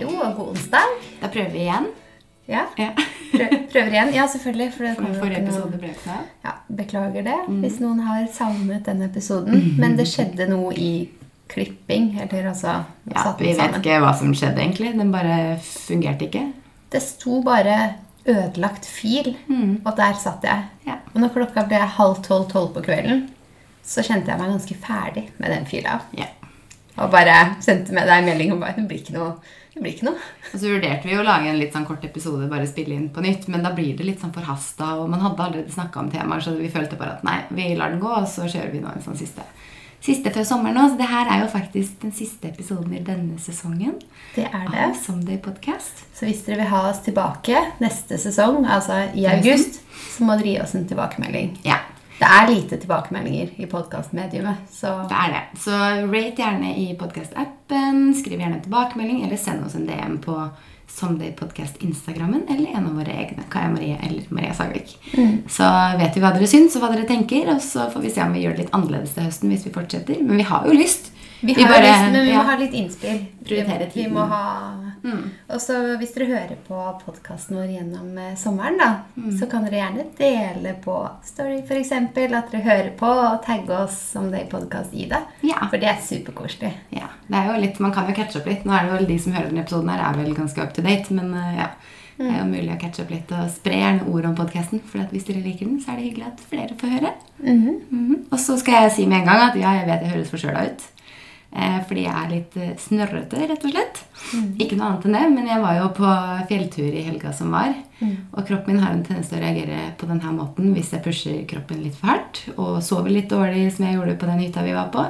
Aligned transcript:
Hallo 0.00 0.16
og 0.24 0.36
god 0.36 0.46
onsdag. 0.54 0.92
Da 1.20 1.28
prøver 1.28 1.50
vi 1.52 1.58
igjen. 1.66 1.86
Ja, 2.48 2.60
Ja. 2.78 2.86
prøv, 3.32 3.48
prøver 3.72 3.90
igjen. 3.92 4.14
Ja, 4.14 4.26
selvfølgelig. 4.32 4.72
For 4.72 4.84
det 4.84 4.96
kommer 4.96 5.18
forrige 5.18 5.42
episode 5.42 5.78
ble 5.82 5.90
ikke. 5.92 6.14
Ja, 6.44 6.52
beklager 6.78 7.26
det 7.26 7.34
hvis 7.60 7.76
noen 7.82 8.00
har 8.06 8.22
savnet 8.32 8.86
den 8.86 9.02
episoden. 9.04 9.74
Men 9.78 9.98
det 9.98 10.06
skjedde 10.08 10.46
noe 10.48 10.72
i 10.72 11.10
klipping. 11.52 12.14
Eller 12.22 12.48
altså 12.54 12.78
Ja, 13.12 13.26
vi 13.38 13.52
vet 13.52 13.76
ikke 13.82 14.00
hva 14.00 14.14
som 14.16 14.32
skjedde, 14.32 14.56
egentlig. 14.64 14.94
Den 14.96 15.12
bare 15.12 15.58
fungerte 15.60 16.30
ikke. 16.30 16.46
Det 16.90 17.02
sto 17.02 17.42
bare 17.42 17.94
'ødelagt 18.24 18.88
fil', 18.88 19.36
og 19.84 19.96
der 19.96 20.14
satt 20.14 20.42
jeg. 20.42 20.64
Ja. 20.86 20.96
Og 21.14 21.20
når 21.20 21.28
klokka 21.28 21.68
ble 21.68 21.76
halv 21.76 22.22
tolv-tolv 22.24 22.72
på 22.72 22.80
kvelden, 22.88 23.28
så 23.84 24.00
kjente 24.02 24.30
jeg 24.32 24.38
meg 24.40 24.48
ganske 24.48 24.74
ferdig 24.80 25.28
med 25.38 25.50
den 25.50 25.66
fila. 25.66 26.00
Ja. 26.16 26.24
Og 26.96 27.10
bare 27.10 27.56
sendte 27.60 27.92
med 27.92 28.06
deg 28.08 28.18
en 28.18 28.24
melding 28.24 28.52
om 28.52 28.60
bare 28.60 28.74
det 28.76 28.88
blir 28.88 28.98
ikke 28.98 29.12
noe. 29.12 29.32
Det 29.70 29.78
blir 29.80 29.92
ikke 29.94 30.08
noe. 30.08 30.18
Og 30.50 30.58
så 30.58 30.66
vurderte 30.72 31.06
vi 31.06 31.14
å 31.18 31.22
lage 31.26 31.46
en 31.50 31.58
litt 31.60 31.72
sånn 31.76 31.86
kort 31.86 32.02
episode, 32.04 32.48
bare 32.50 32.66
spille 32.66 32.96
inn 32.96 33.08
på 33.14 33.22
nytt, 33.22 33.46
men 33.48 33.62
da 33.62 33.70
blir 33.76 33.92
det 33.96 34.06
litt 34.08 34.20
sånn 34.22 34.32
forhasta, 34.34 34.96
og 34.98 35.10
man 35.12 35.22
hadde 35.22 35.44
allerede 35.44 35.70
snakka 35.74 36.00
om 36.02 36.10
temaer, 36.10 36.42
så 36.42 36.56
vi 36.58 36.68
følte 36.72 36.98
bare 36.98 37.18
at 37.18 37.24
nei, 37.26 37.38
vi 37.54 37.68
lar 37.78 37.94
den 37.94 38.02
gå, 38.02 38.10
og 38.10 38.26
så 38.28 38.48
kjører 38.50 38.72
vi 38.74 38.80
nå 38.82 38.90
en 38.90 39.04
sånn 39.04 39.18
siste. 39.20 39.46
Siste 40.00 40.30
før 40.32 40.46
sommeren 40.48 40.78
nå, 40.80 40.86
så 40.88 40.96
det 40.96 41.06
her 41.10 41.28
er 41.28 41.42
jo 41.42 41.48
faktisk 41.52 41.98
den 42.00 42.12
siste 42.16 42.48
episoden 42.48 42.94
i 42.96 43.02
denne 43.04 43.36
sesongen 43.38 43.98
Det 44.34 44.46
er 44.48 44.62
det. 44.72 44.78
av 44.86 44.94
Someday 44.96 45.36
Podcast. 45.44 46.06
Så 46.16 46.24
hvis 46.24 46.40
dere 46.46 46.62
vil 46.62 46.70
ha 46.72 46.86
oss 46.88 47.02
tilbake 47.04 47.60
neste 47.84 48.16
sesong, 48.18 48.64
altså 48.64 48.96
i 49.14 49.26
august, 49.28 49.82
så 50.16 50.24
må 50.24 50.38
dere 50.40 50.54
gi 50.54 50.60
oss 50.64 50.72
en 50.74 50.88
tilbakemelding. 50.88 51.58
Ja, 51.68 51.82
Det 52.20 52.28
er 52.28 52.50
lite 52.50 52.76
tilbakemeldinger 52.76 53.54
i 53.56 53.66
podkastmediet. 53.66 54.66
så 54.70 54.90
det 55.08 55.16
er 55.16 55.30
det. 55.32 55.60
Så 55.62 55.72
rate 56.12 56.36
gjerne 56.42 56.74
i 56.76 56.90
podcast-appen, 57.00 58.10
skriv 58.18 58.38
gjerne 58.42 58.58
en 58.58 58.64
tilbakemelding, 58.66 59.22
eller 59.24 59.36
send 59.40 59.64
oss 59.64 59.74
en 59.78 59.86
DM 59.88 60.18
på 60.20 60.34
Somdaypodcast-instagrammen, 60.90 62.42
eller 62.50 62.74
en 62.76 62.86
av 62.90 62.96
våre 62.98 63.14
egne, 63.14 63.44
Kaja 63.50 63.70
Marie 63.70 63.96
eller 64.02 64.22
Maria 64.28 64.52
Sagvik. 64.54 64.96
Så 65.48 65.68
vet 66.00 66.16
vi 66.16 66.20
hva 66.20 66.32
dere 66.34 66.48
syns, 66.50 66.76
og 66.76 66.82
hva 66.84 66.92
dere 66.92 67.06
tenker, 67.08 67.48
og 67.54 67.62
så 67.64 67.88
får 67.92 68.04
vi 68.04 68.10
se 68.12 68.24
om 68.24 68.34
vi 68.36 68.44
gjør 68.44 68.56
det 68.58 68.66
litt 68.66 68.74
annerledes 68.76 69.14
til 69.16 69.24
høsten 69.28 69.52
hvis 69.54 69.64
vi 69.68 69.72
fortsetter. 69.74 70.20
Men 70.20 70.36
vi 70.42 70.48
har 70.50 70.66
jo 70.66 70.76
lyst. 70.76 71.12
vi 71.40 71.54
har 71.54 71.68
bare- 71.72 71.86
lyst, 71.86 72.12
men 72.12 72.24
vi 72.26 72.30
ja. 72.34 72.42
må 72.42 72.44
ha 72.50 72.56
litt 72.60 72.74
innspill. 72.74 73.22
Prioritere 73.46 73.88
Vi, 73.94 74.02
vi 74.02 74.08
må 74.12 74.26
ha 74.28 74.44
Og 75.50 75.60
så 75.62 75.76
hvis 76.00 76.12
dere 76.16 76.28
hører 76.30 76.58
på 76.66 76.80
podkasten 77.04 77.56
vår 77.58 77.70
gjennom 77.76 78.18
eh, 78.18 78.34
sommeren, 78.38 78.78
da, 78.80 78.90
så 79.38 79.48
kan 79.50 79.64
dere 79.66 79.80
gjerne 79.80 80.06
dele 80.18 80.74
på 80.84 80.96
Story 81.26 81.60
f.eks. 81.64 81.92
at 81.96 82.14
dere 82.16 82.62
hører 82.64 82.90
på, 82.98 83.06
og 83.10 83.40
tagge 83.46 83.76
oss 83.84 83.96
som 84.14 84.30
det 84.32 84.44
i 84.44 84.50
podkast 84.50 84.94
Ida. 84.94 85.22
Ja. 85.46 85.62
For 85.70 85.80
det 85.80 85.90
er 85.92 86.02
superkoselig. 86.04 86.72
Ja, 86.96 87.08
det 87.28 87.40
er 87.40 87.50
jo 87.52 87.62
litt, 87.62 87.80
Man 87.80 87.94
kan 87.94 88.10
jo 88.10 88.16
catche 88.16 88.40
opp 88.42 88.50
litt. 88.50 88.66
Nå 88.68 88.76
er 88.76 88.86
det 88.86 88.98
vel 88.98 89.08
De 89.10 89.18
som 89.22 89.32
hører 89.36 89.50
denne 89.50 89.64
episoden, 89.64 89.90
her 89.94 90.04
er 90.08 90.20
vel 90.20 90.36
ganske 90.36 90.62
up 90.62 90.76
to 90.76 90.84
date. 90.86 91.16
Men 91.16 91.32
eh, 91.34 91.56
ja, 91.62 91.70
det 92.20 92.28
er 92.28 92.38
jo 92.42 92.46
mulig 92.52 92.74
å 92.74 92.78
catche 92.80 93.04
opp 93.06 93.12
litt. 93.14 93.32
Og 93.32 93.50
spre 93.54 93.80
gjerne 93.80 94.06
ord 94.12 94.30
om 94.30 94.38
podkasten. 94.38 94.84
For 94.86 95.02
at 95.02 95.12
hvis 95.14 95.26
dere 95.28 95.42
liker 95.44 95.66
den, 95.66 95.80
så 95.82 95.94
er 95.94 96.00
det 96.00 96.08
hyggelig 96.10 96.30
at 96.30 96.46
flere 96.52 96.78
får 96.80 96.96
høre. 96.98 97.12
Mhm. 97.40 98.16
Og 98.30 98.38
så 98.38 98.58
skal 98.60 98.84
jeg 98.84 98.96
si 98.98 99.06
med 99.10 99.22
en 99.22 99.30
gang 99.30 99.44
at 99.48 99.56
ja, 99.58 99.76
jeg 99.80 99.88
vet 99.88 100.04
jeg 100.04 100.14
høres 100.14 100.32
forkjøla 100.34 100.66
ut. 100.70 100.88
Eh, 101.50 101.78
fordi 101.88 102.04
jeg 102.04 102.14
er 102.14 102.30
litt 102.30 102.56
eh, 102.60 102.74
snørrete, 102.78 103.40
rett 103.50 103.64
og 103.66 103.72
slett. 103.74 104.02
Ikke 104.62 104.76
noe 104.78 104.92
annet 104.92 105.08
enn 105.08 105.16
det. 105.18 105.24
Men 105.34 105.50
jeg 105.50 105.62
var 105.64 105.76
jo 105.80 105.88
på 105.96 106.12
fjelltur 106.50 106.88
i 106.88 107.06
helga 107.08 107.34
som 107.36 107.50
var. 107.54 107.74
Og 108.00 108.46
kroppen 108.48 108.76
min 108.76 108.84
har 108.84 108.94
en 108.94 109.02
tendens 109.04 109.28
til 109.28 109.40
å 109.40 109.42
reagere 109.42 109.90
på 110.00 110.08
denne 110.08 110.32
måten 110.32 110.70
hvis 110.72 110.94
jeg 110.94 111.04
pusher 111.04 111.42
kroppen 111.50 111.82
litt 111.84 111.98
for 111.98 112.14
hardt. 112.14 112.44
Og 112.56 112.78
sover 112.86 113.12
litt 113.12 113.30
dårlig, 113.32 113.66
som 113.74 113.86
jeg 113.86 113.98
gjorde 113.98 114.18
på 114.20 114.30
den 114.30 114.44
hytta 114.44 114.64
vi 114.66 114.76
var 114.78 114.92
på. 114.94 115.04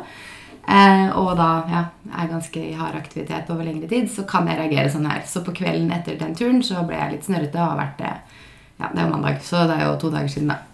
Eh, 0.70 1.08
og 1.18 1.33
da 1.38 1.48
ja, 1.70 1.84
er 2.14 2.30
ganske 2.30 2.62
i 2.62 2.77
hard 2.78 2.96
aktivitet 2.98 3.48
over 3.50 3.66
lengre 3.66 3.88
tid, 3.91 4.11
så 4.12 4.24
kan 4.28 4.48
jeg 4.48 4.61
reagere 4.61 4.92
sånn 4.92 5.08
her. 5.11 5.24
Så 5.27 5.42
på 5.44 5.55
kvelden 5.56 5.90
etter 5.96 6.18
den 6.20 6.36
turen 6.39 6.61
så 6.67 6.84
ble 6.86 6.98
jeg 6.98 7.17
litt 7.17 7.27
snørrete 7.27 7.61
og 7.61 7.73
har 7.73 7.83
vært 7.84 7.98
det 8.05 8.14
Ja, 8.80 8.89
det 8.95 9.02
er 9.02 9.05
jo 9.05 9.12
mandag, 9.12 9.42
så 9.45 9.67
det 9.68 9.74
er 9.77 9.83
jo 9.84 9.96
to 10.00 10.08
dager 10.08 10.30
siden, 10.33 10.55
da. 10.55 10.70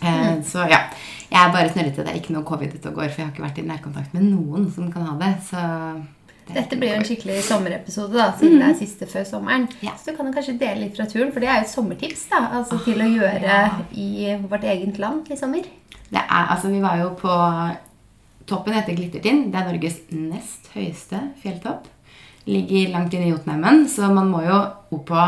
Eh, 0.00 0.42
Så 0.46 0.68
ja. 0.70 0.84
Jeg 1.28 1.44
er 1.44 1.52
bare 1.52 1.68
snørrete. 1.72 2.04
Det 2.04 2.12
er 2.12 2.20
ikke 2.22 2.32
noe 2.32 2.46
covid 2.48 2.76
ute 2.78 2.88
og 2.88 2.94
går, 3.02 3.10
for 3.12 3.20
jeg 3.20 3.26
har 3.26 3.34
ikke 3.34 3.44
vært 3.44 3.58
i 3.60 3.66
nærkontakt 3.68 4.14
med 4.16 4.30
noen 4.30 4.70
som 4.72 4.86
kan 4.92 5.04
ha 5.10 5.16
det. 5.20 5.34
Så 5.44 5.64
det 6.48 6.54
Dette 6.56 6.78
blir 6.80 6.94
jo 6.94 7.00
en 7.02 7.04
skikkelig 7.04 7.42
sommerepisode, 7.44 8.14
da, 8.16 8.30
siden 8.40 8.62
det 8.62 8.68
er 8.70 8.78
siste 8.78 9.08
før 9.10 9.26
sommeren. 9.28 9.66
Ja. 9.84 9.92
Så 10.00 10.08
du 10.08 10.16
kan 10.16 10.30
jo 10.30 10.32
kanskje 10.32 10.56
dele 10.60 10.86
litt 10.86 10.96
fra 10.96 11.04
turen, 11.10 11.34
for 11.34 11.44
det 11.44 11.50
er 11.50 11.60
jo 11.60 11.66
et 11.66 11.74
sommertips 11.74 12.22
da, 12.30 12.40
altså 12.60 12.78
til 12.86 13.04
å 13.04 13.10
gjøre 13.10 13.42
ja. 13.44 13.66
i 13.92 14.38
vårt 14.48 14.64
eget 14.64 14.96
land 15.02 15.28
i 15.28 15.36
sommer. 15.36 15.68
Det 16.08 16.22
er, 16.22 16.48
altså 16.54 16.72
Vi 16.72 16.80
var 16.80 16.96
jo 17.02 17.10
på 17.20 17.36
toppen 18.48 18.78
etter 18.78 18.96
Glittertind. 18.96 19.50
Det 19.52 19.60
er 19.60 19.68
Norges 19.68 20.00
nest 20.08 20.72
høyeste 20.72 21.20
fjelltopp. 21.42 21.84
Ligger 22.48 22.94
langt 22.94 23.12
inne 23.12 23.28
i 23.28 23.34
Jotunheimen, 23.34 23.84
så 23.92 24.08
man 24.08 24.32
må 24.32 24.40
jo 24.46 24.56
opp 24.96 25.04
på 25.10 25.26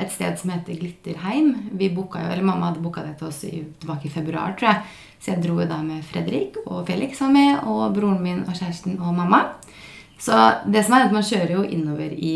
et 0.00 0.12
sted 0.12 0.38
som 0.40 0.52
heter 0.54 0.78
Glitterheim. 0.80 1.52
Vi 1.78 1.90
boka 1.94 2.22
jo, 2.22 2.30
eller 2.32 2.46
Mamma 2.46 2.70
hadde 2.70 2.82
booka 2.84 3.04
det 3.06 3.16
til 3.20 3.28
oss 3.28 3.42
i, 3.48 3.64
tilbake 3.80 4.08
i 4.08 4.12
februar, 4.12 4.56
tror 4.58 4.72
jeg. 4.72 4.96
Så 5.20 5.34
jeg 5.34 5.44
dro 5.44 5.58
jo 5.60 5.68
da 5.68 5.80
med 5.84 6.04
Fredrik, 6.08 6.56
og 6.64 6.86
Felix 6.88 7.20
var 7.20 7.34
med, 7.34 7.52
og 7.68 7.92
broren 7.96 8.22
min 8.24 8.40
og 8.46 8.56
kjæresten 8.56 8.96
og 8.98 9.12
mamma. 9.18 9.44
Så 10.20 10.36
det 10.68 10.84
som 10.86 10.96
er 10.96 11.06
at 11.08 11.14
man 11.14 11.24
kjører 11.24 11.54
jo 11.58 11.64
innover 11.64 12.12
i 12.16 12.34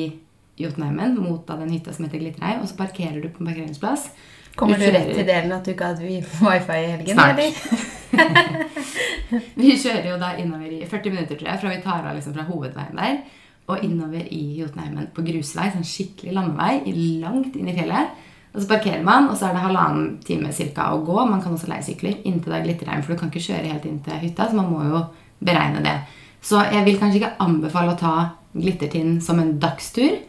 Jotunheimen 0.60 1.16
mot 1.19 1.42
da 1.48 1.56
den 1.58 1.72
hytta 1.75 1.92
som 1.92 2.06
heter 2.06 2.22
Glitterheim, 2.22 2.62
og 2.62 2.70
så 2.70 2.78
parkerer 2.78 3.20
du 3.20 3.28
på 3.28 3.42
en 3.42 3.50
parkeringsplass. 3.50 4.08
Kommer 4.54 4.78
du 4.78 4.86
rett 4.86 5.10
til 5.10 5.26
delen 5.26 5.52
at 5.52 5.66
du 5.66 5.72
ikke 5.72 5.88
hadde 5.91 6.04
wifi 6.06 6.76
i 6.78 6.91
helgen? 6.92 7.16
Snart. 7.16 7.41
eller? 7.41 8.02
Vi 9.58 9.72
kjører 9.81 10.12
jo 10.12 10.19
da 10.20 10.34
innover 10.38 10.70
i 10.70 10.84
40 10.86 11.14
minutter, 11.14 11.38
tror 11.41 11.50
jeg, 11.50 11.60
fra 11.62 11.72
vi 11.72 11.81
tar 11.82 12.06
av 12.06 12.14
liksom 12.14 12.36
fra 12.36 12.44
hovedveien 12.46 13.00
der, 13.00 13.16
og 13.70 13.84
innover 13.84 14.26
i 14.28 14.42
Jotunheimen 14.58 15.08
på 15.16 15.25
grusvei, 15.25 15.70
sånn 15.72 15.86
skikkelig 15.88 16.34
landevei, 16.36 16.94
langt 17.22 17.56
inn 17.56 17.70
i 17.70 17.76
fjellet. 17.76 18.12
Og 18.54 18.62
så 18.62 18.70
parkerer 18.70 19.02
man, 19.02 19.26
og 19.30 19.38
så 19.38 19.48
er 19.48 19.56
det 19.56 19.64
halvannen 19.64 20.10
time 20.22 20.52
cirka 20.54 20.91
å 20.94 21.00
gå. 21.02 21.16
Man 21.26 21.41
kan 21.42 21.56
også 21.56 21.70
leie 21.72 21.82
sykler 21.82 22.20
inntil 22.22 22.52
det 22.52 22.60
er 22.60 22.69
Glitterheim, 22.69 23.02
for 23.02 23.14
du 23.14 23.19
kan 23.19 23.32
ikke 23.32 23.42
kjøre 23.48 23.72
helt 23.72 23.88
inn 23.88 23.98
til 24.04 24.20
hytta, 24.22 24.47
så 24.47 24.58
man 24.60 24.70
må 24.70 24.84
jo 24.86 25.00
beregne 25.44 25.82
det. 25.82 25.97
Så 26.44 26.60
jeg 26.70 26.84
vil 26.86 27.00
kanskje 27.00 27.22
ikke 27.22 27.34
anbefale 27.42 27.94
å 27.94 27.98
ta 27.98 28.14
Glittertind 28.54 29.25
som 29.26 29.41
en 29.42 29.56
dagstur, 29.58 30.20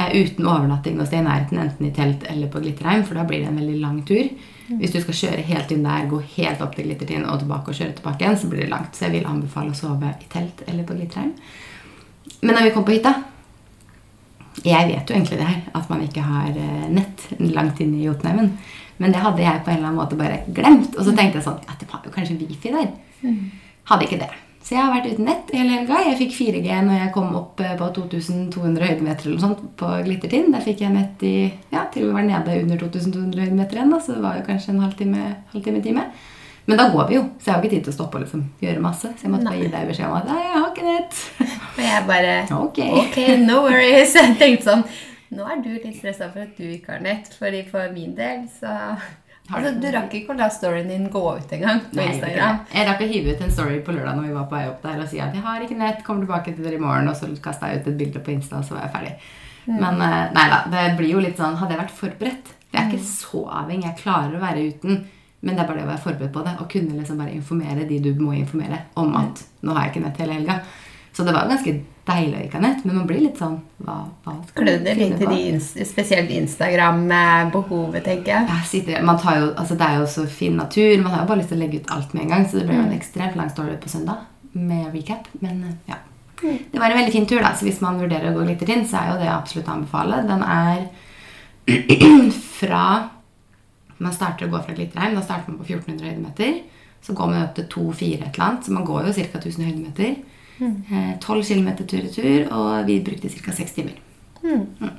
eh, 0.00 0.10
uten 0.16 0.48
overnatting 0.48 0.96
noe 0.98 1.06
sted 1.06 1.20
i 1.20 1.28
nærheten 1.28 1.60
enten 1.62 1.86
i 1.86 1.92
telt 1.94 2.24
eller 2.26 2.50
på 2.50 2.64
Glitterheim, 2.64 3.04
for 3.04 3.14
da 3.14 3.28
blir 3.28 3.44
det 3.44 3.52
en 3.52 3.60
veldig 3.60 3.80
lang 3.84 4.02
tur. 4.08 4.32
Hvis 4.70 4.92
du 4.94 5.00
skal 5.02 5.18
kjøre 5.20 5.46
helt 5.46 5.70
inn 5.74 5.86
der, 5.86 6.10
gå 6.10 6.18
helt 6.36 6.60
opp 6.62 6.74
til 6.74 6.88
Glittertind 6.88 7.26
og 7.26 7.42
tilbake 7.42 7.70
og 7.70 7.78
kjøre 7.78 7.96
tilbake 8.00 8.24
igjen, 8.24 8.38
så 8.38 8.50
blir 8.50 8.64
det 8.64 8.70
langt. 8.72 8.96
Så 8.96 9.06
jeg 9.06 9.18
vil 9.18 9.30
anbefale 9.30 9.70
å 9.70 9.78
sove 9.78 10.10
i 10.10 10.30
telt 10.30 10.62
eller 10.66 10.86
på 10.86 10.98
Glitterheim. 10.98 11.36
Men 12.40 12.56
når 12.56 12.68
vi 12.68 12.72
kom 12.74 12.86
på 12.86 12.94
hytta 12.94 13.12
Jeg 14.64 14.88
vet 14.88 15.08
jo 15.08 15.14
egentlig 15.14 15.38
det 15.38 15.48
her, 15.48 15.60
at 15.76 15.88
man 15.92 16.02
ikke 16.04 16.24
har 16.24 16.50
eh, 16.52 16.86
nett 16.92 17.26
langt 17.38 17.80
inne 17.80 18.00
i 18.00 18.06
Jotunheimen. 18.08 18.50
Men 19.00 19.14
det 19.14 19.22
hadde 19.22 19.40
jeg 19.40 19.62
på 19.64 19.72
en 19.72 19.78
eller 19.78 19.88
annen 19.88 20.00
måte 20.02 20.18
bare 20.18 20.42
glemt. 20.52 20.92
Og 20.98 21.06
så 21.06 21.14
tenkte 21.16 21.40
jeg 21.40 21.46
sånn 21.46 21.62
at 21.64 21.80
det 21.80 21.88
var 21.88 22.04
jo 22.04 22.12
kanskje 22.12 22.36
wifi 22.42 22.74
der. 22.74 22.90
Hadde 23.88 24.04
ikke 24.04 24.20
det. 24.20 24.28
Så 24.60 24.74
jeg 24.76 24.84
har 24.84 24.92
vært 24.92 25.08
uten 25.14 25.26
nett 25.26 25.48
hele 25.56 25.72
helga. 25.72 26.02
Jeg 26.04 26.18
fikk 26.20 26.34
4G 26.36 26.74
når 26.84 26.98
jeg 26.98 27.12
kom 27.14 27.30
opp 27.38 27.62
eh, 27.64 27.72
på 27.80 27.88
2200 27.96 28.90
høydemeter 28.90 29.26
eller 29.26 29.38
noe 29.38 29.46
sånt 29.46 29.62
på 29.80 29.92
Glittertind. 30.04 30.52
Der 30.52 30.66
fikk 30.66 30.84
jeg 30.84 30.92
nett 30.94 31.24
i 31.24 31.36
ja, 31.72 31.86
til 31.92 32.06
vi 32.06 32.12
var 32.18 32.26
nede 32.28 32.58
under 32.60 32.82
2200 32.84 33.46
høydemeter 33.46 33.80
igjen. 33.80 33.94
Da, 33.94 34.02
så 34.04 34.18
det 34.18 34.24
var 34.26 34.36
jo 34.36 34.44
kanskje 34.50 34.74
en 34.74 34.84
halvtime, 34.84 35.24
halvtime 35.54 35.80
time. 35.86 36.04
Men 36.70 36.80
da 36.80 36.88
går 36.94 37.06
vi 37.10 37.16
jo, 37.18 37.22
så 37.38 37.50
jeg 37.50 37.54
har 37.54 37.62
ikke 37.62 37.74
tid 37.74 37.84
til 37.86 37.92
å 37.92 37.96
stoppe 37.98 38.18
og 38.18 38.24
liksom 38.24 38.42
gjøre 38.62 38.82
masse. 38.84 39.12
Så 39.18 39.26
jeg 39.26 39.32
måtte 39.34 39.50
bare 39.50 39.60
gi 39.60 39.70
deg 39.74 39.88
beskjed 39.90 40.08
om 40.08 40.18
at 40.18 40.28
nei, 40.30 40.40
jeg 40.46 40.56
har 40.56 40.68
ikke 40.72 40.88
nett. 40.88 41.22
Og 41.76 41.80
jeg 41.84 42.02
bare 42.08 42.34
Ok. 42.56 42.78
okay 43.04 43.36
no 43.44 43.62
worries. 43.66 44.14
Jeg 44.18 44.36
tenkte 44.40 44.70
sånn 44.70 44.84
Nå 45.30 45.44
er 45.46 45.60
du 45.62 45.68
litt 45.70 45.94
stressa 45.94 46.26
for 46.32 46.42
at 46.42 46.56
du 46.58 46.64
ikke 46.66 46.96
har 46.96 47.02
nett, 47.04 47.28
fordi 47.38 47.60
for 47.70 47.92
min 47.94 48.16
del 48.18 48.48
så 48.50 48.72
Altså, 49.50 49.72
Du 49.82 49.86
rakk 49.90 50.12
ikke 50.14 50.34
å 50.34 50.38
la 50.38 50.46
storyen 50.52 50.90
din 50.90 51.08
gå 51.10 51.22
ut 51.38 51.52
engang 51.56 51.80
på 51.90 52.02
Instagram. 52.04 52.60
Jeg 52.70 52.86
rakk 52.86 53.00
å 53.02 53.08
hive 53.10 53.34
ut 53.34 53.40
en 53.42 53.50
story 53.54 53.80
på 53.86 53.94
lørdag 53.96 54.18
når 54.18 54.28
vi 54.28 54.34
var 54.36 54.46
på 54.50 54.56
vei 54.58 54.66
opp 54.70 54.82
der 54.84 55.00
og 55.02 55.08
si 55.10 55.18
at 55.22 55.34
jeg 55.34 55.42
har 55.42 55.64
ikke 55.64 55.78
nett, 55.80 56.04
kommer 56.06 56.26
tilbake 56.26 56.54
til 56.54 56.66
dere 56.66 56.78
i 56.78 56.82
morgen. 56.82 57.10
Og 57.10 57.18
så 57.18 57.30
kasta 57.42 57.70
jeg 57.70 57.80
ut 57.82 57.88
et 57.90 57.98
bilde 57.98 58.22
på 58.22 58.34
Insta, 58.34 58.60
og 58.60 58.68
så 58.68 58.76
var 58.76 58.86
jeg 58.86 58.94
ferdig. 58.94 59.14
Men 59.70 60.02
eh, 60.06 60.30
nei 60.36 60.46
da, 60.50 60.60
det 60.70 60.84
blir 60.98 61.16
jo 61.16 61.20
litt 61.22 61.36
sånn 61.38 61.58
Hadde 61.60 61.74
jeg 61.74 61.80
vært 61.82 61.92
forberedt 61.98 62.48
Jeg 62.72 62.78
er 62.80 62.86
ikke 62.88 63.04
så 63.06 63.42
avhengig. 63.60 63.90
Jeg 63.90 63.98
klarer 64.00 64.38
å 64.38 64.40
være 64.42 64.62
uten. 64.70 65.02
Men 65.40 65.56
det 65.56 65.62
er 65.62 65.70
bare 65.70 65.80
det 65.80 65.86
å 65.86 65.92
være 65.94 66.04
forberedt 66.04 66.34
på 66.34 66.44
det 66.44 66.52
og 66.60 66.68
kunne 66.72 66.98
liksom 66.98 67.20
bare 67.20 67.32
informere 67.32 67.86
de 67.88 67.98
du 68.04 68.10
må 68.20 68.34
informere 68.36 68.82
om 69.00 69.14
at 69.16 69.40
nå 69.64 69.72
har 69.72 69.86
jeg 69.86 69.94
ikke 69.94 70.04
nett 70.04 70.20
hele 70.20 70.36
helga. 70.36 70.60
Så 71.16 71.24
det 71.26 71.32
var 71.34 71.48
ganske 71.50 71.72
deilig 72.10 72.36
å 72.38 72.42
ikke 72.44 72.58
ha 72.58 72.62
nett, 72.64 72.84
men 72.86 72.96
man 72.96 73.06
blir 73.08 73.22
litt 73.22 73.40
sånn 73.40 73.56
hva, 73.84 73.96
hva 74.24 74.34
Klødde 74.56 74.94
litt 74.98 75.16
til 75.20 75.32
de, 75.32 75.84
spesielt 75.88 76.30
Instagram-behovet, 76.34 78.04
tenker 78.06 78.32
jeg. 78.34 78.46
Jeg 78.50 78.68
sitter, 78.70 79.02
man 79.06 79.18
tar 79.20 79.40
jo, 79.40 79.48
altså 79.58 79.76
det 79.80 79.88
er 79.88 79.98
jo 80.00 80.06
så 80.10 80.26
fin 80.30 80.56
natur. 80.60 80.94
Man 81.02 81.12
har 81.14 81.24
jo 81.24 81.30
bare 81.32 81.42
lyst 81.42 81.52
til 81.52 81.60
å 81.60 81.62
legge 81.64 81.82
ut 81.82 81.92
alt 81.96 82.14
med 82.14 82.24
en 82.24 82.34
gang. 82.34 82.46
Så 82.46 82.60
det 82.60 82.68
ble 82.68 82.78
jo 82.78 82.86
en 82.86 82.96
ekstremt 82.96 83.36
lang 83.40 83.50
story 83.52 83.76
på 83.82 83.92
søndag 83.92 84.24
med 84.52 84.94
recap. 84.94 85.28
Men 85.44 85.64
ja. 85.90 86.00
Det 86.40 86.80
var 86.80 86.88
en 86.88 87.00
veldig 87.02 87.12
fin 87.12 87.28
tur, 87.28 87.42
da. 87.42 87.52
Så 87.56 87.66
hvis 87.68 87.82
man 87.84 88.00
vurderer 88.00 88.30
å 88.30 88.38
gå 88.38 88.46
litt 88.48 88.64
inn, 88.64 88.86
så 88.88 89.02
er 89.02 89.12
jo 89.12 89.20
det 89.20 89.32
absolutt 89.34 89.68
å 89.68 89.76
anbefale. 89.76 90.22
Den 90.30 90.44
er 90.46 90.86
fra 92.60 92.84
Man 94.00 94.16
starter 94.16 94.48
å 94.48 94.52
gå 94.52 94.60
fra 94.64 94.74
Glitterheim. 94.76 95.16
Da 95.16 95.24
starter 95.24 95.52
man 95.52 95.60
på 95.60 95.68
1400 95.68 96.08
høydemeter. 96.08 96.60
Så 97.04 97.16
går 97.16 97.30
man 97.30 97.44
opp 97.44 97.54
til 97.56 97.68
2-4 97.72 98.10
et 98.16 98.26
eller 98.28 98.46
annet. 98.46 98.66
Så 98.66 98.76
man 98.76 98.86
går 98.88 99.08
jo 99.08 99.14
ca. 99.16 99.40
1000 99.40 99.66
høydemeter. 99.68 100.16
Mm. 100.60 101.18
12 101.20 101.44
km 101.48 101.68
tur-retur, 101.88 102.50
og 102.52 102.86
vi 102.86 102.98
brukte 103.04 103.30
ca. 103.32 103.52
6 103.56 103.76
timer. 103.78 103.96
Mm. 104.42 104.90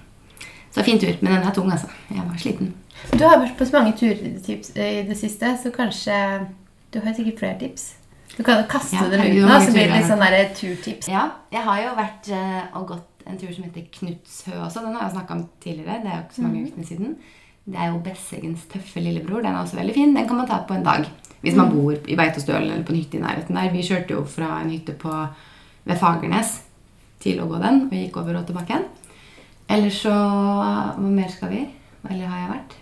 Så 0.72 0.84
fin 0.84 1.00
tur. 1.00 1.14
Men 1.22 1.34
den 1.34 1.48
er 1.48 1.54
tung, 1.54 1.72
altså. 1.72 1.90
Jeg 2.10 2.26
var 2.28 2.38
sliten. 2.42 2.74
Du 3.14 3.24
har 3.26 3.40
vært 3.42 3.58
på 3.58 3.66
så 3.66 3.80
mange 3.80 3.96
turer 3.98 4.22
i 4.22 4.34
det, 4.36 4.44
tips, 4.46 4.74
i 4.78 5.02
det 5.08 5.18
siste, 5.18 5.56
så 5.64 5.72
kanskje 5.74 6.14
Du 6.94 7.00
har 7.00 7.14
sikkert 7.16 7.40
flere 7.40 7.58
tips? 7.60 7.94
Du 8.38 8.44
kan 8.44 8.60
jo 8.60 8.66
kaste 8.70 8.96
Ja, 8.96 9.06
dem 9.10 9.22
ut 9.22 9.48
nå, 9.48 9.60
så 9.64 9.72
blir 9.72 9.88
det 9.88 9.96
litt 9.96 10.10
sånn 10.10 10.24
der 10.24 10.50
turtips. 10.56 11.08
Ja, 11.12 11.24
jeg 11.52 11.64
har 11.64 11.82
jo 11.82 11.94
vært 11.96 12.30
eh, 12.36 12.76
og 12.78 12.88
gått 12.92 13.26
en 13.28 13.40
tur 13.40 13.52
som 13.54 13.64
heter 13.64 13.86
Knutshø 13.96 14.58
også. 14.66 14.84
Den 14.84 14.96
har 14.96 15.06
jeg 15.08 15.16
snakka 15.16 15.38
om 15.38 15.46
tidligere. 15.64 16.00
Det 16.04 16.12
er 16.12 16.18
jo 16.18 16.26
ikke 16.26 16.38
så 16.38 16.46
mange 16.46 16.64
ukene 16.68 16.88
siden. 16.88 17.16
Det 17.66 17.78
er 17.78 17.92
jo 17.92 18.02
Besseggens 18.04 18.64
tøffe 18.72 19.04
lillebror. 19.04 19.44
Den 19.44 19.54
er 19.54 19.62
også 19.62 19.78
veldig 19.78 19.94
fin. 19.96 20.16
Den 20.16 20.28
kan 20.28 20.40
man 20.40 20.50
ta 20.50 20.62
på 20.68 20.74
en 20.78 20.86
dag. 20.86 21.06
Hvis 21.42 21.56
man 21.58 21.72
bor 21.74 21.94
i 21.94 22.18
Beitostølen 22.18 22.70
eller 22.70 22.86
på 22.86 22.94
en 22.94 23.00
hytte 23.02 23.18
i 23.18 23.22
nærheten 23.22 23.58
der. 23.58 23.72
Vi 23.74 23.86
kjørte 23.86 24.14
jo 24.16 24.26
fra 24.30 24.60
en 24.62 24.74
hytte 24.74 24.94
på, 24.98 25.14
ved 25.90 25.98
Fagernes 26.02 26.60
til 27.22 27.42
å 27.42 27.48
gå 27.50 27.62
den, 27.62 27.84
og 27.88 27.96
gikk 27.98 28.18
over 28.22 28.40
og 28.40 28.46
tilbake 28.50 28.74
igjen. 28.74 28.86
Eller 29.72 29.94
så 29.94 30.14
Hvor 30.98 31.10
mer 31.16 31.30
skal 31.32 31.50
vi? 31.54 31.66
Eller 32.10 32.28
har 32.28 32.40
jeg 32.44 32.52
vært? 32.52 32.78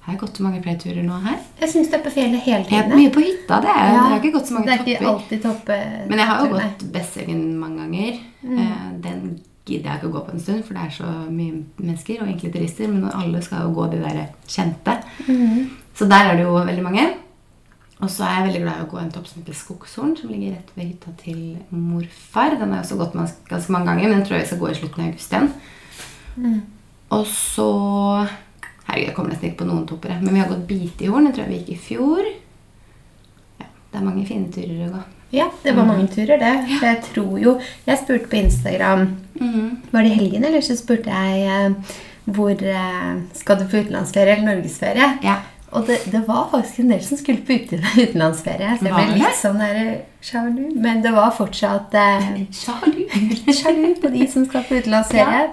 Har 0.00 0.14
jeg 0.14 0.20
gått 0.20 0.38
så 0.38 0.44
mange 0.46 0.62
flere 0.64 0.80
turer 0.80 1.04
nå 1.04 1.16
her? 1.24 1.36
Jeg 1.60 1.72
syns 1.74 1.90
det 1.92 1.98
er 1.98 2.04
på 2.06 2.12
fjellet 2.14 2.44
hele 2.46 2.64
Jeg 2.64 2.78
er 2.78 2.86
tiden. 2.88 2.96
mye 2.96 3.12
på 3.12 3.20
hytta. 3.24 3.60
Det 3.60 3.72
er, 3.72 3.90
det 3.92 4.00
har 4.06 4.16
ikke 4.20 4.32
gått 4.36 4.48
så 4.48 4.56
mange 4.56 4.72
er 4.72 5.40
topper. 5.44 5.84
Men 6.08 6.22
jeg 6.22 6.26
har 6.30 6.44
jo 6.44 6.52
gått 6.54 6.84
Besseggen 6.94 7.42
mange 7.60 7.84
ganger. 7.84 8.20
Mm. 8.42 9.00
Den 9.04 9.22
gidder 9.70 9.92
jeg 9.92 10.00
ikke 10.00 10.10
å 10.10 10.14
gå 10.18 10.22
på 10.26 10.34
en 10.34 10.42
stund, 10.42 10.60
for 10.66 10.76
det 10.76 10.84
er 10.84 10.94
så 10.98 11.08
mye 11.30 11.62
mennesker, 11.78 12.20
og 12.20 12.28
egentlig 12.28 12.52
turister. 12.56 12.90
Men 12.92 13.08
alle 13.14 13.42
skal 13.46 13.64
jo 13.66 13.74
gå 13.78 13.88
de 13.94 14.02
der 14.02 14.20
kjente. 14.50 14.96
Så 15.96 16.08
der 16.10 16.30
er 16.30 16.38
det 16.38 16.46
jo 16.46 16.54
veldig 16.58 16.86
mange. 16.86 17.08
Og 18.00 18.08
så 18.08 18.24
er 18.24 18.38
jeg 18.38 18.46
veldig 18.46 18.60
glad 18.62 18.78
i 18.80 18.84
å 18.86 18.90
gå 18.90 18.98
en 19.00 19.10
topp 19.12 19.26
som 19.28 19.42
heter 19.42 19.56
Skogshorn, 19.56 20.14
som 20.16 20.30
ligger 20.32 20.54
rett 20.56 20.70
ved 20.72 20.86
hytta 20.88 21.10
til 21.20 21.40
morfar. 21.68 22.54
Den 22.56 22.72
har 22.72 22.80
jeg 22.80 22.86
også 22.86 23.00
gått 23.02 23.16
ganske 23.50 23.74
mange 23.74 23.90
ganger, 23.90 24.06
men 24.08 24.16
den 24.16 24.24
tror 24.24 24.38
jeg 24.38 24.46
vi 24.46 24.50
skal 24.52 24.62
gå 24.62 24.70
i 24.70 24.78
slutten 24.78 25.02
av 25.02 25.10
august 25.10 25.34
igjen. 25.36 25.50
Og 27.10 27.26
så 27.28 27.70
Herregud, 28.86 29.06
jeg 29.06 29.14
kommer 29.14 29.30
nesten 29.34 29.50
ikke 29.50 29.60
på 29.60 29.68
noen 29.68 29.84
topper, 29.86 30.16
men 30.18 30.34
vi 30.34 30.40
har 30.40 30.48
gått 30.50 30.66
Bitehorn. 30.66 31.28
Den 31.28 31.34
tror 31.36 31.44
jeg 31.44 31.52
vi 31.52 31.58
gikk 31.60 31.74
i 31.74 31.82
fjor. 31.84 32.24
Ja, 33.60 33.68
det 33.68 34.00
er 34.00 34.06
mange 34.08 34.24
fine 34.26 34.48
turer 34.50 34.88
å 34.88 34.94
gå. 34.96 35.02
Ja, 35.32 35.46
det 35.62 35.76
var 35.76 35.84
mange 35.86 36.08
turer, 36.10 36.36
det. 36.40 36.52
For 36.78 36.86
jeg 36.86 37.02
tror 37.12 37.38
jo 37.38 37.52
Jeg 37.86 37.98
spurte 38.00 38.26
på 38.32 38.36
Instagram 38.40 39.04
Var 39.92 40.02
det 40.02 40.10
i 40.10 40.14
helgen, 40.18 40.44
eller 40.44 40.60
så 40.60 40.74
spurte 40.76 41.10
jeg 41.10 41.44
eh, 41.46 41.96
hvor 42.30 42.50
eh, 42.50 43.14
skal 43.34 43.58
du 43.58 43.64
på 43.70 43.80
utenlandsferie 43.80 44.36
eller 44.36 44.54
norgesferie? 44.54 45.06
Ja. 45.24 45.36
Og 45.72 45.86
det, 45.86 45.96
det 46.12 46.20
var 46.26 46.48
faktisk 46.50 46.78
en 46.82 46.90
del 46.92 47.00
som 47.06 47.18
skulle 47.18 47.42
på 47.46 47.52
utenlandsferie. 48.04 48.76
Så 48.78 48.84
jeg 48.86 48.92
Var 48.92 49.06
ble 49.06 49.14
det? 49.14 49.22
litt 49.22 49.38
sånn 49.40 49.58
der 49.62 49.78
eh, 49.80 49.96
sjalu. 50.22 50.60
Men 50.82 51.02
det 51.02 51.12
var 51.14 51.30
fortsatt 51.34 51.94
eh, 51.94 52.28
Sjalu. 52.62 53.00
sjalu 53.60 53.94
på 54.02 54.12
de 54.14 54.26
som 54.30 54.46
skal 54.50 54.66
på 54.68 54.78
utenlandsferie. 54.82 55.48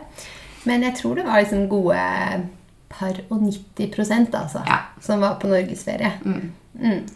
Men 0.68 0.84
jeg 0.90 0.98
tror 1.00 1.16
det 1.22 1.26
var 1.30 1.42
liksom 1.46 1.68
gode 1.72 2.02
par 2.90 3.20
og 3.30 3.42
90 3.42 4.36
altså, 4.36 4.64
Ja. 4.66 4.80
som 5.02 5.22
var 5.22 5.36
på 5.42 5.48
norgesferie. 5.48 6.12
Mm. 6.26 6.52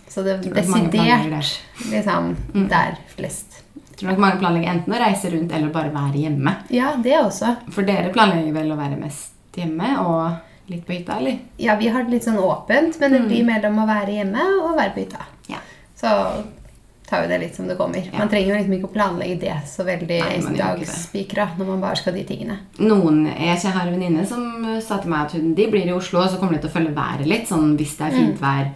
Så 0.07 0.23
det 0.23 0.33
er 0.33 0.53
desidert 0.53 0.91
der. 0.91 1.51
Liksom, 1.91 2.35
mm. 2.53 2.69
der 2.69 2.97
flest. 3.15 3.63
Jeg 3.75 3.97
tror 3.97 4.09
nok 4.09 4.21
mange 4.23 4.39
planlegger 4.41 4.71
enten 4.71 4.94
å 4.95 5.01
reise 5.01 5.29
rundt 5.29 5.51
eller 5.53 5.69
bare 5.69 5.94
være 5.94 6.23
hjemme. 6.23 6.56
Ja, 6.73 6.95
det 6.97 7.19
også. 7.19 7.56
For 7.71 7.85
dere 7.85 8.13
planlegger 8.13 8.56
vel 8.56 8.71
å 8.73 8.79
være 8.79 8.97
mest 8.97 9.35
hjemme 9.56 9.91
og 10.01 10.71
litt 10.71 10.88
på 10.88 10.95
hytta, 10.95 11.19
eller? 11.19 11.38
Ja, 11.62 11.75
vi 11.75 11.91
har 11.91 12.06
det 12.07 12.15
litt 12.15 12.25
sånn 12.25 12.39
åpent, 12.39 12.97
men 13.01 13.13
det 13.13 13.21
blir 13.27 13.45
mellom 13.45 13.81
å 13.83 13.88
være 13.89 14.15
hjemme 14.15 14.47
og 14.63 14.77
være 14.79 14.95
på 14.95 15.03
hytta. 15.03 15.27
Ja. 15.51 15.59
Så 16.00 16.09
tar 17.11 17.25
jo 17.25 17.29
det 17.29 17.39
litt 17.43 17.55
som 17.59 17.67
det 17.67 17.75
kommer. 17.77 18.05
Man 18.15 18.29
trenger 18.31 18.53
jo 18.53 18.57
liksom 18.57 18.75
ikke 18.77 18.87
å 18.89 18.93
planlegge 18.95 19.39
det 19.43 19.55
så 19.69 19.83
veldig 19.87 20.19
dagsspikra 20.57 21.49
når 21.57 21.67
man 21.73 21.81
bare 21.83 21.99
skal 21.99 22.15
de 22.15 22.23
tingene. 22.27 22.57
Noen, 22.79 23.25
Jeg 23.27 23.59
har 23.75 23.83
en 23.87 23.93
venninne 23.97 24.23
som 24.27 24.45
sa 24.81 24.97
til 25.03 25.11
meg 25.11 25.27
at 25.27 25.35
hun, 25.35 25.53
de 25.57 25.67
blir 25.71 25.89
i 25.89 25.95
Oslo, 25.95 26.21
og 26.23 26.29
så 26.31 26.39
kommer 26.39 26.55
de 26.57 26.63
til 26.63 26.71
å 26.71 26.75
følge 26.77 26.95
været 26.95 27.27
litt. 27.27 27.47
sånn 27.51 27.75
Hvis 27.77 27.97
det 27.99 28.07
er 28.07 28.17
fint 28.17 28.39
vær 28.41 28.71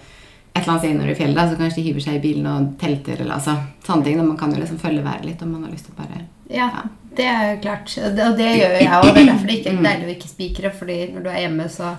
et 0.55 0.61
eller 0.61 0.71
annet 0.71 0.81
sted 0.85 0.91
innover 0.93 1.11
i 1.11 1.15
fjellet, 1.19 1.49
så 1.51 1.57
kanskje 1.59 1.75
de 1.81 1.85
hiver 1.89 2.03
seg 2.05 2.15
i 2.15 2.23
bilen 2.23 2.45
og 2.47 2.67
telter. 2.79 3.19
eller 3.21 3.35
altså, 3.35 3.55
sånne 3.87 4.03
ting. 4.05 4.17
Man 4.23 4.37
kan 4.37 4.53
jo 4.53 4.59
liksom 4.61 4.79
følge 4.79 5.03
været 5.03 5.25
litt 5.25 5.41
om 5.43 5.51
man 5.51 5.63
har 5.65 5.71
lyst 5.71 5.85
til 5.89 5.95
å 5.95 5.97
bare 6.03 6.21
Ja, 6.49 6.69
det 7.17 7.25
er 7.25 7.55
jo 7.55 7.61
klart. 7.63 7.97
Og 8.05 8.15
det, 8.15 8.23
og 8.29 8.37
det 8.37 8.51
gjør 8.59 8.75
jeg 8.79 8.87
òg. 8.87 9.09
Det 9.13 9.21
er 9.23 9.31
derfor 9.33 9.47
det 9.47 9.57
ikke 9.59 9.73
Mm. 9.73 9.79
er 9.79 9.89
deilig 9.89 10.05
å 10.07 10.15
ikke 10.15 10.29
spikre, 10.31 10.71
fordi 10.71 10.97
når 11.13 11.23
du 11.23 11.29
er 11.29 11.39
hjemme, 11.41 11.65
så 11.69 11.97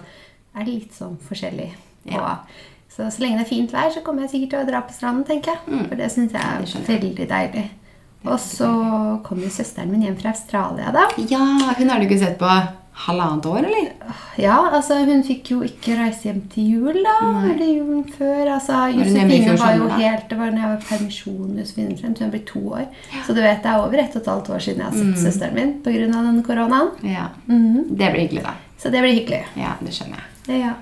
er 0.56 0.64
det 0.64 0.72
litt 0.72 0.92
sånn 0.94 1.18
forskjellig. 1.18 1.70
Ja. 2.06 2.38
Så 2.96 3.10
så 3.12 3.20
lenge 3.20 3.38
det 3.38 3.46
er 3.46 3.50
fint 3.50 3.72
vær, 3.72 3.90
så 3.92 4.00
kommer 4.02 4.22
jeg 4.22 4.30
sikkert 4.30 4.50
til 4.50 4.58
å 4.64 4.66
dra 4.70 4.80
på 4.82 4.92
stranden, 4.96 5.24
tenker 5.28 5.52
jeg. 5.52 5.88
For 5.88 5.96
det 5.96 6.10
syns 6.12 6.32
jeg 6.32 6.42
Mm. 6.42 6.64
er 6.64 7.00
veldig 7.00 7.28
deilig. 7.28 7.68
Og 8.24 8.38
så 8.40 9.22
kom 9.22 9.38
jo 9.38 9.48
søsteren 9.48 9.90
min 9.90 10.02
hjem 10.02 10.16
fra 10.18 10.30
Australia, 10.30 10.90
da. 10.92 11.06
Ja, 11.28 11.38
hun 11.78 11.88
har 11.90 12.00
du 12.00 12.06
ikke 12.08 12.18
sett 12.18 12.38
på 12.38 12.48
halvannet 12.96 13.44
år, 13.44 13.58
eller? 13.58 13.90
Ja, 14.38 14.70
altså 14.72 14.96
hun 15.04 15.22
fikk 15.22 15.50
jo 15.50 15.60
ikke 15.60 15.98
reise 15.98 16.22
hjem 16.30 16.40
til 16.48 16.64
jul, 16.72 17.02
da. 17.04 17.18
Eller 17.44 17.66
julen 17.68 18.04
før. 18.16 18.48
Altså, 18.54 18.72
Josefine 18.96 19.58
var 19.60 19.76
jo 19.76 19.88
helt 19.88 20.28
Det 20.30 20.38
var 20.38 20.50
da 20.50 20.56
jeg 20.56 20.72
var 20.72 20.82
permisjon 20.88 21.58
Josefine 21.58 21.98
frem 22.00 22.14
hun 22.18 22.30
ble 22.30 22.40
to 22.46 22.58
år. 22.72 22.86
Så 23.26 23.34
du 23.36 23.42
vet, 23.42 23.62
det 23.62 23.70
er 23.70 23.78
over 23.84 23.98
ett 23.98 24.16
og 24.16 24.22
et 24.22 24.32
halvt 24.32 24.48
år 24.56 24.58
siden 24.64 24.76
jeg 24.78 24.86
har 24.86 24.92
Mm. 24.92 25.14
sett 25.14 25.34
søsteren 25.34 25.54
min 25.54 25.82
pga. 25.82 25.92
den 26.10 26.42
koronaen. 26.42 26.90
Ja. 27.04 27.28
Mhm. 27.46 27.88
Det 27.96 28.10
blir 28.12 28.20
hyggelig, 28.28 28.42
da. 28.42 28.54
Så 28.78 28.90
det 28.90 29.02
blir 29.02 29.12
hyggelig. 29.14 29.44
Ja, 29.56 29.74
det 29.82 29.92
skjønner 29.92 30.16
jeg. 30.48 30.60
Ja. 30.62 30.72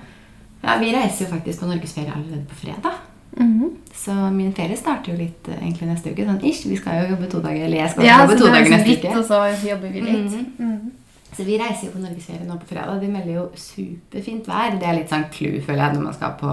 Ja, 0.65 0.77
Vi 0.81 0.91
reiser 0.95 1.25
jo 1.25 1.31
faktisk 1.31 1.61
på 1.61 1.69
norgesferie 1.69 2.11
allerede 2.13 2.45
på 2.49 2.55
fredag. 2.65 2.97
Mhm. 3.37 3.69
Så 3.93 4.13
min 4.31 4.53
ferie 4.53 4.77
starter 4.77 5.11
jo 5.11 5.17
litt 5.19 5.47
eh, 5.47 5.59
egentlig 5.61 5.89
neste 5.89 6.11
uke. 6.11 6.25
Sånn 6.25 6.43
ish, 6.43 6.65
Vi 6.69 6.77
skal 6.79 7.03
jo 7.03 7.15
jobbe 7.15 7.29
to 7.31 7.41
dager. 7.43 7.65
Eller 7.65 7.83
jeg 7.83 7.91
skal 7.91 8.05
ja, 8.05 8.19
jobbe 8.23 8.37
to 8.39 8.45
er 8.47 8.51
dager 8.51 8.61
liksom 8.63 8.77
neste 8.77 8.89
litt, 8.89 9.05
uke. 9.05 9.17
og 9.17 9.25
så 9.25 9.69
jobber 9.69 9.89
vi 9.93 10.01
litt. 10.01 10.31
Mhm. 10.31 10.45
Mhm. 10.57 10.91
Så 11.35 11.43
vi 11.43 11.57
reiser 11.59 11.87
jo 11.89 11.91
på 11.91 11.99
norgesferie 11.99 12.47
nå 12.47 12.57
på 12.59 12.69
fredag. 12.69 13.01
De 13.01 13.07
melder 13.11 13.33
jo 13.35 13.49
superfint 13.59 14.45
vær. 14.47 14.79
Det 14.79 14.87
er 14.87 14.95
litt 14.95 15.09
sånn 15.11 15.25
clou, 15.29 15.59
føler 15.61 15.83
jeg, 15.83 15.95
når 15.97 16.03
man 16.03 16.13
skal 16.13 16.37
på 16.39 16.51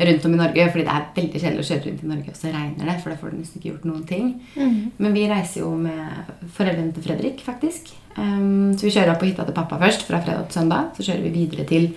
rundt 0.00 0.24
om 0.26 0.34
i 0.34 0.40
Norge. 0.40 0.66
Fordi 0.72 0.84
det 0.88 0.94
er 0.94 1.06
veldig 1.14 1.42
kjedelig 1.42 1.62
å 1.62 1.68
kjøre 1.68 1.84
rundt 1.86 2.02
i 2.02 2.08
Norge, 2.08 2.34
og 2.34 2.36
så 2.40 2.52
regner 2.54 2.90
det. 2.90 2.96
For 3.02 3.10
da 3.10 3.16
får 3.20 3.30
du 3.30 3.36
nesten 3.38 3.60
ikke 3.60 3.70
gjort 3.72 3.86
noen 3.86 4.04
ting. 4.06 4.26
Mhm. 4.56 4.90
Men 4.98 5.14
vi 5.14 5.28
reiser 5.30 5.60
jo 5.60 5.70
med 5.76 6.34
foreldrene 6.56 6.92
til 6.94 7.02
Fredrik, 7.06 7.44
faktisk. 7.46 7.94
Um, 8.18 8.74
så 8.74 8.82
vi 8.82 8.90
kjører 8.90 9.12
opp 9.12 9.20
på 9.22 9.30
hytta 9.30 9.44
til 9.46 9.54
pappa 9.54 9.78
først, 9.78 10.02
fra 10.02 10.18
fredag 10.20 10.48
til 10.48 10.60
søndag. 10.60 10.90
Så 10.96 11.06
kjører 11.06 11.22
vi 11.22 11.30
videre 11.46 11.64
til 11.64 11.94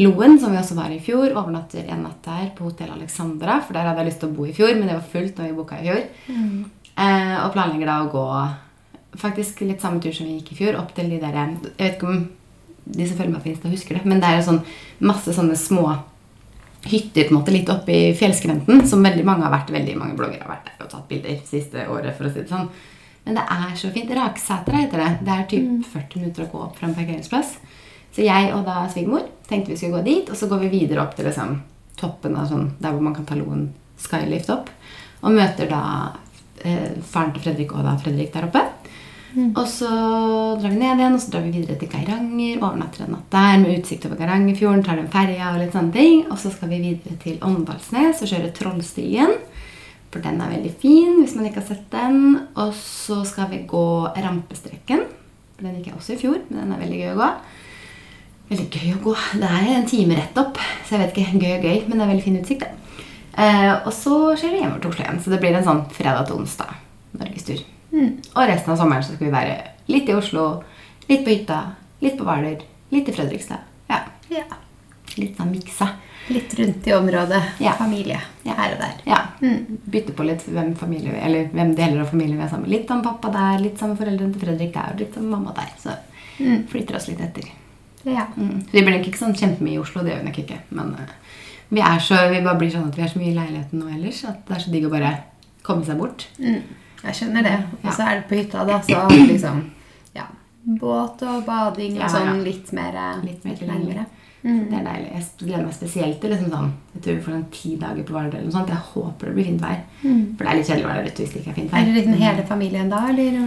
Loen, 0.00 0.38
som 0.40 0.54
vi 0.54 0.60
også 0.60 0.76
var 0.78 0.92
i 0.92 1.00
fjor. 1.04 1.34
Overnatter 1.36 1.88
en 1.92 2.06
natt 2.06 2.22
der 2.24 2.50
på 2.56 2.64
Hotell 2.68 2.94
Alexandra, 2.94 3.58
for 3.60 3.76
der 3.76 3.90
hadde 3.90 4.00
jeg 4.00 4.08
lyst 4.08 4.22
til 4.22 4.30
å 4.30 4.36
bo 4.36 4.46
i 4.48 4.54
fjor, 4.56 4.72
men 4.78 4.88
det 4.88 4.96
var 4.96 5.10
fullt 5.12 5.40
når 5.40 5.50
vi 5.50 5.56
booka 5.58 5.80
i 5.80 5.88
fjor. 5.88 6.04
Eh, 6.92 7.34
og 7.42 7.52
planlegger 7.52 7.88
da 7.90 7.98
å 8.02 8.12
gå 8.12 8.28
faktisk 9.20 9.60
litt 9.66 9.82
samme 9.84 10.00
tur 10.00 10.14
som 10.16 10.28
vi 10.28 10.38
gikk 10.38 10.54
i 10.54 10.60
fjor, 10.62 10.78
opp 10.80 10.94
til 10.96 11.10
de 11.12 11.18
der 11.20 11.36
Jeg 11.36 11.58
vet 11.76 11.98
ikke 11.98 12.08
om 12.08 12.22
de 12.84 13.06
som 13.06 13.18
følger 13.18 13.34
meg 13.34 13.44
på 13.44 13.52
Insta, 13.52 13.70
husker 13.72 13.98
det, 13.98 14.06
men 14.08 14.22
det 14.22 14.30
er 14.30 14.40
jo 14.40 14.48
sånn 14.48 14.64
masse 15.04 15.34
sånne 15.36 15.58
små 15.60 15.84
hytter 16.88 17.28
på 17.28 17.34
en 17.34 17.38
måte 17.38 17.52
litt 17.54 17.68
oppe 17.70 17.94
i 17.94 18.14
fjellskrenten, 18.18 18.82
som 18.90 19.04
veldig 19.04 19.24
mange 19.26 19.46
har 19.46 19.52
vært. 19.54 19.70
Veldig 19.70 19.94
mange 20.00 20.16
bloggere 20.18 20.42
har 20.42 20.50
vært 20.56 20.72
der 20.72 20.86
og 20.86 20.90
tatt 20.90 21.06
bilder 21.10 21.38
siste 21.46 21.84
året, 21.86 22.16
for 22.16 22.26
å 22.26 22.32
si 22.32 22.42
det 22.42 22.50
sånn. 22.50 22.66
Men 23.22 23.38
det 23.38 23.44
er 23.54 23.76
så 23.78 23.92
fint. 23.94 24.10
Raksetra 24.18 24.80
heter 24.80 24.98
det. 24.98 25.10
Det 25.22 25.36
er 25.36 25.44
typ 25.52 25.86
40 25.92 26.24
minutter 26.24 26.46
å 26.46 26.50
gå 26.50 26.62
opp 26.64 26.80
fra 26.80 26.88
en 26.88 26.96
parkeringsplass. 26.96 27.54
Så 28.12 28.24
jeg 28.26 28.50
og 28.52 28.66
da 28.68 28.82
svigermor 28.92 29.24
tenkte 29.48 29.72
vi 29.72 29.78
skulle 29.80 30.00
gå 30.00 30.06
dit, 30.08 30.28
og 30.30 30.36
så 30.36 30.48
går 30.50 30.66
vi 30.66 30.72
videre 30.74 31.04
opp 31.04 31.16
til 31.16 31.28
liksom, 31.28 31.56
toppen 32.00 32.36
av 32.36 32.50
sånn, 32.50 32.70
der 32.82 32.92
hvor 32.92 33.04
man 33.04 33.16
kan 33.16 33.28
ta 33.28 33.38
Loen 33.38 33.70
skylift 34.00 34.50
opp. 34.52 34.68
Og 35.22 35.34
møter 35.36 35.70
da 35.70 35.82
eh, 36.64 36.92
faren 37.06 37.32
til 37.34 37.44
Fredrik 37.46 37.74
og 37.76 37.86
da 37.86 37.96
Fredrik 38.00 38.32
der 38.34 38.48
oppe. 38.48 38.66
Og 39.32 39.64
så 39.68 39.88
drar 40.60 40.68
vi 40.68 40.76
ned 40.76 41.00
igjen, 41.00 41.14
og 41.16 41.22
så 41.22 41.32
drar 41.32 41.44
vi 41.46 41.54
videre 41.54 41.78
til 41.80 41.88
Geiranger. 41.88 42.58
Overnatter 42.60 43.06
en 43.06 43.14
natt 43.16 43.32
der 43.32 43.62
med 43.62 43.78
utsikt 43.78 44.04
over 44.08 44.20
Geirangerfjorden. 44.20 44.84
Tar 44.84 45.00
den 45.00 45.08
ferja 45.12 45.54
og 45.54 45.62
litt 45.62 45.72
sånne 45.72 45.94
ting. 45.94 46.26
Og 46.28 46.36
så 46.42 46.52
skal 46.52 46.68
vi 46.72 46.82
videre 46.82 47.16
til 47.22 47.38
Åndalsnes 47.46 48.20
og 48.20 48.28
kjøre 48.28 48.52
Trollstien. 48.58 49.32
For 50.12 50.20
den 50.20 50.42
er 50.44 50.52
veldig 50.52 50.74
fin 50.82 51.16
hvis 51.22 51.32
man 51.38 51.48
ikke 51.48 51.62
har 51.62 51.70
sett 51.70 51.88
den. 51.94 52.20
Og 52.60 52.76
så 52.76 53.22
skal 53.28 53.48
vi 53.54 53.62
gå 53.68 53.86
Rampestrekken. 54.12 55.06
Den 55.62 55.78
gikk 55.78 55.92
jeg 55.92 56.00
også 56.00 56.16
i 56.16 56.20
fjor, 56.20 56.38
men 56.50 56.64
den 56.64 56.76
er 56.76 56.82
veldig 56.82 57.00
gøy 57.00 57.12
å 57.14 57.20
gå. 57.22 57.32
Veldig 58.52 58.68
gøy 58.68 58.92
å 58.92 59.00
gå. 59.06 59.12
Det 59.40 59.48
er 59.48 59.68
en 59.72 59.86
time 59.88 60.16
rett 60.18 60.38
opp, 60.42 60.58
så 60.84 60.96
jeg 60.98 61.00
vet 61.06 61.14
ikke. 61.22 61.40
Gøy 61.40 61.52
og 61.56 61.62
gøy, 61.64 61.76
men 61.88 61.98
det 61.98 62.04
er 62.04 62.10
veldig 62.12 62.24
fin 62.26 62.38
utsikt. 62.42 62.64
det. 62.66 62.78
Eh, 63.40 63.70
og 63.86 63.92
så 63.96 64.16
skjer 64.36 64.52
vi 64.52 64.58
hjemover 64.60 64.82
til 64.82 64.90
Oslo 64.92 65.04
igjen. 65.06 65.20
Så 65.24 65.30
det 65.32 65.38
blir 65.40 65.56
en 65.56 65.64
sånn 65.64 65.84
fredag 65.96 66.26
til 66.28 66.36
onsdag 66.42 66.74
norgestur. 67.16 67.62
Og 67.92 68.42
resten 68.48 68.72
av 68.74 68.78
sommeren 68.80 69.04
så 69.04 69.14
skal 69.16 69.26
vi 69.28 69.32
være 69.32 69.54
litt 69.92 70.08
i 70.08 70.14
Oslo, 70.16 70.44
litt 71.08 71.24
på 71.24 71.32
hytta, 71.32 71.58
litt 72.04 72.18
på 72.18 72.24
Hvaler, 72.28 72.60
litt 72.92 73.08
i 73.08 73.14
Fredrikstad. 73.16 73.64
Ja, 73.88 74.02
Ja. 74.32 74.44
Litt 75.16 75.36
sånn 75.36 75.50
miksa. 75.52 75.88
Litt 76.32 76.54
rundt 76.56 76.86
i 76.88 76.92
området. 76.96 77.40
Ja. 77.60 77.72
Familie 77.76 78.20
Ja. 78.44 78.54
her 78.56 78.72
og 78.72 78.78
der. 78.80 78.94
Ja. 79.06 79.18
Bytte 79.90 80.12
på 80.16 80.24
litt 80.24 80.44
hvem, 80.48 80.74
familie, 80.76 81.12
eller 81.20 81.48
hvem 81.52 81.74
deler 81.76 82.00
av 82.00 82.08
familien 82.08 82.38
vi 82.38 82.44
er 82.44 82.48
sammen 82.48 82.68
med. 82.68 82.70
Litt 82.78 82.90
om 82.90 83.02
pappa 83.02 83.28
der, 83.32 83.58
litt 83.60 83.78
sammen 83.78 83.96
foreldrene 83.98 84.32
til 84.32 84.40
Fredrik 84.46 84.72
der, 84.72 84.92
og 84.94 85.00
litt 85.00 85.16
om 85.20 85.28
mamma 85.28 85.52
der. 85.52 85.68
Så 85.78 85.96
flytter 86.70 86.96
oss 86.96 87.08
litt 87.08 87.20
etter. 87.20 87.50
Ja. 88.04 88.26
Mm. 88.36 88.62
Vi 88.72 88.82
blir 88.82 88.96
nok 88.96 89.06
ikke 89.10 89.18
sånn 89.20 89.34
kjempemye 89.38 89.76
i 89.76 89.82
Oslo, 89.82 90.02
det 90.02 90.12
gjør 90.14 90.22
vi 90.24 90.28
nok 90.30 90.38
ikke. 90.42 90.58
Men 90.70 90.94
uh, 90.98 91.10
vi, 91.70 91.80
er 91.80 91.98
så, 92.04 92.18
vi 92.32 92.40
bare 92.44 92.58
blir 92.60 92.70
sånn 92.74 92.88
at 92.90 92.96
vi 92.98 93.02
er 93.06 93.12
så 93.12 93.20
mye 93.20 93.30
i 93.32 93.36
leiligheten 93.36 93.78
nå 93.82 93.90
ellers 93.94 94.24
at 94.28 94.42
det 94.48 94.56
er 94.56 94.64
så 94.64 94.72
digg 94.74 94.86
å 94.88 94.92
bare 94.92 95.12
komme 95.62 95.86
seg 95.86 96.00
bort. 96.02 96.26
Mm. 96.38 96.62
Jeg 97.02 97.18
skjønner 97.18 97.42
det. 97.46 97.56
Og 97.82 97.92
så 97.94 98.06
er 98.06 98.18
det 98.20 98.26
på 98.30 98.38
hytta, 98.40 98.64
da, 98.68 98.80
så 98.86 99.04
liksom 99.32 99.62
Ja. 100.14 100.26
båt 100.80 101.22
og 101.26 101.44
bading 101.46 101.96
og 101.96 102.02
Ja, 102.04 102.08
sånn 102.12 102.28
ja. 102.28 102.34
litt 102.44 102.72
mer, 102.76 102.94
eh, 102.94 103.22
Litt 103.26 103.44
mer 103.46 103.56
tilgjengelig. 103.58 104.04
Mm. 104.42 104.60
Det 104.70 104.74
er 104.78 104.84
deilig. 104.88 105.10
Jeg 105.14 105.24
gleder 105.38 105.64
meg 105.64 105.74
spesielt 105.74 106.16
til 106.20 106.32
liksom 106.34 106.50
sånn 106.50 106.70
Jeg 106.96 107.02
tror 107.02 107.14
vi 107.14 107.22
får 107.22 107.34
sånn 107.36 107.44
ti 107.54 107.76
dager 107.78 108.02
på 108.08 108.14
Vardø. 108.16 108.36
eller 108.36 108.48
noe 108.50 108.56
sånt. 108.56 108.68
Jeg 108.74 108.86
håper 108.92 109.26
det 109.30 109.34
blir 109.36 109.44
fint 109.52 109.62
vær. 109.62 109.80
Mm. 110.02 110.22
For 110.36 110.42
det 110.44 110.50
er 110.52 110.58
litt 110.58 110.66
kjedelig 110.70 110.86
å 110.86 110.90
være 110.92 111.06
ute 111.06 111.22
hvis 111.22 111.32
det 111.32 111.40
ikke 111.42 111.50
er 111.52 111.58
fint 111.60 111.74
Er 111.78 111.84
det 111.86 111.94
liksom 111.94 112.20
hele 112.22 112.46
familien 112.48 112.90
da, 112.90 113.02
eller? 113.12 113.38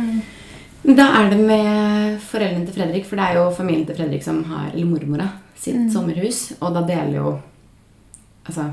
Da 0.86 1.06
er 1.24 1.30
det 1.32 1.40
med 1.42 2.20
foreldrene 2.22 2.66
til 2.68 2.76
Fredrik, 2.76 3.06
for 3.10 3.18
det 3.18 3.26
er 3.26 3.38
jo 3.40 3.46
familien 3.58 3.86
til 3.88 3.96
Fredrik 3.98 4.24
som 4.24 4.44
har 4.52 4.72
Eller 4.74 4.86
mormora 4.86 5.30
sitt 5.56 5.76
Mm. 5.76 5.90
sommerhus. 5.92 6.54
Og 6.62 6.74
da 6.74 6.82
deler 6.86 7.16
jo 7.16 7.40
Altså 8.48 8.68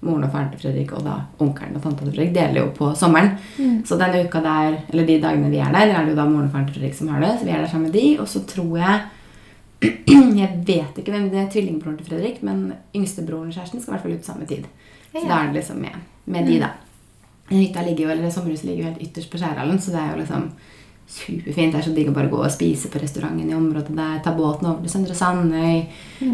moren 0.00 0.24
og 0.24 0.30
faren 0.32 0.50
til 0.50 0.60
Fredrik 0.60 0.92
og 0.92 1.02
da 1.04 1.16
onkelen 1.40 1.74
og 1.76 1.82
tanta 1.82 2.04
til 2.04 2.12
Fredrik 2.14 2.32
deler 2.34 2.60
jo 2.62 2.70
på 2.70 2.94
sommeren. 2.96 3.34
Mm. 3.58 3.82
Så 3.84 3.98
denne 3.98 4.24
uka 4.24 4.40
der, 4.40 4.78
eller 4.90 5.04
de 5.06 5.20
dagene 5.20 5.50
vi 5.50 5.58
er 5.58 5.72
der, 5.72 5.90
er 5.92 6.04
det 6.06 6.10
jo 6.14 6.16
da 6.16 6.24
moren 6.24 6.46
og 6.46 6.52
faren 6.52 6.66
til 6.66 6.74
Fredrik 6.80 6.94
som 6.94 7.08
har 7.08 7.20
det. 7.20 7.38
Så 7.40 7.44
vi 7.44 7.50
er 7.50 7.58
der 7.58 7.66
sammen 7.68 7.90
med 7.90 8.00
de. 8.00 8.16
Og 8.20 8.26
så 8.28 8.40
tror 8.46 8.78
jeg 8.78 9.00
Jeg 10.38 10.62
vet 10.66 10.98
ikke 10.98 11.12
hvem 11.12 11.28
det 11.30 11.38
er 11.38 11.50
tvillingbroren 11.50 11.98
til 11.98 12.06
Fredrik, 12.06 12.42
men 12.42 12.72
yngstebroren 12.96 13.52
kjæresten 13.52 13.80
skal 13.82 13.92
i 13.92 13.96
hvert 13.96 14.02
fall 14.02 14.12
ut 14.16 14.24
samme 14.24 14.46
tid. 14.46 14.64
Så 15.12 15.22
Ja. 15.22 15.28
da 15.28 15.34
er 15.42 15.46
det 15.52 15.54
liksom 15.60 15.76
med, 15.80 15.94
med 16.26 16.46
de, 16.46 16.58
da. 16.60 16.70
Hytta 17.50 17.82
ligger 17.82 18.04
jo, 18.04 18.10
eller 18.10 18.30
Sommerhuset 18.30 18.64
ligger 18.64 18.84
jo 18.84 18.90
helt 18.90 19.02
ytterst 19.02 19.30
på 19.30 19.38
Skjærhallen, 19.38 19.78
så 19.80 19.90
det 19.92 20.00
er 20.00 20.10
jo 20.12 20.18
liksom 20.22 20.50
superfint. 21.08 21.72
Det 21.72 21.80
er 21.80 21.86
så 21.88 21.94
digg 21.94 22.08
å 22.10 22.14
bare 22.14 22.28
gå 22.30 22.38
og 22.44 22.50
spise 22.52 22.88
på 22.92 23.00
restauranten 23.00 23.48
i 23.50 23.54
området 23.56 23.94
der. 23.96 24.18
Ta 24.24 24.34
båten 24.36 24.68
over 24.70 24.82
til 24.84 24.92
Søndre 24.92 25.14
Sandøy. 25.14 25.86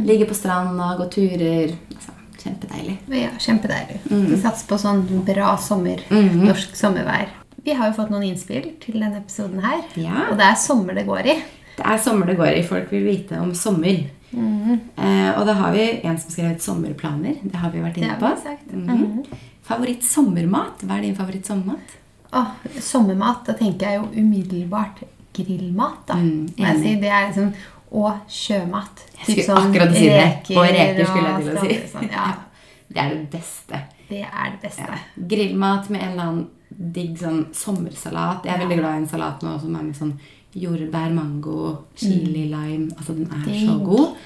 Ligge 0.07 0.27
på 0.29 0.35
stranda, 0.35 0.97
gå 0.99 1.07
turer. 1.15 1.75
Altså, 1.95 2.13
kjempedeilig. 2.45 2.97
Ja, 3.09 3.31
kjempedeilig. 3.39 4.01
Mm. 4.11 4.27
Vi 4.33 4.37
satser 4.43 4.67
på 4.69 4.79
sånn 4.83 5.05
bra 5.25 5.57
sommer, 5.57 6.03
Mm. 6.11 6.45
norsk 6.45 6.75
sommervær. 6.77 7.29
Vi 7.65 7.73
har 7.73 7.89
jo 7.91 7.95
fått 8.03 8.11
noen 8.11 8.25
innspill 8.29 8.73
til 8.81 9.01
denne 9.01 9.17
episoden 9.23 9.63
her. 9.63 9.81
Ja. 9.97 10.27
Og 10.31 10.37
det 10.37 10.45
er 10.51 10.55
sommer 10.57 10.95
det 10.95 11.07
går 11.07 11.27
i. 11.27 11.43
Det 11.77 11.85
er 11.87 11.99
sommer 11.99 12.27
det 12.27 12.37
går 12.37 12.59
i. 12.59 12.63
Folk 12.63 12.91
vil 12.91 13.05
vite 13.07 13.41
om 13.41 13.55
sommer. 13.55 14.05
Mm. 14.35 14.81
Eh, 14.99 15.31
og 15.39 15.47
da 15.47 15.55
har 15.55 15.73
vi 15.73 16.01
en 16.05 16.19
som 16.19 16.31
skrev 16.31 16.59
sommerplaner. 16.61 17.39
Det 17.43 17.55
har 17.57 17.71
vi 17.71 17.79
vært 17.79 17.97
inne 17.97 18.19
på. 18.19 18.31
Mhm. 18.73 18.87
Mhm. 18.87 19.25
Favoritt-sommermat? 19.65 20.83
Hva 20.85 20.99
er 20.99 21.03
din 21.03 21.15
favoritt-sommermat? 21.17 21.95
Åh, 22.35 22.47
sommermat, 22.81 23.45
da 23.47 23.53
tenker 23.59 23.87
jeg 23.91 24.01
jo 24.01 24.23
umiddelbart 24.23 25.03
grillmat. 25.35 26.07
da. 26.09 26.15
Mm, 26.15 26.49
si. 26.83 26.95
Det 27.01 27.09
er 27.11 27.27
liksom, 27.29 27.53
og 27.95 28.13
sjømat. 28.29 29.05
Jeg 29.27 29.45
skulle 29.45 29.59
akkurat 29.61 29.95
si 29.97 30.09
det. 30.09 30.57
Og 30.57 30.65
reker 30.67 31.05
skulle 31.07 31.29
jeg 31.29 31.45
til 31.45 31.57
å 31.57 31.61
si. 31.61 31.79
sånn. 31.93 32.11
Ja, 32.11 32.27
Det 32.95 33.01
er 33.03 33.09
det 33.15 33.31
beste. 33.33 33.79
det 34.09 34.21
er 34.23 34.51
det 34.53 34.61
beste. 34.63 34.83
Ja. 34.87 34.99
Grillmat 35.31 35.89
med 35.91 36.03
en 36.03 36.11
eller 36.13 36.23
annen 36.23 36.49
digg 36.93 37.17
sånn 37.19 37.47
sommersalat. 37.55 38.45
Jeg 38.45 38.55
er 38.55 38.59
Ja. 38.59 38.67
veldig 38.67 38.79
glad 38.79 38.95
i 38.95 39.03
en 39.03 39.09
salat 39.09 39.43
nå 39.43 39.61
som 39.61 39.75
er 39.77 39.83
med 39.83 39.97
sånn 39.97 40.13
jordbær, 40.55 41.11
mango, 41.15 41.79
chili, 41.97 42.45
lime. 42.51 42.91
Altså 42.97 43.15
Den 43.17 43.27
er 43.33 43.45
så 43.47 43.79
Digg. 43.79 43.85
god. 43.85 44.17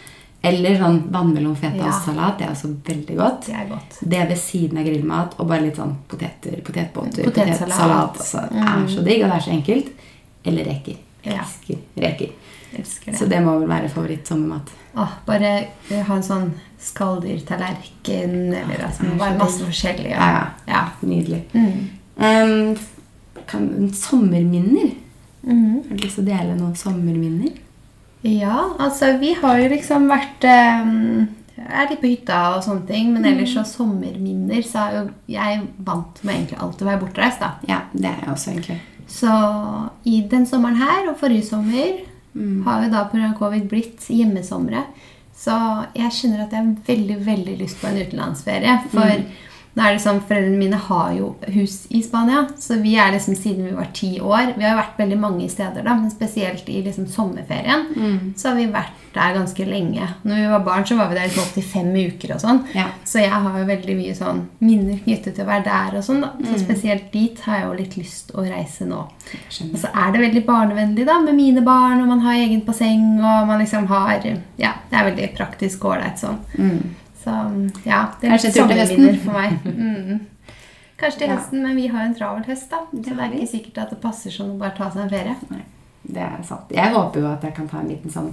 Eller 0.42 0.76
sånn 0.78 1.00
vannmelon 1.10 1.56
Ja. 1.60 1.90
salat, 1.90 2.38
Det 2.38 2.46
er 2.46 2.50
også 2.52 2.68
veldig 2.84 3.16
godt. 3.16 3.46
Det 3.46 3.54
er 3.54 3.68
godt. 3.68 3.98
Det 4.08 4.28
ved 4.28 4.36
siden 4.38 4.78
av 4.78 4.84
grillmat 4.84 5.34
og 5.40 5.48
bare 5.48 5.62
litt 5.62 5.76
sånn 5.76 5.96
poteter, 6.08 6.60
potetbåter, 6.62 7.24
Potetsalat. 7.24 8.12
potetsalat. 8.12 8.18
Altså, 8.18 8.48
det 8.52 8.60
er 8.62 8.86
så 8.86 9.04
digg, 9.04 9.22
og 9.24 9.30
det 9.30 9.36
er 9.36 9.40
så 9.40 9.50
enkelt. 9.50 9.88
Eller 10.44 10.64
reker. 10.64 10.96
Jeg 11.24 11.34
Ja. 11.34 11.40
elsker 11.42 11.78
reker. 11.96 12.30
Elsker 12.78 13.10
det. 13.12 13.18
Så 13.18 13.28
det 13.28 13.42
må 13.42 13.58
vel 13.58 13.68
være 13.68 13.88
favoritt-sommermat. 13.88 14.68
Åh, 14.96 15.08
bare 15.26 15.66
eh, 15.90 16.02
ha 16.02 16.14
en 16.14 16.22
sånn 16.22 16.52
skalldyrtallerken, 16.78 18.54
eller 18.54 18.84
altså, 18.86 19.04
er 19.04 19.18
bare 19.18 19.38
masse 19.38 19.60
forskjellig. 19.64 20.10
Ja, 20.10 20.28
ja. 20.30 20.46
ja. 20.68 20.84
Nydelig. 21.02 21.42
Mm. 21.54 21.88
Um, 22.16 22.76
kan, 23.46 23.90
sommerminner? 23.94 24.92
Mm. 25.46 25.82
Har 25.88 25.96
du 25.96 26.02
lyst 26.04 26.18
til 26.18 26.24
å 26.24 26.28
dele 26.28 26.56
noen 26.58 26.74
sommerminner? 26.76 27.52
Ja, 28.22 28.70
altså 28.78 29.12
vi 29.20 29.32
har 29.38 29.58
jo 29.62 29.68
liksom 29.70 30.08
vært 30.10 30.44
um, 30.44 31.28
Er 31.58 31.86
litt 31.90 32.00
på 32.02 32.10
hytta 32.10 32.38
og 32.56 32.64
sånne 32.66 32.86
ting, 32.88 33.12
men 33.14 33.24
ellers 33.28 33.52
så 33.54 33.62
sommerminner 33.66 34.62
så 34.66 34.78
er 34.88 34.96
jo 34.96 35.02
jeg 35.30 35.60
vant 35.86 36.22
med 36.24 36.34
egentlig 36.34 36.58
alltid 36.58 36.82
å 36.86 36.90
være 36.90 37.00
bortreist. 37.04 37.40
da. 37.40 37.52
Ja, 37.68 37.80
det 37.92 38.06
er 38.10 38.20
jeg 38.24 38.32
også, 38.32 38.50
egentlig. 38.54 38.78
Så 39.08 39.32
i 40.04 40.20
den 40.30 40.46
sommeren 40.46 40.76
her 40.76 41.08
og 41.10 41.18
forrige 41.20 41.46
sommer 41.50 42.04
Mm. 42.34 42.62
har 42.64 42.82
jo 42.84 42.90
da 42.92 43.04
pga. 43.08 43.32
covid 43.38 43.68
blitt 43.68 44.04
hjemmesomre. 44.12 44.84
Så 45.34 45.54
jeg 45.96 46.10
kjenner 46.12 46.42
at 46.44 46.52
jeg 46.52 46.60
har 46.62 46.74
veldig 46.86 47.16
veldig 47.26 47.58
lyst 47.58 47.80
på 47.80 47.88
en 47.88 47.96
utenlandsferie. 48.06 48.74
For 48.92 49.00
Mm. 49.00 49.24
Nå 49.78 49.84
er 49.86 49.94
det 49.94 50.02
sånn, 50.02 50.18
foreldrene 50.26 50.58
mine 50.58 50.78
har 50.88 51.12
jo 51.14 51.28
hus 51.54 51.84
i 51.94 52.00
Spania, 52.02 52.46
så 52.58 52.80
vi 52.82 52.96
er 52.98 53.12
liksom 53.14 53.36
siden 53.38 53.68
vi 53.68 53.76
var 53.76 53.92
ti 53.94 54.16
år 54.18 54.54
Vi 54.56 54.64
har 54.66 54.72
jo 54.74 54.80
vært 54.82 54.98
veldig 54.98 55.18
mange 55.22 55.46
steder, 55.52 55.84
da, 55.86 55.94
men 55.94 56.10
spesielt 56.10 56.66
i 56.68 56.82
liksom 56.82 57.06
sommerferien 57.06 57.86
Mm. 57.94 58.34
så 58.36 58.48
har 58.50 58.56
vi 58.56 58.66
vært 58.66 59.04
der 59.14 59.34
ganske 59.34 59.64
lenge. 59.66 60.06
Når 60.24 60.34
vi 60.36 60.46
var 60.50 60.64
barn, 60.66 60.84
så 60.86 60.96
var 60.98 61.08
vi 61.08 61.14
der 61.14 61.28
liksom 61.28 61.42
opptil 61.46 61.64
fem 61.64 61.88
uker 61.94 62.34
og 62.34 62.40
sånn. 62.42 62.60
Ja. 62.74 62.88
Så 63.04 63.22
jeg 63.22 63.30
har 63.30 63.58
jo 63.58 63.64
veldig 63.66 63.96
mye 63.96 64.14
sånn 64.14 64.42
minner 64.60 64.98
knyttet 65.04 65.34
til 65.34 65.44
å 65.44 65.48
være 65.48 65.64
der 65.64 65.96
og 65.98 66.04
sånn. 66.04 66.20
da. 66.20 66.30
Mm. 66.38 66.46
Så 66.50 66.58
spesielt 66.64 67.10
dit 67.12 67.40
har 67.46 67.58
jeg 67.58 67.66
jo 67.66 67.78
litt 67.78 67.96
lyst 67.96 68.32
å 68.34 68.44
reise 68.46 68.86
nå. 68.86 69.00
Og 69.08 69.78
så 69.80 69.90
er 69.94 70.12
det 70.12 70.20
veldig 70.26 70.44
barnevennlig 70.46 71.06
da, 71.06 71.18
med 71.20 71.34
mine 71.34 71.64
barn, 71.64 72.02
og 72.02 72.08
man 72.08 72.20
har 72.20 72.34
eget 72.34 72.64
basseng, 72.66 73.18
og 73.18 73.46
man 73.48 73.60
liksom 73.60 73.86
har 73.86 74.22
Ja, 74.58 74.72
det 74.90 74.98
er 74.98 75.10
veldig 75.10 75.36
praktisk 75.36 75.84
og 75.84 75.96
ålreit 75.96 76.18
sånn. 76.18 76.38
Mm. 76.58 76.94
Så 77.28 77.86
ja, 77.88 78.00
det 78.20 78.28
er 78.32 78.42
litt 78.42 78.56
sommerminner 78.58 79.18
for 79.24 79.32
meg. 79.38 79.58
Mm. 79.78 80.20
Kanskje 80.98 81.18
til 81.20 81.28
Ja. 81.28 81.34
høsten, 81.36 81.62
men 81.62 81.76
vi 81.78 81.86
har 81.86 82.02
en 82.08 82.14
travel 82.18 82.42
høst, 82.48 82.70
da. 82.72 82.80
Så 82.90 83.02
det 83.04 83.12
det 83.16 83.24
er 83.26 83.34
ikke 83.38 83.50
sikkert 83.52 83.76
at 83.84 83.90
det 83.92 84.00
passer 84.02 84.30
sånn 84.34 84.56
å 84.56 84.58
bare 84.58 84.74
ta 84.74 84.88
seg 84.90 85.04
en 85.04 85.12
ferie. 85.12 85.34
Nei, 85.52 85.60
det 86.08 86.24
er 86.24 86.40
sant. 86.42 86.72
Jeg 86.74 86.90
håper 86.94 87.20
jo 87.22 87.26
at 87.30 87.44
jeg 87.46 87.54
kan 87.54 87.68
ta 87.70 87.78
en 87.78 87.88
liten 87.92 88.10
sånn 88.10 88.32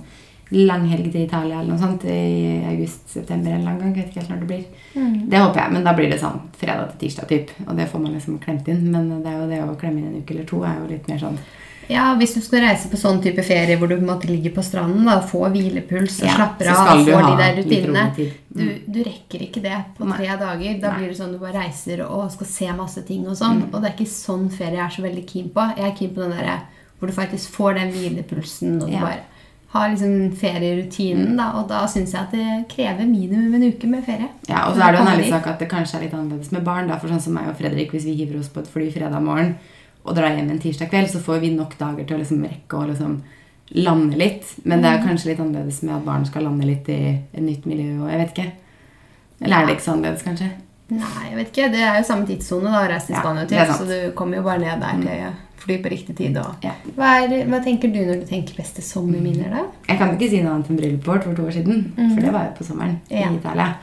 langhelg 0.52 1.12
til 1.12 1.24
Italia 1.28 1.60
eller 1.60 1.74
noe 1.74 1.82
sånt 1.82 2.04
i 2.06 2.64
august-september 2.72 3.52
en 3.52 3.60
eller 3.60 3.70
annen 3.72 3.82
gang. 3.82 3.94
Jeg 3.96 4.06
vet 4.06 4.10
ikke 4.14 4.22
helt 4.24 4.34
når 4.34 4.40
det 4.40 4.50
blir. 4.50 4.66
Mm. 4.96 5.30
Det 5.30 5.40
håper 5.44 5.62
jeg, 5.62 5.72
men 5.74 5.84
da 5.88 5.94
blir 5.98 6.10
det 6.10 6.20
sånn 6.22 6.42
fredag 6.58 6.90
til 6.92 7.00
tirsdag 7.06 7.30
typ. 7.30 7.54
Og 7.68 7.78
det 7.78 7.88
får 7.92 8.02
man 8.04 8.14
liksom 8.18 8.40
klemt 8.44 8.68
inn. 8.74 8.84
Men 8.94 9.10
det 9.24 9.30
er 9.32 9.38
jo 9.40 9.48
det 9.54 9.62
å 9.66 9.78
klemme 9.82 10.02
inn 10.02 10.10
en 10.16 10.22
uke 10.24 10.34
eller 10.36 10.50
to 10.50 10.64
er 10.66 10.76
jo 10.82 10.90
litt 10.90 11.08
mer 11.10 11.22
sånn 11.22 11.38
Ja, 11.90 12.16
Hvis 12.16 12.34
du 12.34 12.42
skal 12.42 12.62
reise 12.66 12.90
på 12.90 12.98
sånn 12.98 13.22
type 13.22 13.44
ferie 13.44 13.78
hvor 13.78 13.88
du 13.88 13.96
på 13.98 14.02
en 14.02 14.08
måte 14.10 14.28
ligger 14.30 14.52
på 14.56 14.64
stranden 14.64 15.06
da, 15.06 15.18
og 15.20 15.30
får 15.30 15.52
hvilepuls 15.54 16.22
og 16.22 16.28
Ja, 16.28 16.36
slapper 16.36 16.70
av 16.72 16.88
og 17.00 17.06
får 17.06 17.28
de 17.28 17.36
der 17.42 17.56
rutinene 17.62 18.06
mm. 18.10 18.16
du, 18.18 18.32
Mm. 18.56 18.80
du 18.88 19.00
rekker 19.04 19.42
ikke 19.44 19.62
det 19.62 19.78
på 19.98 20.06
Nei. 20.08 20.16
tre 20.18 20.28
dager. 20.40 20.80
Da 20.80 20.92
Nei. 20.92 20.98
blir 21.00 21.08
det 21.10 21.18
sånn 21.20 21.32
du 21.34 21.38
bare 21.40 21.60
reiser 21.66 22.02
og 22.08 22.32
skal 22.32 22.48
se 22.48 22.72
masse 22.74 23.02
ting 23.06 23.28
og 23.28 23.36
sånn. 23.36 23.66
Og 23.74 23.82
det 23.82 23.90
er 23.92 23.96
ikke 23.98 24.08
sånn 24.08 24.50
ferie 24.50 24.78
jeg 24.80 24.86
er 24.86 24.96
så 24.96 25.04
veldig 25.04 25.26
keen 25.28 25.50
på. 25.50 25.66
Jeg 25.78 25.86
er 25.92 25.96
keen 25.98 26.14
på 26.16 26.22
den 26.24 26.32
der 26.32 26.62
hvor 26.98 27.08
du 27.08 27.14
faktisk 27.14 27.50
får 27.52 27.74
den 27.76 27.92
hvilepulsen 27.92 28.82
og 28.82 28.88
du 28.88 28.94
Ja. 28.94 29.02
bare 29.02 29.20
har 29.76 29.90
liksom 29.90 30.32
ferierutinen. 30.40 31.36
da, 31.36 31.52
Og 31.60 31.68
da 31.68 31.86
syns 31.86 32.14
jeg 32.14 32.22
at 32.22 32.32
det 32.32 32.70
krever 32.70 33.06
minimum 33.06 33.54
en 33.56 33.72
uke 33.74 33.86
med 33.88 34.06
ferie. 34.06 34.30
Ja, 34.48 34.68
og 34.70 34.76
så 34.78 34.82
er 34.88 34.92
det 34.94 35.00
jo 35.02 35.06
en 35.06 35.14
ærlig 35.20 35.30
sak 35.30 35.48
at 35.48 35.60
det 35.60 35.70
kanskje 35.70 35.96
er 35.98 36.02
litt 36.04 36.14
annerledes 36.14 36.52
med 36.52 36.64
barn. 36.64 36.88
Da, 36.88 36.98
for 36.98 37.10
sånn 37.10 37.22
som 37.22 37.34
meg 37.34 37.48
og 37.50 37.58
Fredrik, 37.58 37.92
Hvis 37.92 38.06
vi 38.06 38.16
hiver 38.16 38.40
oss 38.40 38.48
på 38.48 38.60
et 38.62 38.68
fly 38.68 38.90
fredag 38.92 39.22
morgen 39.22 39.58
og 40.06 40.16
drar 40.16 40.36
hjem 40.36 40.52
en 40.52 40.60
tirsdag 40.60 40.90
kveld, 40.92 41.10
så 41.10 41.20
får 41.20 41.40
vi 41.42 41.50
nok 41.56 41.78
dager 41.80 42.06
til 42.06 42.18
å 42.18 42.20
liksom 42.22 42.44
rekke 42.46 42.78
å 42.78 42.88
liksom 42.92 43.22
lande 43.74 44.18
litt. 44.18 44.46
Men 44.64 44.82
det 44.82 44.92
er 44.92 44.98
Mm. 45.00 45.08
kanskje 45.08 45.26
litt 45.32 45.40
annerledes 45.40 45.82
med 45.84 45.96
at 45.96 46.06
barn 46.06 46.26
skal 46.26 46.44
lande 46.44 46.66
litt 46.66 46.88
i 46.90 47.20
et 47.34 47.42
nytt 47.42 47.66
miljø. 47.66 48.04
og 48.04 48.10
jeg 48.12 48.20
vet 48.20 48.34
ikke. 48.38 48.52
Eller 49.42 49.58
er 49.58 49.66
det 49.66 49.76
ikke 49.78 49.84
så 49.88 49.92
annerledes, 49.96 50.24
kanskje? 50.24 50.50
Nei, 50.90 51.30
jeg 51.30 51.36
vet 51.36 51.48
ikke. 51.52 51.72
Det 51.72 51.80
er 51.82 51.98
jo 51.98 52.04
samme 52.06 52.28
tidssone 52.28 52.70
da, 52.72 52.84
å 52.86 52.90
reise 52.92 53.08
til 53.08 53.16
Spania 53.16 53.46
til. 53.46 53.58
Så 53.74 53.88
du 53.90 54.12
kommer 54.14 54.38
jo 54.38 54.44
bare 54.44 54.60
ned 54.60 54.80
der 54.80 55.02
til 55.02 55.34
fly 55.58 55.78
på 55.82 55.90
riktig 55.90 56.16
tid. 56.16 56.38
Og. 56.38 56.56
Ja. 56.62 56.74
Hva, 56.96 57.24
er, 57.26 57.46
hva 57.50 57.64
tenker 57.64 57.92
du 57.92 58.00
når 58.06 58.20
du 58.22 58.26
tenker 58.30 58.56
beste 58.56 58.82
sommerminner, 58.86 59.50
da? 59.50 59.64
Jeg 59.90 59.98
kan 59.98 60.14
ikke 60.16 60.30
si 60.30 60.42
noe 60.44 60.54
annet 60.54 60.70
enn 60.70 60.78
bryllupet 60.78 61.06
vårt 61.10 61.24
for 61.24 61.34
to 61.34 61.42
år 61.48 61.52
siden. 61.58 61.88
For 62.14 62.22
det 62.22 62.32
var 62.32 62.46
jo 62.46 62.52
på 62.60 62.68
sommeren 62.70 63.00
Ja. 63.10 63.30
i 63.32 63.36
Italia. 63.36 63.76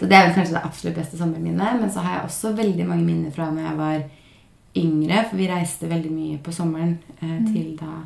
Så 0.00 0.08
det 0.08 0.12
er 0.16 0.26
vel 0.28 0.34
kanskje 0.34 0.52
det 0.56 0.64
absolutt 0.64 0.96
beste 0.96 1.16
sommerminnet. 1.18 1.80
Men 1.80 1.90
så 1.90 2.00
har 2.00 2.20
jeg 2.20 2.24
også 2.30 2.56
veldig 2.56 2.86
mange 2.88 3.04
minner 3.04 3.30
fra 3.32 3.50
når 3.50 3.68
jeg 3.68 3.76
var 3.76 4.02
yngre. 4.78 5.24
For 5.30 5.40
vi 5.40 5.48
reiste 5.50 5.90
veldig 5.90 6.12
mye 6.12 6.38
på 6.42 6.54
sommeren 6.54 6.96
eh, 7.20 7.40
til 7.48 7.74
da 7.80 8.04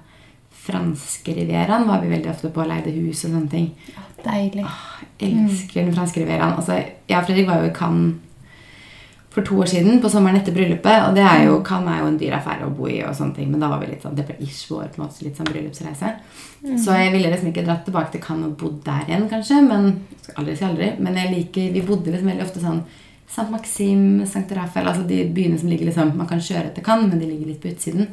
franske 0.61 1.35
rivieraen 1.35 1.87
var 1.89 2.03
vi 2.03 2.11
veldig 2.13 2.31
ofte 2.31 2.51
på 2.53 2.63
og 2.63 2.69
leide 2.69 2.93
hus 2.93 3.25
og 3.25 3.35
sånne 3.35 3.53
ting. 3.53 3.71
Deilig. 4.25 4.65
Åh, 4.69 4.89
elsker 5.27 5.87
den 5.87 5.95
franske 5.97 6.21
rivieraen. 6.23 6.59
Altså, 6.61 6.77
jeg 7.09 7.17
og 7.17 7.29
Fredrik 7.29 7.49
var 7.49 7.63
jo 7.63 7.71
i 7.71 7.77
Cannes 7.77 8.19
for 9.31 9.47
to 9.47 9.61
år 9.63 9.69
siden, 9.71 10.01
på 10.03 10.09
sommeren 10.11 10.41
etter 10.41 10.55
bryllupet. 10.55 11.05
Og 11.07 11.15
det 11.15 11.23
er 11.23 11.45
jo, 11.47 11.61
Cannes 11.67 11.95
er 11.95 12.01
jo 12.03 12.09
en 12.11 12.19
dyr 12.19 12.35
affære 12.41 12.67
å 12.67 12.73
bo 12.75 12.89
i, 12.91 12.99
og 13.07 13.15
sånne 13.17 13.37
ting, 13.37 13.51
men 13.53 13.63
da 13.63 13.69
var 13.71 13.83
vi 13.83 13.93
litt 13.93 14.03
sånn, 14.03 14.17
det 14.19 14.27
ble 14.27 14.35
ish 14.43 14.65
vår 14.71 14.89
på 14.91 14.99
en 14.99 15.05
måte, 15.05 15.23
litt 15.23 15.39
sånn 15.39 15.51
bryllupsreise. 15.51 16.11
Så 16.83 16.97
jeg 16.99 17.13
ville 17.15 17.31
liksom 17.31 17.53
ikke 17.53 17.65
dratt 17.65 17.87
tilbake 17.87 18.17
til 18.17 18.25
Cannes 18.25 18.51
og 18.51 18.57
bodd 18.61 18.81
der 18.85 19.07
igjen, 19.07 19.29
kanskje. 19.31 19.61
Men 19.69 19.93
aldri 20.35 20.57
si 20.59 20.67
aldri. 20.67 20.91
Men 20.99 21.21
jeg 21.23 21.33
liker, 21.37 21.71
vi 21.77 21.85
bodde 21.87 22.11
liksom 22.11 22.33
veldig 22.33 22.47
ofte 22.49 22.65
sånn 22.65 22.83
St. 23.31 23.47
Maxim, 23.51 24.23
St. 24.27 24.49
Raphael, 24.57 24.89
altså 24.91 25.05
de 25.07 25.21
byene 25.35 25.59
som 25.59 25.71
ligger 25.71 25.87
liksom 25.87 26.17
Man 26.19 26.27
kan 26.27 26.41
kjøre 26.43 26.73
til 26.75 26.85
Cannes, 26.85 27.07
men 27.13 27.21
de 27.21 27.29
ligger 27.29 27.47
litt 27.53 27.61
på 27.63 27.71
utsiden. 27.71 28.09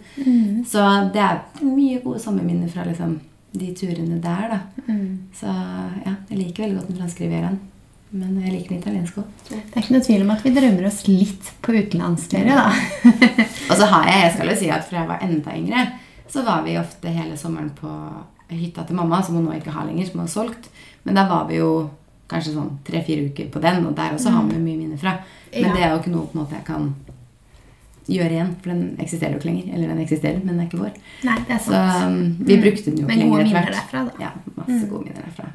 Så 0.70 0.84
det 1.14 1.24
er 1.24 1.42
mye 1.66 2.04
gode 2.04 2.22
sommerminner 2.22 2.70
fra 2.70 2.86
liksom 2.86 3.18
de 3.58 3.72
turene 3.74 4.20
der, 4.22 4.54
da. 4.54 4.60
Mm. 4.86 5.34
Så 5.34 5.50
ja, 5.50 6.14
jeg 6.30 6.38
liker 6.38 6.66
veldig 6.68 6.78
godt 6.78 6.92
den 6.92 7.02
franske 7.02 7.26
rivieraen. 7.26 7.58
Men 8.18 8.38
jeg 8.40 8.54
liker 8.54 8.72
den 8.72 8.80
italienske 8.84 9.24
òg. 9.24 9.32
Det 9.50 9.58
er 9.74 9.82
ikke 9.82 9.96
noe 9.98 10.06
tvil 10.06 10.24
om 10.24 10.34
at 10.36 10.44
vi 10.46 10.54
drømmer 10.56 10.88
oss 10.88 11.02
litt 11.10 11.50
på 11.66 11.76
utenlandsferie, 11.76 12.56
da. 12.56 12.70
Og 13.70 13.76
så 13.76 13.90
har 13.90 14.08
jeg, 14.08 14.22
jeg 14.22 14.34
skal 14.36 14.52
jo 14.52 14.58
si 14.62 14.70
at 14.72 14.86
fra 14.88 15.02
jeg 15.02 15.10
var 15.10 15.26
enda 15.26 15.56
yngre, 15.58 15.86
så 16.32 16.44
var 16.48 16.64
vi 16.64 16.78
ofte 16.80 17.12
hele 17.12 17.36
sommeren 17.40 17.74
på 17.76 17.92
hytta 18.54 18.86
til 18.88 18.96
mamma, 18.96 19.20
som 19.24 19.36
hun 19.40 19.50
nå 19.50 19.58
ikke 19.58 19.74
har 19.76 19.88
lenger, 19.90 20.08
som 20.08 20.22
hun 20.22 20.28
har 20.28 20.32
solgt. 20.32 20.70
Men 21.08 21.20
da 21.20 21.26
var 21.28 21.50
vi 21.50 21.60
jo 21.60 21.72
kanskje 22.30 22.54
sånn 22.54 22.78
tre-fire 22.84 23.30
uker 23.30 23.50
på 23.54 23.62
den, 23.62 23.86
og 23.88 23.96
der 23.96 24.12
også 24.18 24.30
har 24.32 24.44
vi 24.50 24.58
mye 24.60 24.78
minner 24.78 24.98
fra. 24.98 25.18
Men 25.54 25.64
Ja. 25.64 25.74
det 25.74 25.84
er 25.84 25.90
jo 25.94 26.00
ikke 26.02 26.12
noe 26.16 26.26
på 26.28 26.36
en 26.38 26.42
måte 26.44 26.56
jeg 26.58 26.66
kan 26.66 26.96
gjøre 28.08 28.32
igjen, 28.32 28.56
for 28.62 28.70
den 28.72 28.98
eksisterer 29.00 29.32
jo 29.34 29.38
ikke 29.40 29.50
lenger. 29.52 29.74
Eller 29.74 29.88
den 29.88 30.00
eksisterer, 30.06 30.38
men 30.44 30.48
den 30.48 30.60
er 30.60 30.68
ikke 30.70 30.80
vår. 30.80 30.94
Nei, 31.24 31.38
det 31.48 31.56
er 31.56 31.60
Så 31.60 31.72
sant. 31.72 32.06
um, 32.08 32.38
vi 32.40 32.58
brukte 32.58 32.86
den 32.86 32.98
jo 32.98 33.08
ikke 33.08 33.16
gode 33.16 33.18
lenger 33.20 33.44
minner 33.44 33.62
etter 33.62 33.74
hvert. 33.74 33.92
derfra, 33.92 34.06
da. 34.06 34.12
Ja, 34.24 34.32
masse 34.58 34.88
gode 34.90 35.04
minner 35.06 35.24
derfra. 35.28 35.50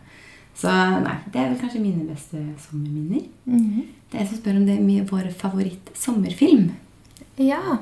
Så 0.54 0.68
nei, 1.02 1.14
det 1.32 1.40
er 1.40 1.48
vel 1.48 1.58
kanskje 1.58 1.80
mine 1.80 2.04
beste 2.08 2.38
sommerminner. 2.60 3.22
Mhm. 3.46 3.84
Det 4.10 4.20
er 4.20 4.24
jeg 4.24 4.28
som 4.28 4.38
spør 4.38 4.56
om 4.56 4.66
det 4.66 4.78
er 4.78 4.82
mye 4.82 5.04
vår 5.08 5.30
favoritt-sommerfilm. 5.32 6.70
Ja. 7.38 7.78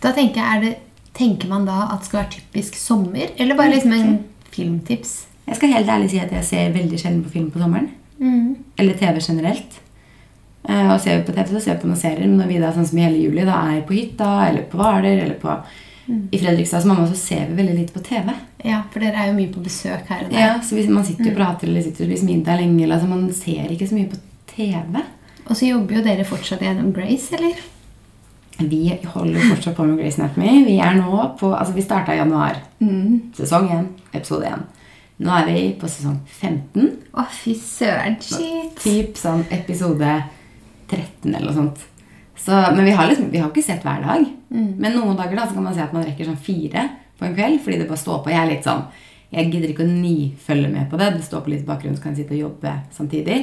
Da 0.00 0.12
tenker 0.12 0.34
jeg, 0.42 0.56
er 0.56 0.60
det, 0.60 0.78
tenker 1.14 1.48
man 1.48 1.64
da 1.64 1.88
at 1.92 2.00
det 2.00 2.08
skal 2.08 2.22
være 2.24 2.30
typisk 2.40 2.74
sommer, 2.74 3.30
eller 3.38 3.54
bare 3.56 3.70
liksom 3.76 3.92
en 3.92 4.24
filmtips? 4.50 5.26
Jeg 5.46 5.58
skal 5.58 5.72
helt 5.74 5.88
ærlig 5.90 6.10
si 6.12 6.20
at 6.22 6.32
jeg 6.32 6.48
ser 6.48 6.74
veldig 6.74 6.98
sjelden 7.00 7.22
på 7.24 7.32
film 7.32 7.48
på 7.50 7.62
sommeren. 7.62 7.88
Mm. 8.18 8.56
Eller 8.78 8.98
TV 8.98 9.18
generelt. 9.20 9.80
Eh, 10.68 10.90
og 10.92 11.00
ser 11.02 11.18
vi 11.18 11.26
på 11.26 11.34
TV, 11.34 11.48
så 11.50 11.60
ser 11.60 11.76
vi 11.76 11.82
på 11.82 11.90
noen 11.90 12.02
serier. 12.02 12.28
Men 12.28 12.38
når 12.44 12.52
vi 12.52 12.60
da, 12.62 12.74
sånn 12.74 12.86
som 12.86 13.00
i 13.00 13.06
hele 13.06 13.22
juli, 13.22 13.46
da 13.46 13.62
er 13.72 13.82
på 13.86 13.96
hytta, 13.96 14.30
eller 14.48 14.68
på 14.70 14.78
Hvaler, 14.78 15.24
eller 15.24 15.40
på 15.42 15.56
i 16.30 16.38
Fredrikstad 16.38 16.80
som 16.82 16.88
mamma, 16.88 17.06
så 17.08 17.16
ser 17.16 17.46
vi 17.48 17.54
veldig 17.54 17.74
lite 17.74 17.94
på 17.94 18.02
TV. 18.04 18.32
Ja, 18.66 18.82
for 18.92 19.02
dere 19.02 19.22
er 19.22 19.30
jo 19.30 19.36
mye 19.36 19.52
på 19.54 19.62
besøk 19.62 20.08
her 20.10 20.24
og 20.26 20.32
der. 20.32 20.40
Ja, 20.40 20.54
så 20.62 20.74
hvis 20.74 20.90
Man 20.90 21.06
sitter 21.06 21.30
og 21.30 21.36
prater 21.38 21.68
eller 21.68 21.82
sitter 21.82 22.04
og 22.04 22.10
spiser 22.10 22.26
middag 22.26 22.58
lenge. 22.60 22.82
Eller, 22.82 22.96
altså, 22.96 23.08
man 23.08 23.32
ser 23.32 23.70
ikke 23.70 23.88
så 23.88 23.98
mye 23.98 24.10
på 24.10 24.18
TV. 24.54 25.04
Og 25.46 25.56
så 25.56 25.68
jobber 25.68 25.98
jo 25.98 26.04
dere 26.06 26.26
fortsatt 26.26 26.62
gjennom 26.62 26.92
Grace, 26.94 27.34
eller? 27.38 27.62
Vi 28.58 28.82
holder 29.14 29.48
fortsatt 29.48 29.76
på 29.76 29.86
med 29.86 29.98
Grace 29.98 30.20
Anatomy. 30.20 30.64
Vi 30.66 30.76
er 30.78 30.98
nå 30.98 31.22
på, 31.40 31.54
altså 31.54 31.74
vi 31.74 31.82
starta 31.82 32.14
i 32.14 32.20
januar. 32.20 32.60
Sesong 33.38 33.70
én, 33.72 33.88
episode 34.12 34.50
1. 34.50 34.81
Nå 35.22 35.30
er 35.38 35.46
vi 35.46 35.64
på 35.78 35.88
sesong 35.90 36.18
15. 36.26 36.88
Å, 37.14 37.24
fy 37.30 37.54
søren. 37.58 38.16
Shit. 38.22 38.74
Typ 38.82 39.18
sånn 39.20 39.44
episode 39.54 40.16
13 40.90 41.30
eller 41.30 41.46
noe 41.46 41.56
sånt. 41.56 41.84
Så, 42.42 42.56
men 42.74 42.82
vi 42.88 42.94
har, 42.96 43.06
liksom, 43.06 43.28
vi 43.30 43.38
har 43.38 43.52
ikke 43.52 43.62
sett 43.62 43.84
hver 43.86 44.02
dag. 44.02 44.24
Men 44.82 44.96
noen 44.96 45.18
dager 45.18 45.38
da, 45.38 45.46
så 45.46 45.54
kan 45.54 45.68
man 45.68 45.76
si 45.76 45.82
at 45.84 45.94
man 45.94 46.04
rekker 46.08 46.26
sånn 46.26 46.40
fire 46.42 46.88
på 47.20 47.28
en 47.28 47.36
kveld. 47.36 47.60
Fordi 47.62 47.78
det 47.78 47.86
bare 47.90 48.02
står 48.02 48.22
på. 48.24 48.32
Jeg 48.34 48.40
er 48.42 48.50
litt 48.50 48.66
sånn, 48.66 48.82
jeg 49.32 49.52
gidder 49.52 49.70
ikke 49.72 49.86
å 49.86 49.92
nifølge 49.92 50.72
med 50.72 50.88
på 50.90 50.98
det. 51.00 51.12
Det 51.14 51.26
står 51.28 51.44
på 51.44 51.54
litt 51.54 51.68
bakgrunn, 51.68 51.94
så 51.96 52.04
kan 52.04 52.16
jeg 52.16 52.24
sitte 52.24 52.36
og 52.36 52.42
jobbe 52.48 52.74
samtidig. 52.96 53.38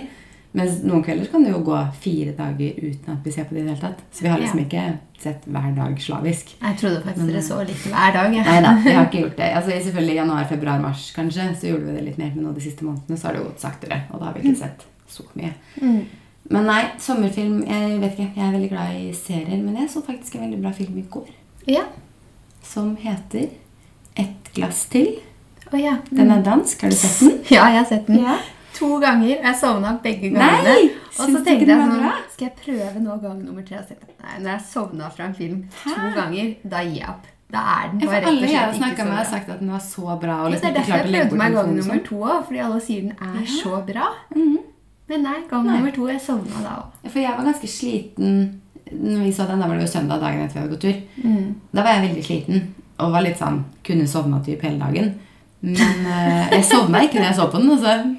Mens 0.58 0.80
noen 0.82 1.04
kvelder 1.06 1.28
kan 1.30 1.44
det 1.46 1.52
jo 1.52 1.60
gå 1.62 1.78
fire 2.02 2.32
dager 2.34 2.78
uten 2.82 3.14
at 3.14 3.26
vi 3.26 3.32
ser 3.32 3.44
på 3.46 3.54
det 3.54 3.62
i 3.62 3.66
det 3.68 3.74
hele 3.76 3.82
tatt. 3.84 4.00
Så 4.12 4.24
vi 4.26 4.30
har 4.32 4.40
liksom 4.42 4.60
Ja. 4.60 4.66
ikke 4.66 4.98
sett 5.22 5.44
hver 5.46 5.76
dag 5.76 6.00
slavisk. 6.02 6.56
Jeg 6.62 6.78
trodde 6.80 7.04
faktisk 7.06 7.28
dere 7.28 7.42
så 7.46 7.60
litt 7.68 7.84
hver 7.86 8.14
dag. 8.16 8.34
Ja. 8.34 8.44
Nei 8.48 8.62
da, 8.66 8.72
vi 8.84 8.94
har 8.96 9.06
ikke 9.06 9.22
gjort 9.26 9.38
det. 9.38 9.50
Altså, 9.60 9.70
selvfølgelig 9.86 10.14
i 10.16 10.18
januar, 10.18 10.48
februar, 10.50 10.80
mars 10.82 11.12
kanskje, 11.16 11.46
så 11.60 11.68
gjorde 11.70 11.86
vi 11.86 11.94
det 12.00 12.04
litt 12.08 12.18
mer. 12.18 12.32
Men 12.36 12.44
nå 12.48 12.54
de 12.56 12.62
siste 12.66 12.82
månedene 12.88 13.18
så 13.20 13.28
har 13.30 13.38
det 13.38 13.44
gått 13.46 13.62
saktere. 13.62 14.02
Og 14.12 14.20
da 14.20 14.26
har 14.26 14.34
vi 14.34 14.48
ikke 14.48 14.58
sett 14.64 14.86
så 15.08 15.24
mye. 15.38 15.54
Mm. 15.82 16.02
Men 16.50 16.66
nei, 16.66 16.82
sommerfilm 16.98 17.60
Jeg 17.68 18.00
vet 18.02 18.12
ikke, 18.18 18.32
jeg 18.36 18.48
er 18.48 18.52
veldig 18.58 18.70
glad 18.70 18.96
i 18.98 19.14
serier. 19.14 19.58
Men 19.64 19.76
jeg 19.84 19.90
så 19.94 20.02
faktisk 20.02 20.36
en 20.36 20.48
veldig 20.48 20.62
bra 20.64 20.72
film 20.74 20.98
i 20.98 21.06
går 21.12 21.28
Ja. 21.68 21.84
som 22.64 22.96
heter 22.98 23.50
Et 24.18 24.50
glass 24.56 24.86
til. 24.90 25.20
Oh, 25.72 25.78
ja. 25.80 25.98
Den 26.10 26.32
er 26.32 26.42
dansk. 26.42 26.82
Har 26.82 26.90
du 26.90 26.96
sett 26.96 27.20
den? 27.20 27.38
Ja, 27.54 27.68
jeg 27.70 27.78
har 27.84 27.86
sett 27.86 28.08
den 28.08 28.24
Ja. 28.24 28.38
To 28.80 28.90
ganger. 29.04 29.36
Jeg 29.44 29.56
sovna 29.60 29.92
begge 30.04 30.32
Nei! 30.34 30.40
gangene. 30.40 30.76
Og 31.10 31.18
så 31.20 31.28
ikke 31.30 31.44
tenkte 31.50 31.68
jeg 31.74 31.82
sånn 31.84 31.98
bra? 32.00 32.14
Skal 32.36 32.48
jeg 32.48 32.56
prøve 32.64 33.02
nå 33.04 33.18
gang 33.24 33.42
nummer 33.44 33.66
tre? 33.68 33.82
Og 33.82 33.90
så 33.90 33.98
Nei, 34.24 34.38
når 34.44 34.50
jeg 34.54 34.64
sovna 34.72 35.10
fra 35.16 35.28
en 35.30 35.36
film 35.36 35.60
to 35.84 36.14
ganger, 36.16 36.56
da 36.64 36.82
gir 36.88 37.02
jeg 37.02 37.10
opp. 37.12 37.28
Da 37.50 37.62
er 37.80 37.88
den 37.92 38.02
bare 38.06 38.20
rett 38.20 38.28
og 38.28 38.30
alle 38.30 38.48
jeg 38.50 38.60
har 38.60 38.68
slett 38.70 38.76
ikke 38.76 38.84
snakka 38.84 39.04
så 39.04 39.10
med, 39.10 39.18
har 39.18 39.30
sagt 39.32 39.48
at 39.50 39.60
den 39.64 39.72
var 39.74 39.80
så 39.82 40.18
bra. 40.22 40.36
Og 40.46 40.52
liksom 40.54 40.66
det 40.66 40.70
er 40.70 40.76
derfor 40.80 41.00
jeg 41.00 41.08
prøvde 41.10 41.40
meg 41.42 41.56
gang 41.58 41.70
nummer 41.76 41.96
sånn. 41.98 42.04
to 42.10 42.20
òg, 42.22 42.44
fordi 42.46 42.60
alle 42.66 42.82
sier 42.86 43.02
den 43.08 43.16
er 43.30 43.48
så 43.50 43.80
bra. 43.88 44.10
Mhm. 44.36 44.58
Men 45.10 45.24
nei, 45.26 45.38
gang 45.50 45.64
Nei. 45.66 45.78
nummer 45.80 45.92
to 45.96 46.08
jeg 46.12 46.22
sovna 46.22 46.60
da 46.62 46.74
òg. 46.84 46.92
Ja, 47.04 47.10
For 47.10 47.20
jeg 47.24 47.34
var 47.40 47.48
ganske 47.50 47.68
sliten 47.74 48.36
når 48.92 49.24
vi 49.24 49.32
så 49.34 49.48
den. 49.50 49.60
Da 49.64 49.68
var 49.68 49.80
det 49.80 49.88
jo 49.88 49.94
søndag 49.96 50.22
dagen 50.22 50.44
etter 50.44 50.54
vi 50.54 50.62
hadde 50.62 50.74
gått 50.76 50.86
tur. 50.86 51.00
Mm. 51.26 51.56
Da 51.74 51.82
var 51.88 51.98
jeg 51.98 52.04
veldig 52.10 52.26
sliten 52.28 52.68
og 53.00 53.12
var 53.16 53.22
litt 53.26 53.40
sånn 53.40 53.64
Kunne 53.84 54.06
sovna 54.08 54.44
typ 54.46 54.62
hele 54.62 54.78
dagen. 54.78 55.10
Men 55.62 56.06
eh, 56.06 56.50
jeg 56.54 56.64
sovna 56.70 57.02
ikke 57.08 57.18
når 57.18 57.32
jeg 57.32 57.36
så 57.40 57.48
på 57.50 57.58
den. 57.58 57.72
Altså. 57.74 58.16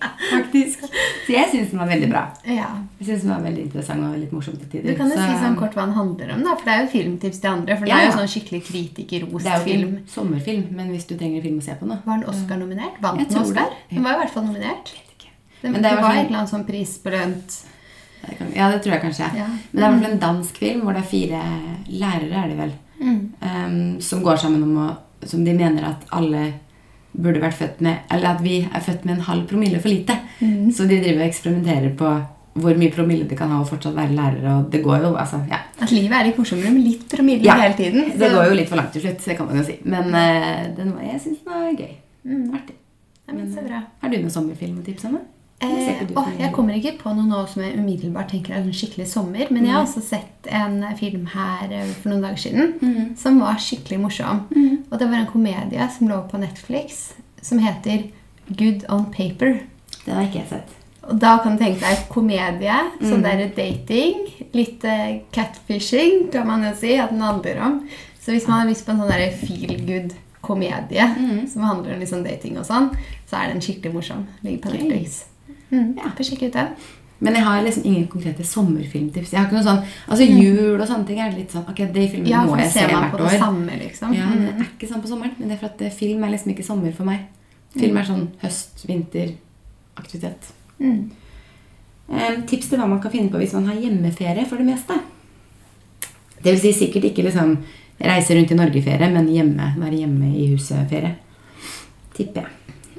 Faktisk. 0.00 0.82
Så 1.26 1.32
jeg 1.32 1.48
syns 1.52 1.70
den 1.72 1.78
var 1.80 1.88
veldig 1.88 2.08
bra. 2.10 2.22
Ja. 2.44 2.66
Jeg 2.98 3.06
synes 3.08 3.22
den 3.24 3.30
var 3.32 3.40
veldig 3.46 3.62
interessant 3.66 4.04
og 4.04 4.18
litt 4.20 4.32
morsom 4.36 4.56
til 4.60 4.68
tider. 4.72 4.92
Du 4.92 4.98
kan 4.98 5.08
jo 5.10 5.16
Så, 5.16 5.24
si 5.30 5.38
sånn 5.44 5.56
kort 5.58 5.74
hva 5.78 5.86
den 5.86 5.94
handler 5.96 6.32
om, 6.34 6.42
da, 6.44 6.54
for 6.56 6.64
det 6.68 6.74
er 6.74 6.82
jo 6.84 6.90
filmtips 6.92 7.40
til 7.40 7.50
andre. 7.50 7.76
For 7.76 7.84
det 7.86 7.92
Ja, 7.94 8.00
er 8.02 8.10
jo 8.10 8.16
sånn 8.18 8.32
skikkelig 8.34 8.62
kritikerrost 8.68 9.46
er 9.46 9.64
film. 9.64 9.94
sommerfilm, 10.08 10.66
men 10.76 10.90
hvis 10.92 11.06
du 11.08 11.14
trenger 11.16 11.36
en 11.40 11.46
film 11.48 11.58
å 11.58 11.62
se 11.68 11.74
på 11.80 11.86
nå 11.88 11.98
Var 12.04 12.18
den 12.18 12.28
Oscar-nominert? 12.34 13.00
Vant 13.00 13.22
den 13.28 13.38
Oscar? 13.42 13.72
Den 13.90 14.02
var 14.04 14.12
i 14.18 14.20
hvert 14.24 14.30
fall 14.36 14.44
nominert. 14.44 14.92
vet. 14.92 15.02
Den, 15.62 15.72
Men 15.72 15.82
det, 15.82 15.90
det 15.90 16.02
var 16.02 16.10
en 16.10 16.16
sånn- 16.16 16.26
eller 16.26 16.38
annen 16.38 16.52
sånn 16.52 16.66
prisbelønt 16.68 17.62
Ja, 18.56 18.70
det 18.72 18.82
tror 18.82 18.92
jeg 18.92 19.02
kanskje. 19.02 19.26
Ja. 19.36 19.46
Men 19.46 19.72
det 19.72 19.82
er 19.82 19.88
i 19.88 19.92
hvert 19.92 20.02
fall 20.02 20.12
en 20.12 20.18
dansk 20.18 20.56
film 20.58 20.80
hvor 20.82 20.92
det 20.92 21.02
er 21.04 21.10
fire 21.10 21.42
lærere, 21.88 22.44
er 22.44 22.48
det 22.48 22.56
vel, 22.58 22.72
Mm. 22.96 23.32
um, 23.42 24.00
som 24.00 24.22
går 24.22 24.36
sammen 24.40 24.62
om 24.62 24.76
å 24.78 24.96
Som 25.26 25.44
de 25.44 25.52
mener 25.54 25.82
at 25.84 26.04
alle 26.12 26.52
burde 27.16 27.40
vært 27.42 27.58
født 27.58 27.82
med 27.84 28.12
Eller 28.12 28.34
at 28.34 28.42
vi 28.44 28.56
er 28.64 28.80
født 28.84 29.04
med 29.08 29.16
en 29.16 29.26
halv 29.28 29.44
promille 29.50 29.80
for 29.82 29.88
lite. 29.92 30.16
Mm. 30.40 30.70
Så 30.72 30.86
de 30.88 31.00
driver 31.02 31.22
og 31.22 31.28
eksperimenterer 31.28 31.94
på 31.98 32.14
hvor 32.56 32.78
mye 32.80 32.92
promille 32.92 33.26
de 33.28 33.36
kan 33.36 33.50
ha 33.52 33.58
og 33.60 33.68
fortsatt 33.68 33.96
være 33.96 34.14
lærere. 34.16 34.54
Og 34.56 34.70
det 34.72 34.80
går 34.84 35.02
jo, 35.04 35.12
altså, 35.20 35.42
ja. 35.50 35.58
At 35.82 35.92
livet 35.92 36.16
er 36.16 36.24
litt 36.30 36.38
morsommere 36.40 36.72
med 36.72 36.86
litt 36.88 37.04
promille 37.12 37.44
Ja, 37.44 37.58
hele 37.60 37.76
tiden. 37.76 38.10
Det 38.16 38.30
går 38.32 38.48
jo 38.48 38.56
litt 38.56 38.70
for 38.70 38.80
langt 38.80 38.94
til 38.96 39.04
slutt, 39.04 39.20
det 39.26 39.36
kan 39.36 39.48
man 39.50 39.60
jo 39.60 39.64
si. 39.68 39.76
Men 39.84 40.08
uh, 40.08 40.64
den, 40.76 40.94
var- 40.96 41.04
jeg 41.04 41.20
syns 41.20 41.42
den 41.44 41.52
var 41.52 41.72
gøy. 41.76 41.94
Mm. 42.24 42.46
Artig. 42.56 42.78
Men 43.32 43.48
så 43.52 43.64
bra. 43.66 43.82
Har 44.00 44.12
du 44.12 44.16
noen 44.22 44.32
sommerfilm 44.32 44.78
å 44.80 44.86
Eh, 45.58 46.02
mye? 46.12 46.34
jeg 46.38 46.52
kommer 46.52 46.76
ikke 46.76 46.98
på 47.00 47.12
noe 47.16 47.24
nå 47.24 47.38
som 47.48 47.62
jeg 47.64 47.78
umiddelbart 47.80 48.28
tenker 48.34 48.52
er 48.52 48.60
en 48.60 48.72
skikkelig 48.76 49.06
sommer. 49.08 49.48
Men 49.50 49.64
jeg 49.64 49.72
har 49.72 49.86
også 49.86 50.02
sett 50.04 50.50
en 50.52 50.82
film 50.98 51.26
her 51.32 51.72
eh, 51.72 51.92
for 52.02 52.12
noen 52.12 52.24
dager 52.26 52.42
siden 52.42 52.74
mm. 52.82 53.14
som 53.16 53.40
var 53.40 53.56
skikkelig 53.62 54.00
morsom. 54.02 54.42
Og 54.90 54.98
det 55.00 55.08
var 55.08 55.22
en 55.22 55.30
komedie 55.30 55.88
som 55.96 56.10
lå 56.10 56.20
på 56.30 56.38
Netflix 56.42 57.14
som 57.42 57.58
heter 57.62 58.10
Good 58.48 58.84
on 58.92 59.06
Paper. 59.14 59.62
Den 60.04 60.14
har 60.14 60.26
ikke 60.28 60.42
jeg 60.42 60.50
sett. 60.50 60.74
Og 61.06 61.20
da 61.22 61.36
kan 61.38 61.54
du 61.54 61.62
tenke 61.62 61.80
deg 61.86 62.08
komedie, 62.10 62.76
Mm. 62.98 63.06
sånn 63.10 63.22
der 63.22 63.44
dating, 63.54 64.24
litt 64.52 64.84
eh, 64.84 65.20
catfishing, 65.32 66.30
kan 66.32 66.46
man 66.48 66.64
jo 66.64 66.72
si 66.74 66.96
at 66.98 67.10
den 67.10 67.20
handler 67.22 67.60
om. 67.62 67.76
Så 68.20 68.32
hvis 68.34 68.48
man 68.48 68.60
har 68.60 68.68
lyst 68.68 68.84
på 68.86 68.90
en 68.92 68.98
sånn 69.04 69.12
der 69.12 69.30
feel 69.38 69.76
good 69.86 70.14
komedie 70.42 71.06
Mm. 71.16 71.46
som 71.48 71.62
handler 71.62 71.94
om 71.94 72.02
sånn 72.06 72.24
dating 72.26 72.58
og 72.58 72.66
sånn, 72.66 72.90
så 73.30 73.36
er 73.38 73.52
den 73.52 73.60
skikkelig 73.62 73.94
morsom. 73.94 74.26
Ligger 74.42 74.58
på 74.66 74.72
Netflix. 74.74 74.92
Netflix. 74.92 75.24
Mm, 75.72 75.96
Ja. 75.96 76.12
Sjekk 76.22 76.42
ut 76.46 76.52
den. 76.52 76.68
Men 77.18 77.32
jeg 77.34 77.44
har 77.44 77.62
liksom 77.64 77.84
ingen 77.86 78.06
konkrete 78.08 78.44
sommerfilmtips. 78.44 79.30
Jeg 79.32 79.40
har 79.40 79.46
ikke 79.48 79.56
noe 79.56 79.64
sånn, 79.64 79.84
altså 80.08 80.24
Jul 80.28 80.78
og 80.80 80.86
sånne 80.86 81.06
ting 81.06 81.18
er 81.18 81.30
litt 81.32 81.50
sånn 81.50 81.64
Ok, 81.68 81.76
de 81.92 82.08
filmene 82.08 82.26
Mm. 82.26 82.28
Ja, 82.28 82.42
må 82.44 82.58
jeg 82.58 82.70
se 82.72 82.80
hvert 82.86 83.10
på 83.10 83.16
det 83.16 83.24
år. 83.26 83.38
samme, 83.38 83.78
liksom. 83.80 84.12
Ja, 84.14 84.26
det 84.26 84.54
Mm. 84.54 84.60
er 84.60 84.64
ikke 84.66 84.88
sånn 84.92 85.00
på 85.02 85.08
sommeren. 85.08 85.32
Men 85.38 85.48
det 85.48 85.54
er 85.56 85.60
for 85.60 85.66
at 85.66 85.82
eh, 85.82 85.90
film 85.90 86.24
er 86.24 86.30
liksom 86.30 86.52
ikke 86.54 86.64
sommer 86.64 86.92
for 86.92 87.04
meg. 87.04 87.20
Film 87.78 87.96
er 87.96 88.02
sånn 88.04 88.28
høst, 88.42 88.86
vinter, 88.86 89.32
aktivitet. 89.96 90.52
Mm. 90.80 91.10
Eh, 92.12 92.36
tips 92.46 92.68
til 92.68 92.78
hva 92.78 92.86
man 92.88 93.00
kan 93.00 93.10
finne 93.10 93.30
på 93.30 93.38
hvis 93.38 93.54
man 93.54 93.64
har 93.66 93.74
hjemmeferie 93.74 94.46
for 94.46 94.56
det 94.58 94.66
meste. 94.66 95.00
Det 96.42 96.52
vil 96.52 96.60
si 96.60 96.86
sikkert 96.86 97.02
ikke 97.04 97.24
liksom 97.24 97.56
reise 98.00 98.34
rundt 98.36 98.50
i 98.50 98.54
Norge-ferie, 98.54 99.10
men 99.12 99.26
hjemme, 99.26 99.74
være 99.78 99.98
hjemme 100.04 100.36
i 100.36 100.54
huset-ferie. 100.54 101.14
Tipper 102.14 102.42
jeg. 102.42 102.50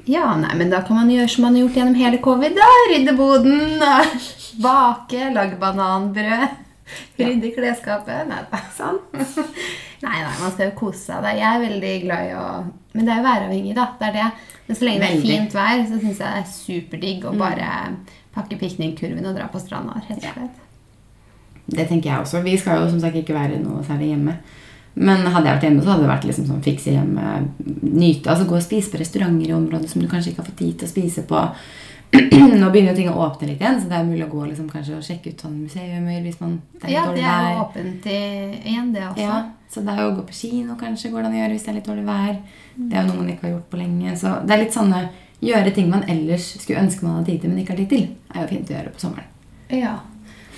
Ja, 0.08 0.30
nei, 0.40 0.54
men 0.56 0.70
da 0.72 0.80
kan 0.86 0.96
man 0.96 1.10
gjøre 1.12 1.28
som 1.28 1.44
man 1.44 1.54
har 1.58 1.66
gjort 1.66 1.74
gjennom 1.76 1.98
hele 2.00 2.18
covid. 2.24 2.54
da. 2.56 2.68
Rydde 2.92 3.12
boden, 3.18 3.82
bake, 4.62 5.26
lage 5.34 5.58
bananbrød, 5.60 6.48
rydde 7.20 7.50
klesskapet. 7.56 8.24
Nei 8.30 8.40
da. 8.50 8.60
Sånn. 8.76 9.00
Nei, 9.98 10.14
nei, 10.22 10.30
man 10.38 10.52
skal 10.54 10.68
jo 10.68 10.74
kose 10.78 11.00
seg. 11.08 11.24
da. 11.24 11.32
Jeg 11.34 11.42
er 11.48 11.62
veldig 11.64 11.92
glad 12.04 12.28
i 12.28 12.34
å 12.38 12.44
Men 12.94 13.04
det 13.08 13.10
er 13.12 13.18
jo 13.18 13.24
væravhengig, 13.26 13.72
da. 13.74 13.86
Det 13.98 14.06
er 14.08 14.12
det. 14.14 14.26
Men 14.68 14.76
så 14.78 14.86
lenge 14.86 15.00
det 15.02 15.08
er 15.10 15.24
fint 15.24 15.56
vær, 15.58 15.80
så 15.88 15.98
syns 15.98 16.20
jeg 16.22 16.22
det 16.22 16.38
er 16.38 16.52
superdigg 16.52 17.24
å 17.26 17.32
bare 17.38 17.70
pakke 18.36 18.58
piknikkurven 18.60 19.26
og 19.26 19.34
dra 19.36 19.48
på 19.50 19.58
stranda. 19.60 19.98
rett 20.08 20.22
Ja. 20.22 20.30
og 20.30 20.38
slett. 20.38 20.64
Det 21.68 21.88
tenker 21.90 22.10
jeg 22.12 22.22
også. 22.22 22.40
Vi 22.46 22.54
skal 22.56 22.80
jo 22.84 22.88
som 22.94 23.00
sagt 23.02 23.18
ikke 23.20 23.34
være 23.36 23.58
noe 23.60 23.82
særlig 23.84 24.12
hjemme. 24.14 24.36
Men 24.98 25.26
hadde 25.30 25.46
jeg 25.46 25.56
vært 25.58 25.66
hjemme, 25.68 25.82
så 25.82 25.92
hadde 25.92 26.06
det 26.06 26.10
vært 26.10 26.24
liksom 26.26 26.46
sånn 26.48 26.64
fikse 26.64 26.94
hjemme, 26.94 27.34
nyte. 27.82 28.30
Altså 28.32 28.48
gå 28.48 28.56
og 28.58 28.64
spise 28.64 28.90
på 28.90 28.98
restauranter 29.02 29.52
i 29.52 29.54
området 29.54 29.90
som 29.92 30.02
du 30.02 30.08
kanskje 30.10 30.32
ikke 30.32 30.42
har 30.42 30.48
fått 30.48 30.62
tid 30.62 30.78
til 30.80 30.88
å 30.88 30.90
spise 30.90 31.24
på. 31.28 31.42
Nå 32.60 32.70
begynner 32.72 32.94
jo 32.94 32.96
ting 32.96 33.10
å 33.12 33.18
åpne 33.26 33.50
litt 33.50 33.60
igjen, 33.60 33.78
så 33.82 33.90
det 33.90 33.98
er 33.98 34.06
mulig 34.08 34.24
å 34.24 34.30
gå 34.32 34.46
liksom, 34.48 34.70
kanskje 34.72 34.96
og 34.96 35.04
sjekke 35.04 35.34
ut 35.34 35.44
sånne 35.44 35.66
museumer 35.66 36.22
hvis 36.24 36.38
man 36.40 36.56
det 36.80 36.86
er 36.86 36.88
litt 36.88 36.96
Ja, 36.96 37.04
dårlig 37.04 37.20
det 37.20 37.28
er 37.34 37.48
jo 37.48 37.62
åpent 37.66 38.08
igjen, 38.14 38.90
det 38.94 39.04
også. 39.10 39.26
Ja, 39.26 39.38
så 39.68 39.84
det 39.84 39.94
er 39.94 40.02
jo 40.02 40.10
å 40.10 40.16
gå 40.16 40.26
på 40.30 40.36
kino 40.40 40.76
kanskje 40.80 41.12
går 41.12 41.20
det 41.20 41.28
an 41.28 41.36
å 41.36 41.40
gjøre 41.42 41.54
hvis 41.54 41.66
det 41.66 41.72
er 41.72 41.78
litt 41.78 41.90
dårlig 41.90 42.06
vær. 42.08 42.36
Det 42.78 42.96
er 42.96 43.02
jo 43.02 43.08
noe 43.10 43.20
man 43.20 43.32
ikke 43.34 43.46
har 43.46 43.54
gjort 43.58 43.70
på 43.70 43.82
lenge. 43.82 44.14
Så 44.18 44.34
det 44.48 44.56
er 44.56 44.62
litt 44.64 44.78
sånne 44.78 45.02
gjøre 45.44 45.74
ting 45.76 45.90
man 45.92 46.06
ellers 46.10 46.48
skulle 46.58 46.82
ønske 46.82 47.04
man 47.04 47.20
hadde 47.20 47.34
tid 47.34 47.42
til, 47.44 47.52
men 47.52 47.62
ikke 47.62 47.76
har 47.76 47.82
tid 47.84 47.92
til. 47.92 48.06
er 48.34 48.42
jo 48.42 48.52
fint 48.54 48.72
å 48.72 48.78
gjøre 48.78 48.94
på 48.94 49.04
sommeren. 49.04 49.34
Ja. 49.78 49.98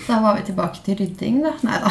Da 0.06 0.20
var 0.24 0.36
vi 0.38 0.42
tilbake 0.48 0.80
til 0.84 0.96
rydding, 0.98 1.40
da. 1.44 1.52
Nei 1.66 1.76
da. 1.82 1.90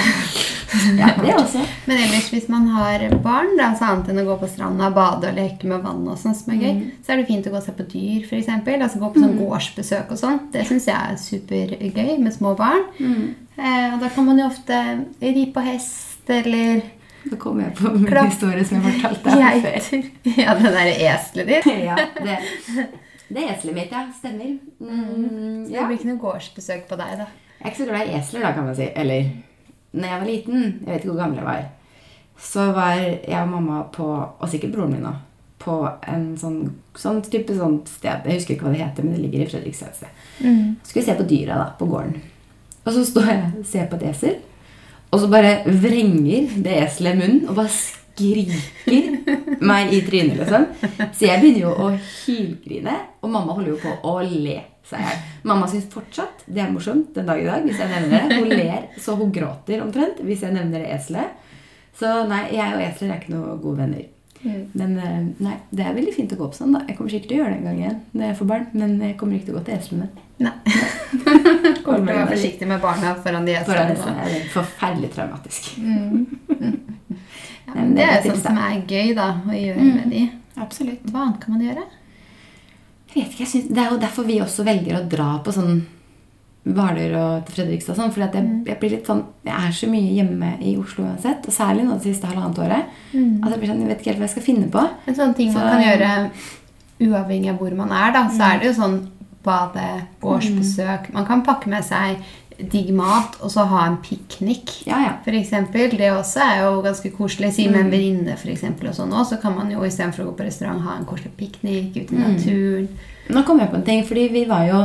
Ja, 0.99 1.07
det 1.17 1.33
også. 1.33 1.61
Men 1.89 1.97
ellers, 2.03 2.27
hvis 2.33 2.47
man 2.51 2.67
har 2.73 3.01
barn, 3.23 3.55
da, 3.57 3.71
så 3.77 3.87
annet 3.89 4.11
enn 4.11 4.19
å 4.21 4.25
gå 4.27 4.35
på 4.41 4.49
stranda, 4.51 4.89
bade 4.93 5.31
og 5.31 5.37
leke 5.39 5.65
med 5.69 5.81
vann, 5.85 6.03
og 6.11 6.17
sånt 6.21 6.37
som 6.37 6.53
er 6.53 6.59
gøy, 6.61 6.83
så 7.05 7.13
er 7.15 7.21
det 7.21 7.27
fint 7.29 7.47
å 7.49 7.53
gå 7.53 7.57
og 7.61 7.65
se 7.65 7.73
på 7.77 7.85
dyr, 7.89 8.27
f.eks. 8.27 8.51
Altså 8.75 9.01
gå 9.01 9.09
på 9.15 9.23
sånn 9.23 9.37
gårdsbesøk 9.39 10.13
og 10.13 10.21
sånn. 10.21 10.39
Det 10.53 10.65
syns 10.69 10.85
jeg 10.91 10.95
er 10.99 11.17
supergøy 11.23 12.13
med 12.21 12.35
små 12.35 12.53
barn. 12.59 12.85
Eh, 12.99 13.89
og 13.93 13.99
da 14.03 14.11
kan 14.13 14.27
man 14.29 14.39
jo 14.39 14.45
ofte 14.51 14.77
ri 15.23 15.47
på 15.55 15.63
hest 15.65 16.29
eller 16.29 16.83
Så 17.25 17.35
kommer 17.41 17.65
jeg 17.65 17.73
på 17.79 17.89
min 17.95 18.05
Klapp. 18.07 18.29
historie 18.29 18.63
som 18.65 18.77
jeg 18.79 18.93
fortalte 19.01 19.33
deg 19.41 19.65
før. 19.65 20.09
Ja, 20.45 20.53
det 20.55 20.69
derre 20.75 20.93
eselet 21.15 21.49
ditt. 21.49 21.65
Ja, 21.89 21.95
det, 22.15 22.37
det 23.29 23.41
er 23.43 23.53
eselet 23.57 23.75
mitt, 23.75 23.91
ja. 23.91 24.05
Stemmer. 24.21 24.53
Mm, 24.79 25.65
Det 25.67 25.81
blir 25.87 25.97
ikke 25.97 26.11
noe 26.13 26.21
gårdsbesøk 26.21 26.85
på 26.89 26.97
deg, 27.01 27.17
da. 27.25 27.27
Jeg 27.59 27.65
er 27.65 27.73
ikke 27.73 27.81
så 27.81 27.89
glad 27.89 28.07
i 28.07 28.15
esler, 28.15 28.43
da, 28.45 28.53
kan 28.55 28.67
man 28.69 28.75
si. 28.77 28.87
Eller 28.95 29.29
når 29.91 30.07
jeg 30.07 30.19
var 30.19 30.29
liten, 30.29 30.61
jeg 30.63 30.87
vet 30.87 31.01
ikke 31.01 31.11
hvor 31.11 31.21
gammel 31.23 31.41
jeg 31.41 31.47
var, 31.49 31.65
så 32.39 32.69
var 32.71 32.93
jeg 33.01 33.41
og 33.41 33.49
mamma 33.51 33.81
på, 33.91 34.07
og 34.39 34.49
sikkert 34.51 34.77
broren 34.77 34.93
min 34.95 35.07
òg, 35.09 35.17
på 35.59 35.75
en 36.07 36.29
sånn, 36.39 36.61
sånn 36.95 37.19
type 37.27 37.55
sånt 37.57 37.89
sted. 37.91 38.23
Jeg 38.23 38.39
husker 38.39 38.55
ikke 38.55 38.69
hva 38.69 38.71
det 38.75 38.83
heter, 38.85 39.03
men 39.03 39.17
det 39.17 39.25
ligger 39.25 39.43
i 39.43 39.49
Fredrikstad 39.49 39.91
et 39.91 39.99
sted. 39.99 40.21
Så 40.39 40.93
skulle 40.93 41.05
se 41.09 41.17
på 41.19 41.27
dyra 41.27 41.57
da, 41.59 41.65
på 41.75 41.89
gården. 41.89 42.15
Og 42.85 42.93
så 42.95 43.03
står 43.05 43.27
jeg 43.27 43.49
og 43.49 43.65
ser 43.67 43.89
på 43.91 43.99
et 43.99 44.07
esel, 44.13 44.37
og 45.09 45.19
så 45.19 45.27
bare 45.27 45.57
vrenger 45.67 46.53
det 46.63 46.77
eselet 46.85 47.17
munnen 47.19 47.49
og 47.49 47.57
bare 47.57 47.73
skriker 48.19 49.55
meg 49.71 49.93
i 49.95 50.01
trynet, 50.05 50.37
liksom. 50.41 50.67
Så 51.15 51.25
jeg 51.25 51.41
begynner 51.41 51.63
jo 51.63 51.71
å 51.71 51.89
hylgrine, 51.95 52.97
og 53.23 53.31
mamma 53.33 53.55
holder 53.57 53.73
jo 53.73 53.79
på 53.81 53.95
å 54.11 54.19
le. 54.27 54.59
seg 54.89 54.99
i 55.03 55.05
hjel. 55.05 55.19
Mamma 55.45 55.67
syns 55.69 55.85
fortsatt 55.93 56.45
det 56.47 56.63
er 56.63 56.71
morsomt 56.73 57.11
den 57.15 57.27
dag 57.29 57.39
i 57.41 57.45
dag 57.45 57.65
hvis 57.65 57.77
jeg 57.79 57.89
nevner 57.91 58.23
det. 58.29 58.37
Hun 58.39 58.49
ler 58.49 58.87
så 58.99 59.13
hun 59.19 59.31
gråter 59.35 59.83
omtrent 59.83 60.17
hvis 60.25 60.41
jeg 60.45 60.55
nevner 60.55 60.81
det 60.81 60.93
eselet. 60.95 61.35
Så 61.99 62.09
nei, 62.29 62.45
jeg 62.55 62.73
og 62.73 62.81
esler 62.81 63.11
er 63.11 63.19
ikke 63.21 63.35
noen 63.35 63.59
gode 63.61 63.83
venner. 63.83 64.07
Men 64.41 64.93
eh, 65.03 65.17
nei, 65.43 65.55
det 65.75 65.83
er 65.83 65.95
veldig 65.97 66.13
fint 66.15 66.31
å 66.31 66.37
gå 66.39 66.45
opp 66.47 66.55
sånn. 66.55 66.71
da. 66.71 66.85
Jeg 66.87 66.95
kommer 66.97 67.11
sikkert 67.11 67.29
til 67.29 67.37
å 67.37 67.41
gjøre 67.41 67.53
det 67.53 67.59
en 67.59 67.67
gang 67.67 67.79
igjen 67.81 67.97
når 68.13 68.25
jeg 68.29 68.37
får 68.39 68.49
barn, 68.53 68.67
men 68.73 68.93
jeg 69.03 69.17
kommer 69.19 69.35
ikke 69.35 69.49
til 69.49 69.55
å 69.55 69.59
gå 69.59 69.63
til 69.67 69.75
eslene. 69.77 70.07
Nei. 70.39 70.53
Kommer 71.83 71.99
til 71.99 72.13
å 72.13 72.19
være 72.21 72.29
forsiktig 72.31 72.69
med 72.69 72.79
barna 72.83 73.11
foran 73.19 73.49
de 73.49 73.57
eslene. 73.59 73.89
det 73.91 73.97
eslene. 73.99 74.29
er 74.39 74.47
forferdelig 74.55 75.11
traumatisk. 75.17 75.73
Ja, 77.75 77.83
men 77.83 77.95
det 77.97 78.05
er 78.05 78.17
jo 78.19 78.33
sånt 78.33 78.43
som 78.47 78.59
er 78.59 78.81
gøy 78.89 79.13
da, 79.17 79.29
å 79.45 79.55
gjøre 79.55 79.85
med 79.85 80.11
de. 80.13 80.25
Absolutt. 80.59 81.05
Hva 81.11 81.27
annet 81.27 81.39
kan 81.43 81.55
man 81.55 81.63
gjøre? 81.63 81.85
Jeg 83.09 83.23
vet 83.23 83.31
ikke, 83.31 83.45
jeg 83.45 83.51
synes, 83.53 83.69
Det 83.73 83.81
er 83.81 83.93
jo 83.93 84.01
derfor 84.01 84.27
vi 84.27 84.41
også 84.43 84.65
velger 84.67 84.99
å 84.99 85.07
dra 85.09 85.29
på 85.45 85.53
sånn 85.55 85.79
Hvaler 86.69 87.13
og 87.17 87.45
til 87.47 87.55
Fredrikstad. 87.55 87.95
Sånn, 87.97 88.11
fordi 88.13 88.27
jeg, 88.37 88.49
jeg 88.67 88.79
blir 88.81 88.91
litt 88.93 89.07
sånn, 89.07 89.23
jeg 89.47 89.55
er 89.55 89.71
så 89.73 89.87
mye 89.89 90.11
hjemme 90.17 90.49
i 90.61 90.73
Oslo 90.77 91.05
uansett, 91.07 91.47
og 91.47 91.55
særlig 91.55 91.85
nå 91.87 91.95
det 91.95 92.11
siste 92.11 92.29
halvannet 92.29 92.59
året. 92.61 92.91
At 93.15 93.53
jeg 93.53 93.61
blir 93.61 93.71
sånn, 93.71 93.79
jeg 93.85 93.89
vet 93.89 94.03
ikke 94.03 94.11
helt 94.11 94.21
hva 94.21 94.27
jeg 94.27 94.35
skal 94.35 94.45
finne 94.45 94.67
på. 94.73 94.83
En 95.07 95.17
sånn 95.17 95.33
ting 95.37 95.53
man 95.55 95.69
kan 95.71 95.85
gjøre 95.85 96.11
uavhengig 97.07 97.53
av 97.53 97.63
hvor 97.63 97.73
man 97.79 97.95
er, 97.95 98.11
da, 98.13 98.25
så 98.35 98.43
er 98.51 98.59
det 98.59 98.69
jo 98.69 98.75
sånn 98.81 98.99
bade, 99.47 99.87
gårdsbesøk. 100.21 101.09
Man 101.15 101.25
kan 101.25 101.45
pakke 101.47 101.71
med 101.71 101.87
seg 101.87 102.19
digg 102.59 102.89
mat 102.91 103.37
og 103.39 103.51
så 103.53 103.63
ha 103.71 103.85
en 103.87 103.97
piknik. 104.03 104.73
Ja, 104.87 104.99
ja. 105.05 105.13
Eksempel, 105.39 105.93
det 105.97 106.09
også 106.11 106.41
er 106.43 106.63
jo 106.65 106.81
ganske 106.83 107.11
koselig. 107.15 107.53
Si 107.55 107.67
med 107.69 107.85
en 107.85 107.91
venninne, 107.93 108.35
for 108.37 108.51
eksempel, 108.51 108.89
og 108.91 108.97
sånn 108.97 109.13
òg, 109.15 109.25
så 109.29 109.39
kan 109.41 109.55
man 109.55 109.71
jo 109.71 109.85
istedenfor 109.87 110.25
å 110.25 110.31
gå 110.31 110.37
på 110.41 110.47
restaurant 110.49 110.81
ha 110.83 110.97
en 110.97 111.05
koselig 111.07 111.31
piknik 111.39 111.95
ute 111.95 112.15
i 112.15 112.19
naturen. 112.19 112.89
Nå 113.29 113.45
kom 113.47 113.59
jeg 113.61 113.69
på 113.71 113.79
en 113.79 113.85
ting, 113.87 114.03
fordi 114.03 114.27
vi 114.33 114.43
var 114.49 114.65
jo 114.67 114.81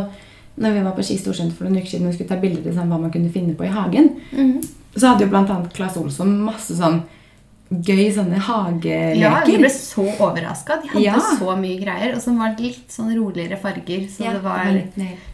når 0.56 0.70
vi 0.76 0.84
var 0.86 0.94
på 0.94 1.02
Ski 1.02 1.16
Storsenter 1.18 1.56
for 1.58 1.66
noen 1.66 1.80
uker 1.82 1.90
siden 1.96 2.06
og 2.06 2.14
skulle 2.14 2.30
ta 2.30 2.38
bilder 2.38 2.62
til 2.62 2.76
sånn, 2.76 2.92
hva 2.92 3.00
man 3.02 3.10
kunne 3.10 3.32
finne 3.34 3.56
på 3.58 3.66
i 3.66 3.72
hagen, 3.74 4.12
så 4.94 5.10
hadde 5.10 5.26
jo 5.26 5.34
annet 5.34 5.72
Claes 5.74 5.96
Olsson 5.98 6.36
masse 6.46 6.76
sånn 6.78 7.00
gøy 7.74 8.04
sånne 8.14 8.38
hageleker. 8.38 9.18
Ja, 9.18 9.40
vi 9.46 9.56
ble 9.58 9.70
så 9.72 10.04
overraska. 10.22 10.76
De 10.82 10.88
hadde 10.92 11.02
Ja. 11.02 11.18
så 11.18 11.56
mye 11.58 11.80
greier, 11.80 12.14
og 12.14 12.22
som 12.22 12.38
var 12.38 12.54
litt 12.58 12.88
sånn 12.92 13.10
roligere 13.16 13.58
farger. 13.58 14.06
Så 14.08 14.22
Ja, 14.24 14.32
det 14.32 14.42
var 14.44 14.64
litt 14.70 14.96
mer 14.96 15.16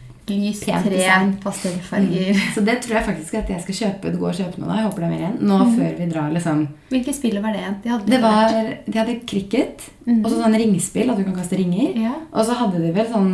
pent 0.61 0.85
tre, 0.87 1.07
pastellfarger. 1.43 2.31
Mm. 2.35 2.41
Så 2.55 2.63
det 2.67 2.75
tror 2.85 2.97
jeg 2.97 3.07
faktisk 3.07 3.37
at 3.39 3.51
jeg 3.53 3.63
skal 3.65 3.77
kjøpe, 3.79 4.13
gå 4.17 4.27
og 4.29 4.37
kjøpe 4.37 4.61
noe 4.61 4.69
da. 4.69 4.77
Jeg 4.79 4.87
håper 4.87 5.03
det 5.03 5.07
er 5.07 5.13
mer 5.13 5.23
igjen. 5.23 5.37
Nå 5.51 5.59
før 5.75 5.97
vi 5.99 6.07
drar, 6.11 6.29
liksom. 6.35 6.63
Hvilke 6.91 7.15
spill 7.15 7.39
var 7.43 7.57
det? 7.57 7.65
De 7.83 7.93
hadde 7.93 8.11
Det 8.11 8.21
var. 8.23 8.57
De 8.87 8.97
hadde 8.99 9.17
cricket, 9.29 9.87
og 10.17 10.27
så 10.29 10.35
sånn 10.37 10.59
ringspill, 10.63 11.11
at 11.13 11.21
du 11.21 11.25
kan 11.27 11.37
kaste 11.37 11.59
ringer. 11.59 11.95
Ja. 12.07 12.15
Og 12.31 12.47
så 12.47 12.57
hadde 12.61 12.83
de 12.83 12.91
vel 12.95 13.07
sånn 13.11 13.31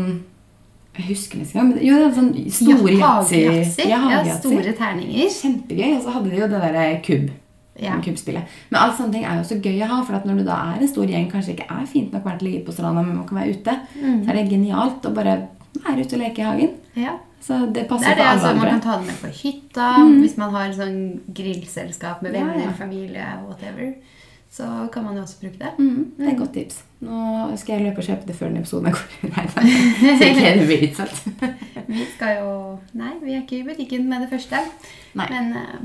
Jeg 0.98 1.12
husker 1.12 1.38
nesten 1.38 1.60
ikke 1.60 1.66
men 1.68 1.84
Jo, 1.86 1.98
det 1.98 2.06
var 2.08 2.16
sånn 2.18 2.32
store 2.60 2.96
yatzy. 2.98 3.42
Ja, 3.90 4.00
Ja, 4.12 4.38
store 4.40 4.72
terninger. 4.78 5.36
Kjempegøy. 5.42 5.92
Og 5.98 6.08
så 6.08 6.16
hadde 6.16 6.32
de 6.32 6.40
jo 6.42 6.48
det 6.50 6.64
derre 6.64 6.88
kubb. 7.06 7.28
Ja. 7.78 8.00
Kubbspillet. 8.02 8.56
Men 8.72 8.80
alt 8.82 8.98
sånne 8.98 9.14
ting 9.14 9.26
er 9.28 9.38
jo 9.38 9.46
så 9.46 9.60
gøy 9.62 9.84
å 9.86 9.90
ha, 9.92 10.00
for 10.06 10.18
at 10.18 10.26
når 10.26 10.40
du 10.42 10.48
da 10.48 10.56
er 10.72 10.82
en 10.82 10.90
stor 10.90 11.10
gjeng, 11.12 11.28
kanskje 11.30 11.54
ikke 11.54 11.68
er 11.70 11.86
fint 11.90 12.16
nok 12.16 12.26
vært 12.26 12.42
å 12.42 12.48
ligge 12.48 12.64
på 12.66 12.74
stranda, 12.74 13.04
men 13.06 13.20
man 13.20 13.28
kan 13.30 13.38
være 13.38 13.54
ute, 13.54 13.76
så 14.02 14.32
er 14.32 14.40
det 14.40 14.48
genialt 14.50 15.06
å 15.06 15.14
bare 15.14 15.36
være 15.86 16.04
ute 16.06 16.16
og 16.18 16.22
leke 16.24 16.42
i 16.42 16.46
hagen. 16.48 16.76
Ja. 16.96 17.16
Så 17.42 17.60
det 17.68 17.74
Det 17.84 17.88
passer 17.90 18.12
er 18.12 18.16
det, 18.16 18.24
for 18.24 18.30
alle 18.30 18.42
altså, 18.42 18.56
Man 18.58 18.70
kan 18.70 18.82
ta 18.82 18.98
det 18.98 19.06
med 19.08 19.18
på 19.22 19.28
hytta 19.42 19.90
hvis 20.20 20.38
man 20.38 20.54
har 20.56 20.72
sånn 20.74 20.96
grillselskap 21.38 22.22
med 22.26 22.34
Ja, 22.34 22.46
venner, 22.46 22.63
ja. 22.66 22.72
familie, 22.78 23.26
whatever. 23.46 23.94
Så 24.50 24.66
kan 24.94 25.04
man 25.04 25.16
jo 25.16 25.22
også 25.22 25.40
bruke 25.42 25.60
det. 25.60 25.72
Mm, 25.78 26.13
det 26.18 26.26
er 26.26 26.32
et 26.32 26.38
godt 26.40 26.54
tips. 26.54 26.80
Nå 27.04 27.56
skal 27.62 27.76
jeg 27.76 27.84
løpe 27.86 28.02
og 28.02 28.08
kjøpe 28.08 28.28
det 28.28 28.36
før 28.36 28.48
den 28.48 28.58
episoden 28.58 28.88
er 28.88 28.96
går. 28.96 29.32
Nei, 29.36 29.46
nei. 29.56 30.18
Så 30.18 30.30
ikke 30.32 30.54
det 30.58 30.66
blir 30.66 30.86
utsatt. 30.88 31.20
Vi 31.94 32.06
skal 32.16 32.38
jo 32.40 32.50
Nei, 32.98 33.13
vi 33.22 33.36
er 33.36 33.44
ikke 33.44 33.60
i 33.60 33.68
butikken 33.68 34.10
med 34.10 34.26
det 34.26 34.30
første. 34.32 34.63
Nei. 35.16 35.28
Men 35.30 35.54
eh, 35.56 35.76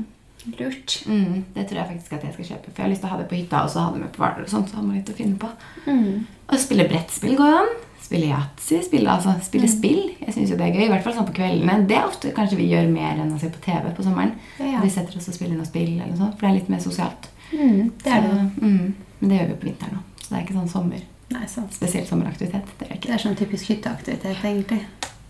lurt. 0.59 0.99
Mm, 1.07 1.45
det 1.55 1.65
tror 1.69 1.79
jeg 1.79 1.89
faktisk 1.93 2.13
at 2.17 2.27
jeg 2.27 2.35
skal 2.35 2.49
kjøpe. 2.51 2.71
For 2.71 2.81
jeg 2.81 2.85
har 2.85 2.93
lyst 2.93 3.03
til 3.03 3.09
å 3.09 3.13
ha 3.13 3.21
det 3.21 3.29
på 3.31 3.39
hytta, 3.39 3.63
og 3.63 3.71
så 3.73 3.85
ha 3.85 3.93
det 3.93 4.03
med 4.03 4.11
på 4.13 4.23
Hvaler 4.23 4.45
og. 4.45 4.51
Så 4.51 4.61
har 4.77 4.85
man 4.85 4.97
litt 4.97 5.11
å 5.11 5.17
finne 5.17 5.39
på. 5.41 5.49
Mm. 5.87 6.25
Og 6.49 6.61
spille 6.61 6.87
brettspill 6.89 7.35
går 7.39 7.51
jo 7.53 7.59
an. 7.63 7.73
Spille 8.03 8.27
yatzy. 8.29 8.81
Spille, 8.83 9.09
altså, 9.09 9.33
spille 9.45 9.69
spill. 9.71 10.01
Jeg 10.19 10.35
synes 10.35 10.51
jo 10.51 10.57
det 10.59 10.67
er 10.67 10.75
gøy. 10.75 10.85
I 10.85 10.91
hvert 10.91 11.05
fall 11.05 11.15
sånn 11.15 11.29
på 11.29 11.37
kveldene. 11.37 11.77
Det 11.89 11.95
er 11.97 12.09
ofte 12.09 12.33
kanskje 12.35 12.59
vi 12.59 12.67
gjør 12.73 12.91
mer 12.91 13.21
enn 13.23 13.31
å 13.33 13.39
se 13.41 13.49
på 13.53 13.61
TV 13.63 13.87
på 13.95 14.05
sommeren. 14.05 14.35
Ja. 14.59 14.81
Vi 14.83 14.91
setter 14.91 15.17
oss 15.17 15.29
og 15.31 15.37
spiller 15.37 15.55
noe 15.55 15.69
spill, 15.69 15.95
eller 15.95 16.17
sånt, 16.19 16.35
for 16.35 16.45
det 16.45 16.51
er 16.51 16.59
litt 16.59 16.73
mer 16.73 16.83
sosialt. 16.83 17.29
Mm, 17.53 17.93
det 18.03 18.11
er 18.11 18.27
det. 18.27 18.33
Så, 18.33 18.67
mm, 18.67 19.15
men 19.21 19.31
det 19.31 19.39
gjør 19.39 19.49
vi 19.53 19.57
på 19.61 19.69
vinteren 19.69 20.01
òg. 20.01 20.11
Så 20.19 20.27
det 20.27 20.37
er 20.37 20.45
ikke 20.45 20.59
sånn 20.59 20.73
sommer, 20.75 21.07
Nei, 21.33 21.47
sant. 21.49 21.73
spesielt 21.73 22.11
sommeraktivitet. 22.11 22.75
Det 22.79 22.89
er 22.91 22.99
det 23.07 23.15
er 23.15 23.23
sånn 23.23 23.39
typisk 23.39 23.71
hytteaktivitet, 23.71 24.43
egentlig. 24.43 24.83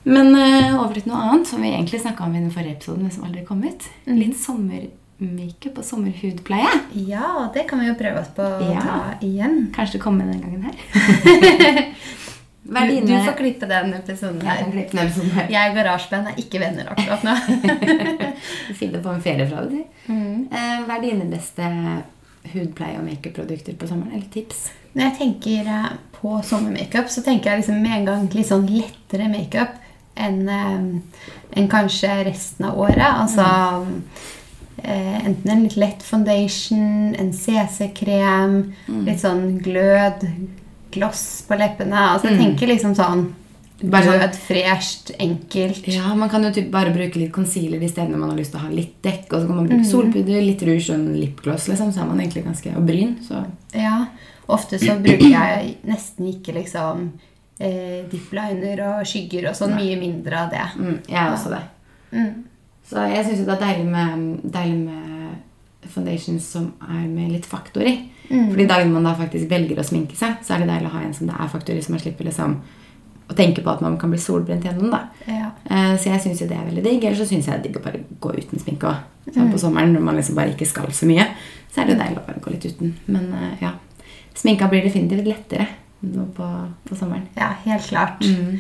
Men 0.04 0.36
eh, 0.36 0.74
over 0.76 0.98
til 0.98 1.08
noe 1.14 1.22
annet 1.30 1.48
som 1.48 1.62
vi 1.64 1.72
egentlig 1.72 2.02
snakka 2.04 2.26
om 2.26 2.34
i 2.36 2.42
den 2.42 2.52
forrige 2.52 2.76
episoden, 2.80 3.06
men 3.06 3.14
som 3.14 3.24
aldri 3.28 3.46
kom 3.48 3.64
ut. 3.64 3.86
Mhm. 4.06 4.18
Litt 4.20 4.40
sommermakeup 5.24 5.78
og 5.80 5.86
sommerhudpleie. 5.88 6.72
Ja, 7.08 7.50
det 7.54 7.68
kan 7.70 7.80
vi 7.80 7.88
jo 7.88 7.96
prøve 8.00 8.20
oss 8.22 8.32
på 8.36 8.44
å 8.44 8.74
Ja. 8.74 8.82
ta 8.82 9.26
igjen. 9.26 9.72
Kanskje 9.76 10.00
komme 10.00 10.24
denne 10.26 10.42
gangen 10.42 10.64
her. 10.64 11.94
Er 12.74 12.88
Du, 12.88 13.02
du 13.06 13.14
får 13.26 13.34
klippe 13.38 13.68
den 13.68 13.94
episoden 13.94 14.42
her. 14.42 14.56
Jeg, 14.64 14.88
den 14.90 15.00
episoden 15.04 15.32
her. 15.36 15.50
Jeg 15.52 15.70
og 15.70 15.76
Garasjeband 15.76 16.28
er 16.32 16.38
ikke 16.40 16.60
venner 16.62 16.88
akkurat 16.94 17.24
nå. 17.28 17.34
du 18.70 18.74
finner 18.74 19.02
på 19.04 19.12
en 19.12 19.22
ferie 19.22 19.48
fra 19.50 19.66
det. 19.68 19.82
Mm. 20.08 20.48
Eh, 20.50 20.80
Hva 20.88 20.96
er 20.96 21.02
dine 21.04 21.28
beste 21.30 21.68
hudpleie- 22.54 22.98
og 23.02 23.04
makeup-produkter 23.06 23.76
på 23.76 23.88
sommeren? 23.92 24.14
Eller 24.16 24.30
tips? 24.32 24.70
Når 24.96 25.04
jeg 25.10 25.18
tenker 25.20 25.70
eh, 25.76 25.90
på 26.22 26.38
sommermakeup, 26.48 27.12
så 27.12 27.22
tenker 27.26 27.52
jeg 27.52 27.62
liksom 27.66 27.82
med 27.84 27.98
en 27.98 28.06
gang 28.08 28.30
litt 28.34 28.48
sånn 28.50 28.66
lettere 28.72 29.28
makeup 29.30 29.76
enn 30.16 30.48
en 30.48 30.88
enn 31.54 31.68
kanskje 31.70 32.16
resten 32.30 32.66
av 32.72 32.80
året. 32.80 33.04
Altså 33.04 33.44
eh, 33.44 34.32
enten 34.84 35.50
en 35.52 35.64
litt 35.64 35.76
lett 35.80 36.04
foundation, 36.04 37.16
en 37.16 37.32
CC-krem, 37.34 38.74
litt 39.06 39.20
sånn 39.22 39.60
glød, 39.64 40.26
gloss 40.94 41.44
på 41.48 41.56
leppene. 41.58 41.96
Altså 42.14 42.30
jeg 42.32 42.40
tenker 42.42 42.68
liksom 42.74 42.96
sånn 42.96 43.24
Bare 43.84 44.06
sånn- 44.06 44.20
glød, 44.20 44.36
fresht, 44.40 45.12
enkelt. 45.20 45.88
Ja, 45.92 46.14
Man 46.16 46.30
kan 46.30 46.44
jo 46.44 46.52
typ 46.52 46.70
bare 46.72 46.94
bruke 46.94 47.16
litt 47.20 47.34
concealer 47.34 47.80
de 47.82 47.88
stedene 47.90 48.16
man 48.18 48.30
har 48.30 48.38
lyst 48.38 48.52
til 48.54 48.60
å 48.62 48.64
ha 48.64 48.70
litt 48.70 49.02
dekk. 49.04 49.26
Og 49.34 49.42
så 49.42 49.48
kan 49.48 49.56
man 49.58 49.68
bruke 49.68 49.84
solpudder, 49.90 50.42
litt 50.46 50.62
rouge 50.64 50.90
og 50.90 50.96
en 50.96 51.14
lipgloss. 51.20 51.68
Liksom, 51.68 51.92
så 51.92 52.02
er 52.02 52.08
man 52.08 52.20
egentlig 52.20 52.46
ganske 52.46 52.76
Og 52.78 52.86
bryn. 52.88 53.18
Så 53.28 53.44
Ja, 53.76 54.06
ofte 54.48 54.80
så 54.80 54.96
bruker 55.02 55.28
jeg 55.30 55.76
nesten 55.86 56.28
ikke 56.32 56.54
liksom 56.54 57.12
eh, 57.60 58.04
dipliner 58.10 58.80
og 59.00 59.06
skygger 59.06 59.50
og 59.50 59.56
sånn. 59.56 59.76
Mye 59.76 60.00
mindre 60.00 60.34
av 60.46 60.50
det. 60.52 60.64
mm, 60.78 61.00
jeg 61.08 61.20
er 61.20 61.32
også 61.34 61.50
det. 61.50 61.62
Mm. 62.14 62.44
Så 62.94 63.04
jeg 63.10 63.26
syns 63.26 63.42
det 63.48 63.54
er 63.56 63.62
deilig 63.64 63.86
med, 63.90 64.40
deilig 64.54 64.80
med 64.86 65.90
foundations 65.94 66.46
som 66.54 66.70
er 66.86 67.08
med 67.10 67.32
litt 67.34 67.46
faktor 67.50 67.84
i. 67.90 67.96
Fordi 68.30 68.68
dagene 68.70 68.94
man 68.94 69.04
da 69.10 69.16
faktisk 69.18 69.50
velger 69.52 69.82
å 69.82 69.84
sminke 69.86 70.16
seg, 70.16 70.38
så 70.46 70.54
er 70.56 70.64
det 70.64 70.70
deilig 70.70 70.88
å 70.92 70.94
ha 70.94 71.02
en 71.04 71.14
som 71.18 71.28
det 71.28 71.36
er 71.36 71.50
faktor 71.52 71.76
i, 71.76 71.82
så 71.84 71.92
man 71.92 72.00
slipper 72.04 72.30
liksom 72.30 72.56
å 73.32 73.36
tenke 73.36 73.64
på 73.64 73.72
at 73.72 73.82
man 73.84 73.98
kan 73.98 74.12
bli 74.14 74.20
solbrent 74.20 74.64
gjennom. 74.68 74.92
da. 74.94 75.02
Ja. 75.28 75.50
Eh, 75.66 75.98
Så 75.98 76.10
jeg 76.12 76.22
syns 76.22 76.42
jo 76.42 76.48
det 76.48 76.58
er 76.58 76.66
veldig 76.70 76.84
digg. 76.84 77.04
Eller 77.04 77.18
så 77.18 77.26
syns 77.28 77.48
jeg 77.48 77.56
det 77.56 77.60
er 77.60 77.68
digg 77.68 77.78
å 77.82 77.84
bare 77.84 78.04
gå 78.20 78.34
uten 78.38 78.60
sminke 78.60 78.88
òg. 78.88 79.04
Sånn 79.34 79.52
på 79.52 79.60
sommeren 79.60 79.94
når 79.96 80.02
man 80.04 80.16
liksom 80.20 80.36
bare 80.36 80.52
ikke 80.54 80.68
skal 80.68 80.92
så 80.92 81.08
mye, 81.08 81.26
så 81.72 81.82
er 81.82 81.86
det 81.88 81.96
jo 81.96 82.02
deilig 82.04 82.20
å 82.22 82.28
bare 82.28 82.44
gå 82.44 82.52
litt 82.52 82.66
uten. 82.68 82.94
Men 83.08 83.32
eh, 83.34 83.56
ja. 83.64 83.72
Sminka 84.36 84.68
blir 84.70 84.84
definitivt 84.84 85.28
lettere 85.28 85.68
nå 86.04 86.26
på, 86.36 86.48
på 86.90 86.96
sommeren. 87.00 87.26
Ja, 87.38 87.54
helt 87.64 87.88
klart. 87.88 88.22
Mm. 88.28 88.60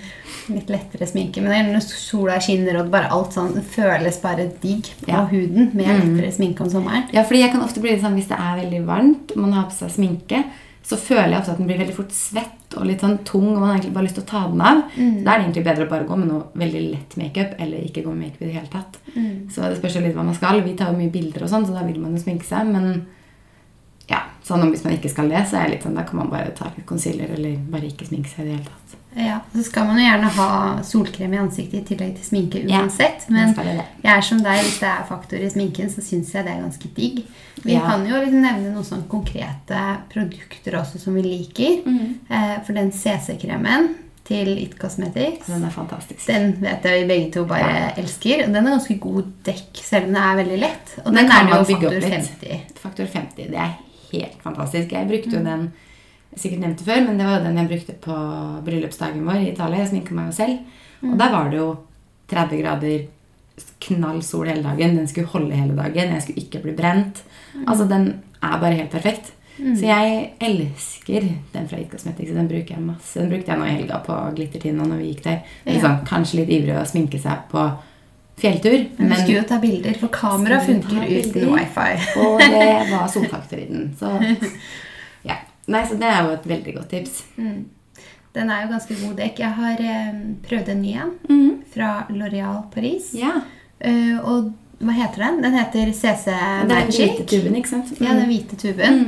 Litt 0.56 0.70
lettere 0.72 1.08
sminke. 1.10 1.42
Men 1.44 1.74
når 1.74 1.84
sola 1.92 2.40
skinner 2.44 2.80
og 2.82 2.92
bare 2.94 3.12
alt 3.12 3.36
sånn 3.36 3.54
det 3.58 3.64
føles 3.76 4.22
bare 4.24 4.50
digg 4.64 4.90
på 5.04 5.10
Ja. 5.12 5.26
huden 5.28 5.72
med 5.76 5.86
Mm. 5.88 6.16
lettere 6.16 6.32
sminke 6.32 6.62
om 6.62 6.70
sommeren. 6.70 7.08
Ja, 7.14 7.24
fordi 7.24 7.42
jeg 7.44 7.52
kan 7.52 7.62
ofte 7.62 7.82
bli 7.82 7.92
litt 7.92 8.02
sånn 8.02 8.16
hvis 8.16 8.28
det 8.32 8.40
er 8.40 8.60
veldig 8.64 8.86
varmt 8.86 9.32
og 9.36 9.38
man 9.44 9.54
har 9.54 9.66
på 9.66 9.72
seg 9.76 9.92
sminke, 9.92 10.44
så 10.84 10.98
føler 11.00 11.30
jeg 11.32 11.40
ofte 11.40 11.52
at 11.52 11.58
den 11.58 11.68
blir 11.68 11.78
veldig 11.80 11.94
fort 11.96 12.12
svett 12.12 12.76
og 12.78 12.86
litt 12.86 13.00
sånn 13.02 13.20
tung, 13.24 13.54
og 13.54 13.60
man 13.62 13.70
har 13.70 13.76
egentlig 13.78 13.94
bare 13.94 14.04
lyst 14.04 14.16
til 14.16 14.24
å 14.24 14.28
ta 14.28 14.48
den 14.50 14.62
av. 14.62 14.84
Mm. 14.98 15.24
Da 15.24 15.32
er 15.32 15.38
det 15.40 15.46
egentlig 15.46 15.64
bedre 15.64 15.86
å 15.86 15.90
bare 15.90 16.06
gå 16.10 16.18
med 16.18 16.28
noe 16.28 16.44
veldig 16.58 16.82
lett 16.92 17.16
makeup, 17.18 17.54
eller 17.60 17.78
ikke 17.86 18.04
gå 18.04 18.10
med 18.12 18.24
makeup 18.28 18.42
i 18.42 18.46
det 18.46 18.54
hele 18.56 18.68
tatt. 18.72 18.98
Mm. 19.16 19.50
Så 19.50 19.62
det 19.62 19.78
spørs 19.80 19.96
jo 19.96 20.02
litt 20.02 20.16
hva 20.16 20.26
man 20.26 20.34
skal. 20.36 20.62
Vi 20.62 20.74
tar 20.76 20.92
jo 20.92 20.98
mye 20.98 21.12
bilder 21.12 21.44
og 21.44 21.50
sånn, 21.50 21.66
så 21.68 21.74
da 21.74 21.84
vil 21.86 22.00
man 22.02 22.16
jo 22.18 22.24
sminke 22.24 22.44
seg, 22.44 22.66
men 22.68 23.06
sånn 24.44 24.62
om 24.66 24.72
hvis 24.74 24.84
man 24.84 24.94
ikke 24.98 25.10
skal 25.12 25.30
det, 25.32 25.46
så 25.50 25.58
er 25.58 25.68
jeg 25.68 25.72
litt 25.78 25.84
sånn, 25.88 25.96
da 25.96 26.04
kan 26.04 26.20
man 26.20 26.30
bare 26.30 26.52
ta 26.58 26.66
litt 26.76 26.86
concealer, 26.86 27.30
eller 27.38 27.56
bare 27.72 27.88
ikke 27.88 28.06
sminke 28.10 28.30
seg 28.30 28.44
i 28.46 28.50
det 28.50 28.58
hele 28.58 28.66
tatt. 28.66 29.00
Ja, 29.16 29.36
Så 29.54 29.64
skal 29.68 29.86
man 29.86 30.00
jo 30.00 30.06
gjerne 30.08 30.30
ha 30.36 30.82
solkrem 30.82 31.34
i 31.36 31.38
ansiktet 31.38 31.84
i 31.84 31.86
tillegg 31.86 32.16
til 32.18 32.26
sminke 32.26 32.64
uansett. 32.66 33.28
Ja, 33.30 33.34
Men 33.36 33.54
jeg 34.02 34.10
er 34.18 34.22
som 34.26 34.40
deg, 34.42 34.64
hvis 34.66 34.80
det 34.82 34.90
er 34.90 35.04
faktor 35.06 35.38
i 35.38 35.50
sminken, 35.54 35.90
så 35.94 36.02
syns 36.02 36.32
jeg 36.34 36.46
det 36.48 36.52
er 36.56 36.64
ganske 36.64 36.90
digg. 36.96 37.20
Vi 37.64 37.74
Ja. 37.74 37.82
kan 37.82 38.08
jo 38.10 38.16
liksom 38.16 38.42
nevne 38.42 38.74
noen 38.74 38.84
sånn 38.84 39.08
konkrete 39.08 40.00
produkter 40.10 40.80
også 40.82 41.00
som 41.00 41.14
vi 41.14 41.22
liker. 41.22 41.84
Mm. 41.86 42.16
Eh, 42.30 42.58
for 42.66 42.74
den 42.74 42.92
CC-kremen 42.92 43.96
til 44.26 44.48
It 44.58 44.80
Cosmetics 44.80 45.46
Den 45.48 45.64
er 45.64 45.70
fantastisk. 45.70 46.26
Den 46.26 46.54
vet 46.62 46.82
jeg 46.84 47.02
vi 47.04 47.08
begge 47.14 47.32
to 47.34 47.46
bare 47.46 47.94
elsker. 47.98 48.48
Og 48.48 48.54
den 48.54 48.66
er 48.68 48.78
ganske 48.80 49.00
god 49.00 49.32
dekk, 49.44 49.78
selv 49.84 50.08
om 50.08 50.14
den 50.14 50.24
er 50.24 50.36
veldig 50.44 50.60
lett. 50.60 50.94
Og 51.06 51.14
Den 51.14 51.16
den, 51.16 51.32
er 51.32 51.44
det 51.44 51.58
jo 51.70 51.76
faktor 51.76 52.10
50. 52.10 52.62
Faktor 52.82 53.06
50, 53.06 53.36
det 53.52 53.56
er 53.60 53.74
helt 54.14 54.46
fantastisk. 54.46 54.94
Jeg 54.94 55.10
brukte 55.10 55.36
jo 55.38 55.44
den 55.44 55.68
sikkert 56.34 56.64
nevnte 56.64 56.86
før, 56.88 57.04
men 57.06 57.20
det 57.20 57.28
var 57.28 57.40
jo 57.40 57.48
den 57.48 57.60
jeg 57.62 57.72
brukte 57.74 57.98
på 58.06 58.16
bryllupsdagen 58.66 59.28
vår 59.28 59.42
i 59.42 59.52
Italia. 59.52 59.84
Jeg 59.84 59.92
sminka 59.92 60.18
meg 60.18 60.32
jo 60.32 60.38
selv. 60.40 60.80
Og 61.04 61.18
der 61.20 61.36
var 61.36 61.52
det 61.52 61.60
jo 61.60 61.70
30 62.32 62.64
grader 62.64 63.04
knall 63.84 64.24
sol 64.26 64.50
hele 64.50 64.66
dagen. 64.66 64.98
Den 64.98 65.08
skulle 65.12 65.30
holde 65.34 65.56
hele 65.58 65.78
dagen. 65.78 66.16
Jeg 66.16 66.26
skulle 66.26 66.46
ikke 66.46 66.64
bli 66.64 66.76
brent. 66.78 67.22
Altså, 67.68 67.86
den 67.90 68.10
er 68.42 68.60
bare 68.60 68.80
helt 68.80 68.94
perfekt. 68.94 69.34
Så 69.54 69.86
jeg 69.86 70.34
elsker 70.42 71.28
den 71.54 71.68
fra 71.70 71.78
It 71.78 71.92
Cosmetics. 71.92 72.34
Den 72.34 72.50
bruker 72.50 72.74
jeg 72.74 72.86
masse. 72.86 73.20
Den 73.20 73.30
brukte 73.30 73.52
jeg 73.52 73.62
nå 73.62 73.68
i 73.70 73.76
helga 73.76 74.00
på 74.06 74.16
Glittertina 74.38 74.88
når 74.88 75.04
vi 75.04 75.10
gikk 75.12 75.26
der. 75.28 75.42
Ja. 75.66 75.76
Liksom, 75.76 76.00
kanskje 76.10 76.40
litt 76.42 76.54
ivrig 76.56 76.80
å 76.80 76.86
sminke 76.90 77.22
seg 77.22 77.46
på 77.52 77.68
fjelltur, 78.40 78.86
Men 78.98 79.10
vi 79.10 79.16
skulle 79.16 79.38
jo 79.38 79.46
ta 79.48 79.60
bilder, 79.62 80.00
for 80.00 80.14
kamera 80.14 80.60
funker 80.64 81.06
uten 81.06 81.54
wifi. 81.54 81.92
og 82.24 82.42
det 82.42 82.72
var 82.92 83.08
solfaktor 83.12 83.62
i 83.62 83.68
den. 83.70 83.92
Så 84.00 84.12
ja. 85.30 85.40
Nei, 85.68 85.86
så 85.88 86.00
det 86.00 86.10
er 86.10 86.26
jo 86.26 86.34
et 86.36 86.50
veldig 86.50 86.76
godt 86.80 86.90
tips. 86.96 87.24
Mm. 87.38 87.62
Den 88.34 88.50
er 88.50 88.64
jo 88.64 88.72
ganske 88.74 88.98
god 88.98 89.14
dekk. 89.22 89.40
Jeg 89.44 89.56
har 89.60 89.86
eh, 89.94 90.20
prøvd 90.48 90.74
en 90.74 90.82
ny 90.82 90.94
en 90.98 91.54
fra 91.74 91.94
Loreal 92.10 92.64
Paris. 92.74 93.12
Ja. 93.18 93.38
Uh, 93.84 94.18
og 94.24 94.52
hva 94.84 94.96
heter 94.96 95.24
den? 95.26 95.40
Den 95.44 95.56
heter 95.58 95.92
CC 95.96 96.34
er 96.34 96.66
den 96.68 96.90
hvite 96.90 97.26
tuben, 97.30 97.56
ikke 97.60 97.72
sant? 97.72 97.94
Ja, 98.02 98.16
den 98.18 98.28
hvite 98.32 98.58
tuben. 98.60 99.04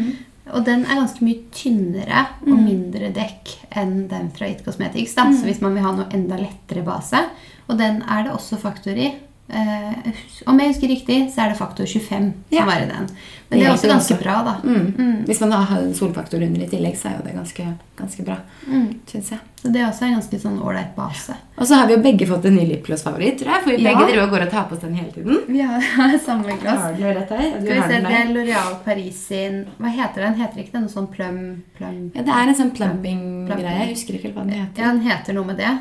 Mm. 0.45 0.51
Og 0.53 0.65
den 0.67 0.85
er 0.85 0.99
ganske 0.99 1.25
mye 1.25 1.41
tynnere 1.55 2.25
og 2.45 2.55
mindre 2.59 3.09
dekk 3.15 3.55
enn 3.81 4.05
den 4.11 4.29
fra 4.35 4.49
It 4.51 4.65
Cosmetics. 4.65 5.15
Da. 5.17 5.27
Så 5.33 5.47
hvis 5.47 5.61
man 5.63 5.73
vil 5.75 5.85
ha 5.85 5.93
noe 5.95 6.09
enda 6.13 6.37
lettere 6.39 6.85
base. 6.85 7.23
Og 7.65 7.79
den 7.81 8.03
er 8.03 8.27
det 8.27 8.35
også 8.35 8.61
faktor 8.61 8.97
i. 8.97 9.09
Eh, 9.47 10.11
om 10.49 10.57
jeg 10.59 10.71
husker 10.71 10.87
riktig, 10.89 11.17
så 11.29 11.43
er 11.45 11.49
det 11.51 11.57
faktor 11.59 11.85
25 11.85 12.31
Ja. 12.49 12.61
som 12.63 12.69
er 12.73 12.79
i 12.81 12.87
den. 12.89 13.09
Men 13.49 13.59
det 13.59 13.67
er 13.67 13.73
også 13.75 13.87
ganske 13.91 14.15
bra, 14.17 14.39
da. 14.43 14.53
Mm. 14.65 15.25
Hvis 15.27 15.39
man 15.41 15.51
har 15.51 15.77
en 15.83 15.93
solfaktor 15.93 16.41
under 16.41 16.63
i 16.63 16.67
tillegg, 16.67 16.95
så 16.97 17.11
er 17.11 17.19
jo 17.19 17.25
det 17.27 17.35
ganske, 17.35 17.65
ganske 17.95 18.25
bra. 18.25 18.37
Mm. 18.67 18.87
Synes 19.05 19.29
jeg. 19.35 19.39
Så 19.61 19.71
det 19.71 19.81
er 19.81 19.85
også 19.91 20.07
en 20.07 20.15
ganske 20.17 20.39
sånn 20.41 20.57
ålreit 20.65 20.95
base. 20.95 21.35
Og 21.59 21.67
så 21.69 21.75
har 21.77 21.85
vi 21.87 21.93
jo 21.93 22.01
begge 22.01 22.25
fått 22.27 22.45
en 22.49 22.55
ny 22.57 22.65
lipgloss-favoritt, 22.71 23.37
tror 23.39 23.53
jeg. 23.53 23.63
For 23.63 23.69
vi 23.69 23.83
Ja. 23.83 23.93
begge 23.93 24.23
og 24.23 24.29
går 24.33 24.41
og 24.47 24.49
tar 24.51 24.63
på 24.65 24.73
oss 24.73 24.81
den 24.81 24.95
hele 24.95 25.11
tiden. 25.13 25.37
Vi 25.47 25.61
har 25.61 26.17
samme 26.25 26.57
gloss. 26.59 26.81
Har 26.81 26.93
du 26.97 27.03
rett 27.03 27.29
her? 27.29 27.59
Du 27.59 27.65
Skal 27.65 27.75
vi 27.75 27.81
se, 27.93 28.01
Det 28.01 28.17
er 28.17 28.33
Loreal 28.33 28.75
Paris 28.83 29.15
sin 29.27 29.65
Hva 29.79 29.89
heter 29.93 30.21
den? 30.25 30.35
Heter 30.41 30.57
ikke 30.65 30.71
den 30.73 30.81
noe 30.81 30.89
sånn 30.89 31.07
plum... 31.13 31.63
plum 31.77 32.11
Ja, 32.15 32.21
det 32.23 32.33
er 32.33 32.47
en 32.49 32.55
sånn 32.55 32.71
Plumping. 32.75 33.45
plumping-greie. 33.47 33.79
Jeg 33.85 33.93
husker 33.93 34.13
ikke 34.17 34.33
hva 34.33 34.41
den 34.49 34.57
heter. 34.57 34.81
Ja, 34.81 34.91
den 34.91 35.01
heter 35.01 35.33
noe 35.33 35.45
med 35.45 35.57
det. 35.57 35.77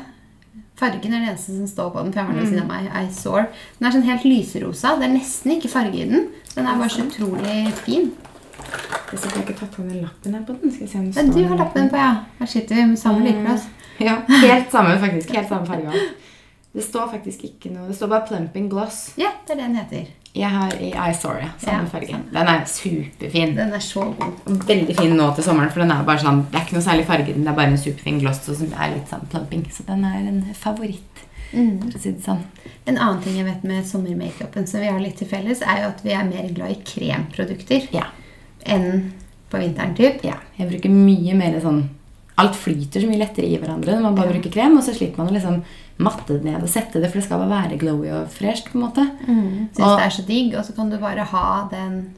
Fargen 0.75 1.13
er 1.13 1.21
det 1.23 1.29
eneste 1.31 1.55
som 1.55 1.67
står 1.71 1.89
på 1.93 2.01
den. 2.03 2.11
for 2.11 2.19
jeg 2.19 2.27
har 2.27 2.33
den 2.33 2.41
ved 2.41 2.49
siden 2.51 2.63
av 2.63 2.67
meg. 2.67 2.89
I 2.91 3.13
saw. 3.15 3.45
Den 3.79 3.87
er 3.87 3.95
sånn 3.95 4.07
helt 4.09 4.25
lyserosa. 4.27 4.95
Det 4.99 5.07
er 5.07 5.13
nesten 5.13 5.53
ikke 5.55 5.71
farge 5.71 6.01
i 6.01 6.09
den. 6.09 6.27
Den 6.55 6.67
er 6.67 6.81
bare 6.81 6.91
så 6.91 7.05
utrolig 7.05 7.59
fin. 7.85 8.11
Jeg 9.11 9.21
har 9.21 9.41
ikke 9.43 9.55
tatt 9.59 9.71
på 9.71 9.85
den 9.85 10.01
lappen 10.01 10.35
her 10.35 10.43
på 10.43 10.55
den. 10.59 10.71
Skal 10.73 10.87
vi 10.87 10.91
se 10.91 10.99
om 10.99 11.07
det 11.11 11.15
Men 11.15 11.31
du 11.31 11.41
har 11.47 11.57
lappen 11.63 11.89
på, 11.89 11.95
ja. 12.01 12.11
Her 12.39 12.51
sitter 12.51 12.75
vi 12.75 12.85
med 12.91 12.99
samme 12.99 13.23
likeplass. 13.23 13.67
Ja, 13.99 14.17
helt 14.27 14.71
samme 14.71 14.99
faktisk. 14.99 15.31
Helt 15.31 15.49
samme 15.49 15.65
farge. 15.65 15.91
Det 16.75 16.83
står 16.83 17.07
faktisk 17.07 17.43
ikke 17.47 17.69
noe. 17.71 17.87
Det 17.87 17.95
står 17.95 18.09
bare 18.11 18.27
plumping 18.27 18.65
gloss. 18.67 19.13
Ja, 19.15 19.29
det 19.47 19.53
er 19.55 19.61
det 19.61 19.67
den 19.69 19.77
heter. 19.79 20.09
Jeg 20.35 20.49
har 20.51 20.73
i 20.83 20.89
Isoria 20.91 21.47
samme 21.61 21.85
Ja, 21.85 21.89
farge. 21.91 22.17
Den 22.33 22.47
er 22.51 22.65
superfin. 22.67 23.55
Den 23.55 23.71
er 23.73 23.79
så 23.79 24.03
god. 24.19 24.33
Veldig 24.67 24.95
fin 24.97 25.13
nå 25.15 25.29
til 25.35 25.43
sommeren, 25.45 25.71
for 25.71 25.79
den 25.79 25.91
er 25.91 26.03
bare 26.03 26.19
sånn 26.19 26.41
Det 26.51 26.59
er 26.59 26.65
ikke 26.65 26.75
noe 26.75 26.83
særlig 26.83 27.05
farge 27.07 27.33
den, 27.33 27.43
det 27.45 27.51
er 27.53 27.55
bare 27.55 27.71
en 27.71 27.77
superfin 27.77 28.19
gloss 28.19 28.41
som 28.43 28.73
er 28.73 28.95
litt 28.97 29.07
sånn 29.07 29.27
plumping. 29.31 29.63
Så 29.71 29.85
den 29.87 30.03
er 30.03 30.17
en 30.27 30.41
favoritt, 30.53 31.23
Mm. 31.53 31.79
for 31.79 31.97
å 31.97 32.01
si 32.01 32.11
det 32.11 32.23
sånn. 32.23 32.41
En 32.87 32.97
annen 32.97 33.21
ting 33.23 33.35
jeg 33.37 33.45
vet 33.45 33.63
med 33.63 33.85
sommermakeupen 33.85 34.67
som 34.67 34.81
vi 34.81 34.87
har 34.87 34.99
litt 34.99 35.15
til 35.17 35.27
felles, 35.27 35.61
er 35.61 35.83
jo 35.83 35.87
at 35.87 36.01
vi 36.03 36.11
er 36.11 36.23
mer 36.25 36.49
glad 36.53 36.71
i 36.71 36.81
kremprodukter 36.83 37.87
Ja. 37.93 38.07
enn 38.65 39.13
på 39.49 39.57
vinteren. 39.59 39.95
typ. 39.95 40.21
ja. 40.23 40.35
Jeg 40.57 40.69
bruker 40.69 40.89
mye 40.89 41.33
mer 41.35 41.59
sånn 41.61 41.87
Alt 42.37 42.53
flyter 42.55 42.99
så 42.99 43.07
mye 43.07 43.19
lettere 43.19 43.45
i 43.47 43.57
hverandre 43.57 43.93
når 43.95 44.01
man 44.01 44.15
bare 44.15 44.27
Ja. 44.27 44.33
bruker 44.33 44.51
krem, 44.51 44.75
og 44.77 44.83
så 44.83 44.93
slipper 44.93 45.19
man 45.19 45.27
å 45.29 45.31
liksom 45.39 45.63
matte 45.97 46.33
det 46.35 46.43
ned 46.43 46.63
og 46.63 46.69
sette 46.69 46.99
det, 46.99 47.09
for 47.11 47.19
det 47.19 47.23
skal 47.27 47.39
bare 47.39 47.61
være 47.69 47.77
glowy 47.79 48.09
og 48.11 48.27
fresht, 48.33 48.67
på 48.71 48.79
en 48.79 48.83
måte. 48.87 49.05
Syns 49.25 49.79
Og- 49.79 49.97
det 49.99 50.05
er 50.05 50.09
så 50.09 50.25
digg, 50.27 50.55
og 50.57 50.65
så 50.65 50.75
kan 50.75 50.89
du 50.89 50.97
bare 50.97 51.23
ha 51.23 51.67
den 51.71 52.15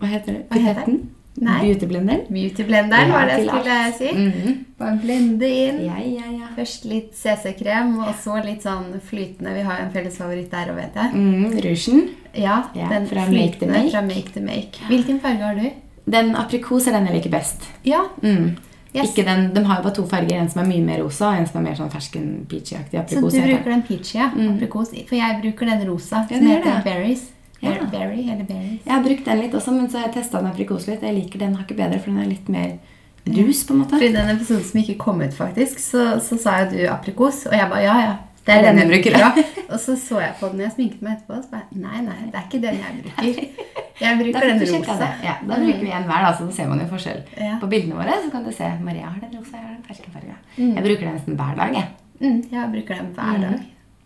Hva 0.00 0.06
heter 0.06 0.32
det? 0.32 0.48
Pipetten? 0.50 1.10
Beautyblenderen? 1.36 2.22
beautyblenderen, 2.32 3.10
var 3.12 3.26
det 3.28 3.34
jeg 3.38 3.48
skulle 3.48 3.92
si. 3.98 4.08
-hmm. 4.16 4.54
Bare 4.78 4.98
blende 5.02 5.48
inn. 5.48 5.80
Ja, 5.84 5.98
ja, 5.98 6.30
ja. 6.32 6.46
Først 6.56 6.84
litt 6.84 7.12
CC-krem, 7.14 7.98
og 7.98 8.14
så 8.24 8.44
litt 8.44 8.62
sånn 8.62 9.00
flytende. 9.00 9.54
Vi 9.54 9.60
har 9.60 9.78
jo 9.78 9.84
en 9.84 9.92
felles 9.92 10.16
favoritt 10.16 10.50
der 10.50 10.66
òg, 10.72 10.76
vet 10.76 10.94
jeg. 10.94 11.10
Mm, 11.14 11.44
Rougen. 11.64 12.08
Ja, 12.34 12.62
Ja, 12.74 12.88
den 12.88 13.06
fra 13.06 13.26
flytende 13.26 13.72
Make. 13.72 13.90
fra 13.90 14.00
make 14.02 14.32
to 14.34 14.40
make. 14.40 14.78
Hvilken 14.88 15.20
farge 15.20 15.42
har 15.42 15.54
du? 15.54 15.70
Den 16.10 16.36
aprikos 16.36 16.86
er 16.86 16.92
den 16.92 17.06
jeg 17.06 17.14
liker 17.14 17.30
best. 17.30 17.62
Ja. 17.84 18.00
Mm. 18.22 18.56
Yes. 18.96 19.10
Ikke 19.10 19.26
den, 19.26 19.50
de 19.52 19.62
har 19.68 19.76
jo 19.80 19.82
bare 19.84 19.94
to 19.98 20.06
farger, 20.08 20.38
en 20.40 20.48
som 20.48 20.62
er 20.62 20.68
mye 20.70 20.82
mer 20.84 21.02
rosa, 21.04 21.28
og 21.28 21.40
en 21.42 21.46
som 21.46 21.58
er 21.60 21.64
mer 21.68 21.74
sånn 21.76 21.90
fersken 21.92 22.28
peachy-aktig 22.48 23.02
Så 23.12 23.20
du 23.20 23.26
bruker 23.28 23.70
den 23.74 23.82
peachy, 23.84 24.14
ja. 24.16 24.30
Mm. 24.32 24.54
Aprikos. 24.56 24.92
For 25.08 25.16
jeg 25.18 25.40
bruker 25.42 25.68
den 25.72 25.82
rosa, 25.90 26.22
Ja, 26.30 26.38
som 26.38 26.46
heter 26.46 26.70
det. 26.70 26.84
berries. 26.86 27.24
Ja. 27.60 27.74
Berry 27.92 28.22
eller 28.30 28.44
berries. 28.44 28.80
Jeg 28.84 28.92
har 28.94 29.02
brukt 29.04 29.24
den 29.24 29.40
litt 29.40 29.54
også, 29.54 29.72
men 29.72 29.90
så 29.90 29.98
har 29.98 30.08
jeg 30.08 30.14
testa 30.18 30.40
den 30.40 30.50
aprikos 30.50 30.86
litt. 30.88 31.02
Jeg 31.02 31.14
liker 31.14 31.38
den 31.38 31.56
hakket 31.56 31.76
bedre, 31.76 31.98
for 32.00 32.10
den 32.12 32.20
er 32.24 32.30
litt 32.30 32.48
mer 32.48 32.78
dus, 33.26 33.64
på 33.66 33.74
en 33.74 33.80
måte. 33.82 33.96
For 33.98 34.04
I 34.06 34.12
den 34.14 34.28
episoden 34.36 34.64
som 34.64 34.80
ikke 34.80 34.96
kom 35.02 35.20
ut, 35.20 35.34
faktisk, 35.34 35.80
så, 35.82 36.20
så 36.22 36.38
sa 36.40 36.60
jo 36.62 36.70
du 36.72 36.80
aprikos, 36.88 37.44
og 37.50 37.56
jeg 37.56 37.68
bare 37.72 37.82
ja, 37.84 37.96
ja. 38.00 38.16
Det 38.46 38.54
er 38.54 38.62
den 38.62 38.78
jeg 38.78 38.88
bruker. 38.92 39.16
ja. 39.18 39.30
Og 39.72 39.80
så 39.82 39.96
så 39.98 40.20
jeg 40.22 40.34
på 40.40 40.48
den 40.52 40.60
jeg 40.62 40.72
sminket 40.76 41.02
meg 41.02 41.16
etterpå, 41.16 41.34
og 41.38 41.44
så 41.44 41.50
bare 41.50 41.66
nei, 41.82 42.00
nei, 42.06 42.18
det 42.30 42.38
er 42.38 42.44
ikke 42.46 42.60
den 42.62 42.76
jeg 42.78 43.00
bruker. 43.02 43.64
Jeg 44.00 44.18
bruker 44.20 44.46
den 44.46 44.60
rosa. 44.62 45.08
Ja, 45.24 45.34
da 45.42 45.58
bruker 45.62 45.82
vi 45.82 45.90
en 45.98 46.06
hver, 46.06 46.26
da, 46.26 46.32
så 46.38 46.46
ser 46.54 46.68
man 46.70 46.82
jo 46.84 46.86
forskjell. 46.92 47.22
Ja. 47.42 47.56
På 47.60 47.66
bildene 47.72 47.98
våre 47.98 48.18
så 48.22 48.30
kan 48.30 48.44
du 48.46 48.52
se 48.54 48.68
Maria 48.86 49.10
har 49.10 49.18
den 49.24 49.34
rosa, 49.40 49.56
jeg 49.58 49.64
har 49.66 49.74
den 49.74 49.84
ferskenfarga. 49.88 50.36
Mm. 50.56 50.70
Jeg 50.76 50.86
bruker 50.86 51.08
den 51.08 51.16
nesten 51.18 51.40
hver 51.40 51.58
dag. 51.58 51.74
jeg. 51.80 51.88
Mm, 52.20 52.38
jeg 52.52 52.70
bruker 52.76 53.00
den 53.02 53.10
hver 53.18 53.42
dag. 53.42 53.58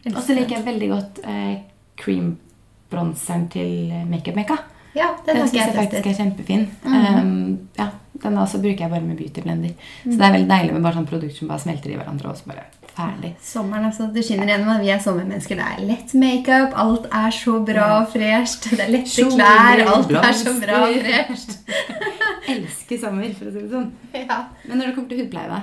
Mm. 0.06 0.14
Og 0.16 0.22
så 0.24 0.34
liker 0.38 0.56
jeg 0.56 0.66
veldig 0.70 0.88
godt 0.94 1.20
eh, 1.28 1.56
cream-bronseren 2.00 3.48
til 3.52 3.92
Makeup 4.08 4.38
Mekka. 4.40 4.56
Ja, 4.96 5.12
den 5.26 5.36
Den 5.36 5.48
syns 5.48 5.60
jeg 5.60 5.74
faktisk 5.76 6.06
er 6.06 6.16
kjempefin. 6.16 6.64
Mm. 6.82 6.94
Um, 6.94 7.58
ja, 7.78 7.90
Den 8.22 8.38
også 8.38 8.58
bruker 8.58 8.86
jeg 8.86 8.90
bare 8.90 9.04
med 9.04 9.16
beauty 9.20 9.40
blender. 9.44 9.76
Så 10.02 10.16
det 10.16 10.24
er 10.26 10.32
veldig 10.34 10.50
deilig 10.50 10.72
med 10.74 10.82
bare 10.82 10.98
sånn 10.98 11.06
produkt 11.08 11.36
som 11.36 11.48
bare 11.52 11.62
smelter 11.62 11.92
i 11.92 11.96
hverandre. 12.00 12.32
og 12.32 12.36
så 12.40 12.48
bare 12.50 12.64
ferdig. 13.00 13.32
Sommeren, 13.42 13.84
altså, 13.88 14.06
Det 14.12 14.22
skinner 14.24 14.46
gjennom 14.52 14.68
at 14.76 14.80
vi 14.84 14.90
er 14.92 14.98
sommermennesker. 15.00 15.56
Det 15.56 15.66
er 15.66 15.86
lett 15.88 16.14
makeup, 16.14 16.76
alt 16.76 17.06
er 17.12 17.30
så 17.32 17.56
bra 17.64 17.86
og 18.02 18.08
fresht. 18.12 18.68
Det 18.70 18.80
er 18.84 18.92
lette 18.92 19.24
klær, 19.32 19.82
alt 19.94 20.10
er 20.20 20.32
så 20.36 20.52
bra 20.60 20.82
og 20.86 21.00
fresht. 21.00 21.56
Elsker 22.54 22.98
sommer, 23.02 23.32
for 23.38 23.48
å 23.50 23.52
si 23.54 23.60
det 23.64 23.70
sånn. 23.72 23.90
Ja. 24.16 24.38
Men 24.68 24.78
når 24.80 24.86
det 24.90 24.94
kommer 24.96 25.08
til 25.14 25.22
hudpleie, 25.24 25.48
da? 25.48 25.62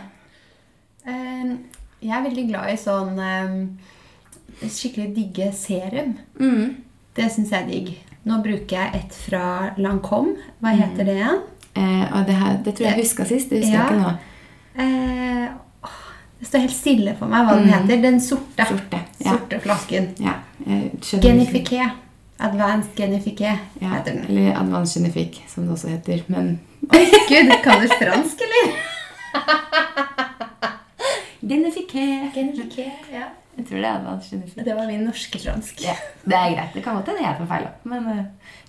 Eh, 1.08 1.56
Jeg 2.02 2.13
er 2.13 2.26
veldig 2.28 2.43
glad 2.52 2.69
i 2.69 2.78
sånn 2.78 3.17
eh, 3.19 4.67
skikkelig 4.69 5.08
digge 5.15 5.47
serum. 5.58 6.12
Mm. 6.39 6.76
Det 7.17 7.30
syns 7.34 7.50
jeg 7.54 7.63
er 7.63 7.69
digg. 7.71 7.93
Nå 8.28 8.41
bruker 8.43 8.76
jeg 8.78 9.00
et 9.02 9.15
fra 9.15 9.73
Lancome. 9.82 10.36
Hva 10.62 10.73
Mm. 10.76 10.82
heter 10.82 11.06
det 11.08 11.15
igjen? 11.17 11.39
Eh, 11.78 12.23
det, 12.28 12.36
her, 12.36 12.58
det 12.65 12.73
tror 12.76 12.86
jeg 12.88 12.95
jeg 12.97 13.04
huska 13.06 13.26
sist. 13.26 13.50
Det 13.50 13.62
husker 13.63 13.73
Ja. 13.73 13.86
jeg 13.88 13.97
ikke 13.97 14.04
nå. 14.04 14.17
Eh, 14.78 15.47
det 16.39 16.45
står 16.47 16.60
helt 16.65 16.76
stille 16.76 17.13
for 17.19 17.28
meg 17.32 17.45
hva 17.47 17.54
den 17.58 17.65
Mm. 17.67 17.73
heter. 17.73 18.02
Den 18.02 18.19
sorte. 18.21 18.65
Sorte. 18.69 19.00
Ja. 19.19 19.32
Sorte 19.32 19.60
flasken. 19.60 20.10
ja. 20.19 20.34
Genifique. 21.21 21.89
Advanced 22.39 22.95
Genifique 22.95 23.58
Ja, 23.82 23.88
heter 23.95 24.13
den. 24.13 24.26
eller 24.30 24.56
Advanced 24.60 25.02
Genifique, 25.02 25.41
som 25.50 25.63
det 25.65 25.71
også 25.73 25.88
heter. 25.89 26.21
Men 26.28 26.60
Oi, 26.93 27.06
gud, 27.30 27.52
kan 27.63 27.82
du 27.82 27.88
fransk, 27.88 28.41
eller? 28.45 28.76
Genifique. 31.41 32.32
Genifique, 32.36 32.91
Ja. 33.12 33.23
Jeg 33.58 33.65
tror 33.65 33.78
det 33.82 33.86
er 33.89 33.95
Advanced 33.97 34.30
Genifique. 34.32 34.63
Det 34.65 34.76
var 34.78 34.86
min 34.88 35.02
norske 35.08 35.39
fransk. 35.41 35.80
Ja, 35.82 35.93
det 36.30 36.36
er 36.38 36.52
greit. 36.54 36.73
Det 36.76 36.84
kan 36.86 36.95
godt 37.00 37.08
hende 37.10 37.23
jeg 37.26 37.38
tar 37.39 37.47
feil, 37.50 37.63
men 37.89 38.02
uh, 38.06 38.12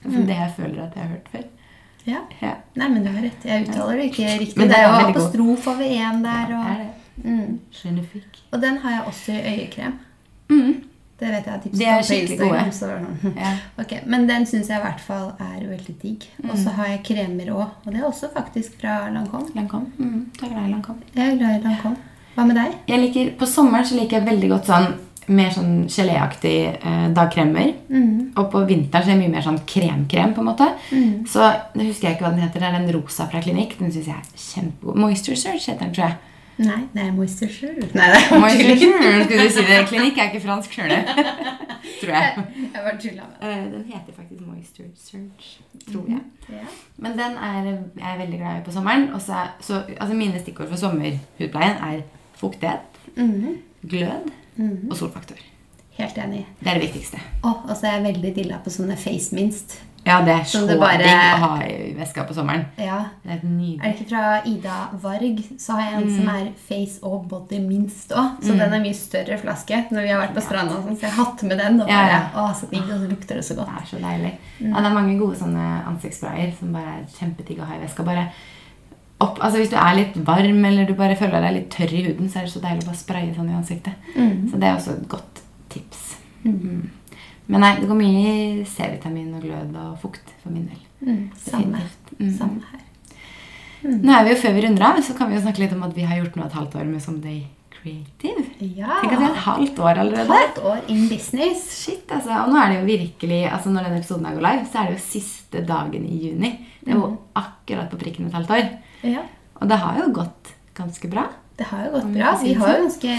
det 0.04 0.14
er 0.16 0.22
det 0.31 0.37
jeg 0.38 0.52
føler 0.57 0.81
at 0.87 0.94
jeg 0.96 1.02
har 1.02 1.11
hørt 1.11 1.28
før. 1.33 1.42
Ja. 2.09 2.20
Ja, 2.40 2.52
Nei, 2.81 2.88
men 2.88 3.04
du 3.04 3.11
har 3.12 3.20
rett. 3.26 3.42
Jeg 3.44 3.66
uttaler 3.68 3.96
det 4.00 4.04
ikke 4.09 4.24
riktig. 4.40 4.57
Men 4.57 4.68
det 4.72 4.78
er 4.78 4.83
jo 4.87 4.92
apostrof 5.11 5.66
over 5.74 5.85
en 5.85 6.22
der. 6.24 6.46
det 6.48 6.57
Og, 6.57 6.64
er 6.72 6.76
det. 6.78 6.88
Mm. 7.24 7.59
Og 8.52 8.62
den 8.62 8.78
har 8.78 8.90
jeg 8.90 9.02
også 9.07 9.33
i 9.33 9.54
øyekrem. 9.54 9.98
Mm. 10.50 10.74
Det 11.18 11.28
vet 11.28 11.46
jeg 11.46 11.52
jeg 11.54 11.62
tipset 11.62 11.78
De 11.81 11.87
er 11.90 12.02
skikkelig 12.07 12.38
gode. 12.38 12.61
sånn. 12.72 13.07
Ja. 13.42 13.54
Okay, 13.83 13.98
Men 14.07 14.28
den 14.28 14.46
syns 14.46 14.68
jeg 14.70 14.78
i 14.78 14.85
hvert 14.85 15.00
fall 15.02 15.33
er 15.42 15.64
veldig 15.66 15.96
digg. 16.02 16.28
Og 16.44 16.54
Mm. 16.54 16.62
så 16.64 16.70
har 16.76 16.87
jeg 16.87 17.02
kremer 17.04 17.50
òg. 17.50 17.66
Og 17.87 17.92
det 17.92 18.00
er 18.00 18.07
også 18.07 18.31
faktisk 18.35 18.78
fra 18.81 19.11
Lancome. 19.11 19.50
Lancome. 19.54 19.87
Mm. 19.98 20.31
Jeg 20.40 20.48
er 20.48 20.54
glad 20.54 20.68
i 20.68 20.70
Lancome. 20.70 20.98
Jeg 21.16 21.33
er 21.33 21.37
glad 21.38 21.59
i 21.61 21.64
Lancome. 21.66 21.96
Hva 22.37 22.46
med 22.46 22.54
deg? 22.57 22.74
Jeg 22.87 23.00
liker, 23.00 23.31
På 23.38 23.46
sommeren 23.46 23.85
så 23.85 23.98
liker 23.98 24.18
jeg 24.20 24.26
veldig 24.28 24.48
godt 24.48 24.66
sånn 24.66 24.94
mer 25.28 25.50
sånn 25.50 25.88
geléaktig 25.92 26.54
eh, 26.81 27.09
dagkremer. 27.12 27.74
Mm. 27.90 28.33
Og 28.38 28.50
på 28.52 28.62
vinteren 28.68 29.04
så 29.04 29.11
er 29.11 29.18
det 29.18 29.22
mye 29.24 29.35
mer 29.35 29.44
sånn 29.44 29.59
kremkrem. 29.66 30.07
-krem, 30.09 30.35
på 30.35 30.40
en 30.40 30.46
måte. 30.46 30.68
Mm. 30.92 31.26
Så 31.26 31.52
det 31.74 31.87
husker 31.87 32.09
jeg 32.09 32.16
ikke 32.16 32.24
hva 32.28 32.31
den 32.31 32.46
heter. 32.46 32.61
Det 32.61 32.68
er 32.68 32.78
den 32.78 32.94
rosa 32.94 33.26
fra 33.26 33.40
Klinikk. 33.40 33.78
Den 33.78 33.92
synes 33.92 34.07
jeg 34.07 34.16
er 34.16 34.24
kjempegod. 34.37 34.96
Moisture 34.96 35.37
Search 35.37 35.68
heter 35.68 35.85
den, 35.85 35.94
tror 35.94 36.04
jeg. 36.04 36.16
Nei, 36.58 36.80
det 36.94 37.02
er 37.04 37.12
Moisture 37.14 37.50
er 37.94 38.38
Moisture 38.40 38.76
Surge, 38.78 39.10
skulle 39.24 39.44
du 39.44 39.50
si 39.54 39.62
det. 39.68 39.76
Klinikk 39.88 40.16
er 40.18 40.30
ikke 40.32 40.40
fransk 40.42 40.72
sjøl, 40.74 40.90
tror 42.00 42.10
jeg. 42.14 42.44
Jeg 42.74 42.82
bare 42.82 42.96
tulla 43.00 43.28
med 43.30 43.38
det. 43.42 43.72
Den 43.76 43.84
heter 43.92 44.16
faktisk 44.16 44.40
Moisture 44.46 44.88
Surge, 44.96 45.52
tror 45.92 46.08
jeg. 46.08 46.18
Mm, 46.18 46.34
Ja. 46.48 46.64
Men 46.96 47.12
den 47.18 47.36
er 47.36 47.58
jeg 47.68 47.78
er 48.14 48.18
veldig 48.18 48.38
glad 48.40 48.58
i 48.60 48.64
på 48.64 48.72
sommeren. 48.72 49.08
Også, 49.14 49.36
så, 49.60 49.82
altså 50.00 50.14
mine 50.16 50.40
stikkord 50.40 50.68
for 50.70 50.76
sommerhudpleien 50.80 51.76
er 51.90 52.02
fuktighet, 52.40 52.98
Mhm. 53.16 53.56
glød 53.88 54.30
Mhm. 54.56 54.90
og 54.90 54.96
solfaktor. 54.96 55.36
Helt 55.98 56.18
enig. 56.18 56.46
Det 56.60 56.68
er 56.68 56.74
det 56.74 56.82
viktigste. 56.82 57.18
Og 57.42 57.76
så 57.76 57.86
er 57.86 57.92
jeg 58.00 58.04
veldig 58.14 58.34
dilla 58.36 58.58
på 58.64 58.70
sånne 58.70 58.96
face 58.96 59.34
minst. 59.34 59.80
Ja, 60.08 60.18
det 60.24 60.34
er 60.34 60.44
så 60.48 60.66
det 60.66 60.78
bare- 60.80 60.98
digg 60.98 61.12
å 61.12 61.38
ha 61.44 61.50
i 61.64 61.94
veska 61.98 62.24
på 62.26 62.34
sommeren. 62.34 62.64
Ja. 62.78 62.98
Det 63.22 63.30
er 63.30 63.36
et 63.36 63.44
Er 63.44 63.82
det 63.84 63.94
ikke 63.94 64.08
fra 64.08 64.42
Ida 64.44 64.76
Varg, 65.02 65.42
så 65.60 65.72
har 65.76 65.82
jeg 65.82 65.94
en 66.02 66.08
Mm. 66.08 66.16
som 66.16 66.28
er 66.34 66.52
face 66.68 66.98
og 67.02 67.28
body 67.28 67.58
minst 67.60 68.10
òg. 68.10 68.40
Så 68.42 68.56
den 68.58 68.72
er 68.72 68.80
mye 68.80 68.94
større 68.94 69.38
flaske 69.38 69.90
når 69.90 70.02
vi 70.02 70.08
har 70.08 70.20
vært 70.26 70.34
på 70.34 70.42
stranda. 70.42 70.74
sånn, 70.82 70.96
Så 70.96 71.00
jeg 71.02 71.10
har 71.12 71.24
hatt 71.24 71.42
med 71.42 71.58
den. 71.58 71.80
Og 71.80 71.88
Ja, 71.88 71.94
bare, 72.02 72.10
ja. 72.10 72.28
Å, 72.34 72.54
så 72.54 72.70
digg, 72.70 72.82
og 72.82 73.00
så 73.00 73.08
lukter 73.08 73.34
det 73.36 73.44
så 73.44 73.54
godt. 73.56 73.68
Det 73.68 73.82
er 73.82 73.96
så 73.96 74.02
deilig. 74.02 74.32
Ja, 74.60 74.76
det 74.80 74.86
er 74.86 74.94
mange 74.94 75.18
gode 75.18 75.36
sånne 75.36 75.84
ansiktssprayer 75.86 76.52
som 76.58 76.72
bare 76.72 76.98
er 76.98 77.04
kjempedigg 77.18 77.58
å 77.60 77.66
ha 77.66 77.74
i 77.74 77.84
veska. 77.86 78.04
Bare 78.04 78.28
opp, 79.20 79.38
altså 79.40 79.58
Hvis 79.58 79.70
du 79.70 79.76
er 79.76 79.94
litt 79.96 80.14
varm 80.24 80.64
eller 80.64 80.84
du 80.86 80.94
bare 80.94 81.16
føler 81.16 81.40
deg 81.42 81.52
litt 81.54 81.70
tørr 81.70 81.92
i 81.92 82.02
huden, 82.06 82.28
så 82.30 82.36
er 82.38 82.42
det 82.46 82.52
så 82.52 82.60
deilig 82.60 82.82
å 82.84 82.86
bare 82.86 82.96
spraye 82.96 83.34
sånn 83.34 83.50
i 83.50 83.56
ansiktet. 83.58 83.94
Mm. 84.16 84.48
Så 84.50 84.60
det 84.60 84.62
er 84.68 84.76
også 84.76 84.92
et 84.92 85.08
godt 85.08 85.40
tips. 85.68 86.16
Mm. 86.44 86.88
Men 87.48 87.62
nei, 87.64 87.74
det 87.80 87.88
går 87.88 87.96
mye 87.96 88.32
i 88.34 88.64
C-vitamin 88.68 89.30
og 89.38 89.44
glød 89.46 89.76
og 89.80 89.94
fukt 90.02 90.32
for 90.42 90.52
min 90.52 90.66
del. 90.68 90.80
Mm. 91.00 91.22
Samme. 91.40 91.80
Mm. 92.18 92.32
Samme 92.37 92.61
her. 92.72 92.82
Nå 93.88 94.11
er 94.12 94.24
vi 94.26 94.32
jo 94.34 94.40
Før 94.42 94.56
vi 94.56 94.64
runder 94.66 94.84
av, 94.88 94.98
så 95.06 95.14
kan 95.16 95.30
vi 95.30 95.37
jo 95.38 95.44
snakke 95.44 95.62
litt 95.62 95.72
om 95.76 95.84
at 95.87 95.94
vi 95.96 96.04
har 96.08 96.18
gjort 96.18 96.37
noe 96.37 96.48
et 96.48 96.56
halvt 96.58 96.74
år 96.80 96.88
med 96.90 97.00
Someday 97.04 97.38
Creative. 97.78 98.42
Ja. 98.58 98.98
Tenk 99.00 99.12
at 99.14 99.20
det 99.22 99.28
er 99.28 99.34
et 99.37 99.44
halvt 99.46 99.78
år 99.78 99.90
Et 99.92 100.00
allerede. 100.02 100.34
halvt 100.34 100.58
år 100.72 100.80
in 100.90 101.04
business. 101.08 101.64
Shit, 101.84 102.11
altså. 102.11 102.34
Og 102.42 102.50
nå 102.52 102.58
er 102.58 102.72
det 102.72 102.80
jo 102.80 102.88
virkelig, 102.90 103.40
altså 103.54 103.70
når 103.70 103.87
denne 103.87 104.00
episoden 104.02 104.26
her 104.26 104.34
går 104.34 104.46
live, 104.48 104.66
så 104.72 104.80
er 104.82 104.88
det 104.90 104.96
jo 104.98 105.04
siste 105.06 105.64
dagen 105.68 106.04
i 106.08 106.18
juni. 106.26 106.50
Det 106.82 106.92
er 106.92 106.98
jo 106.98 107.12
akkurat 107.38 107.88
på 107.92 108.00
prikken 108.02 108.26
et 108.26 108.34
halvt 108.34 108.50
år. 108.58 108.66
Ja. 109.06 109.22
Og 109.62 109.70
det 109.70 109.78
har 109.78 110.00
jo 110.02 110.08
gått 110.20 110.52
ganske 110.74 111.11
bra. 111.11 111.28
Det 111.58 111.66
har 111.70 111.87
jo 111.87 111.94
gått 111.96 112.11
bra. 112.18 112.34
Vi 112.42 112.54
har 112.58 112.74
jo 112.74 112.82
ganske 112.88 113.14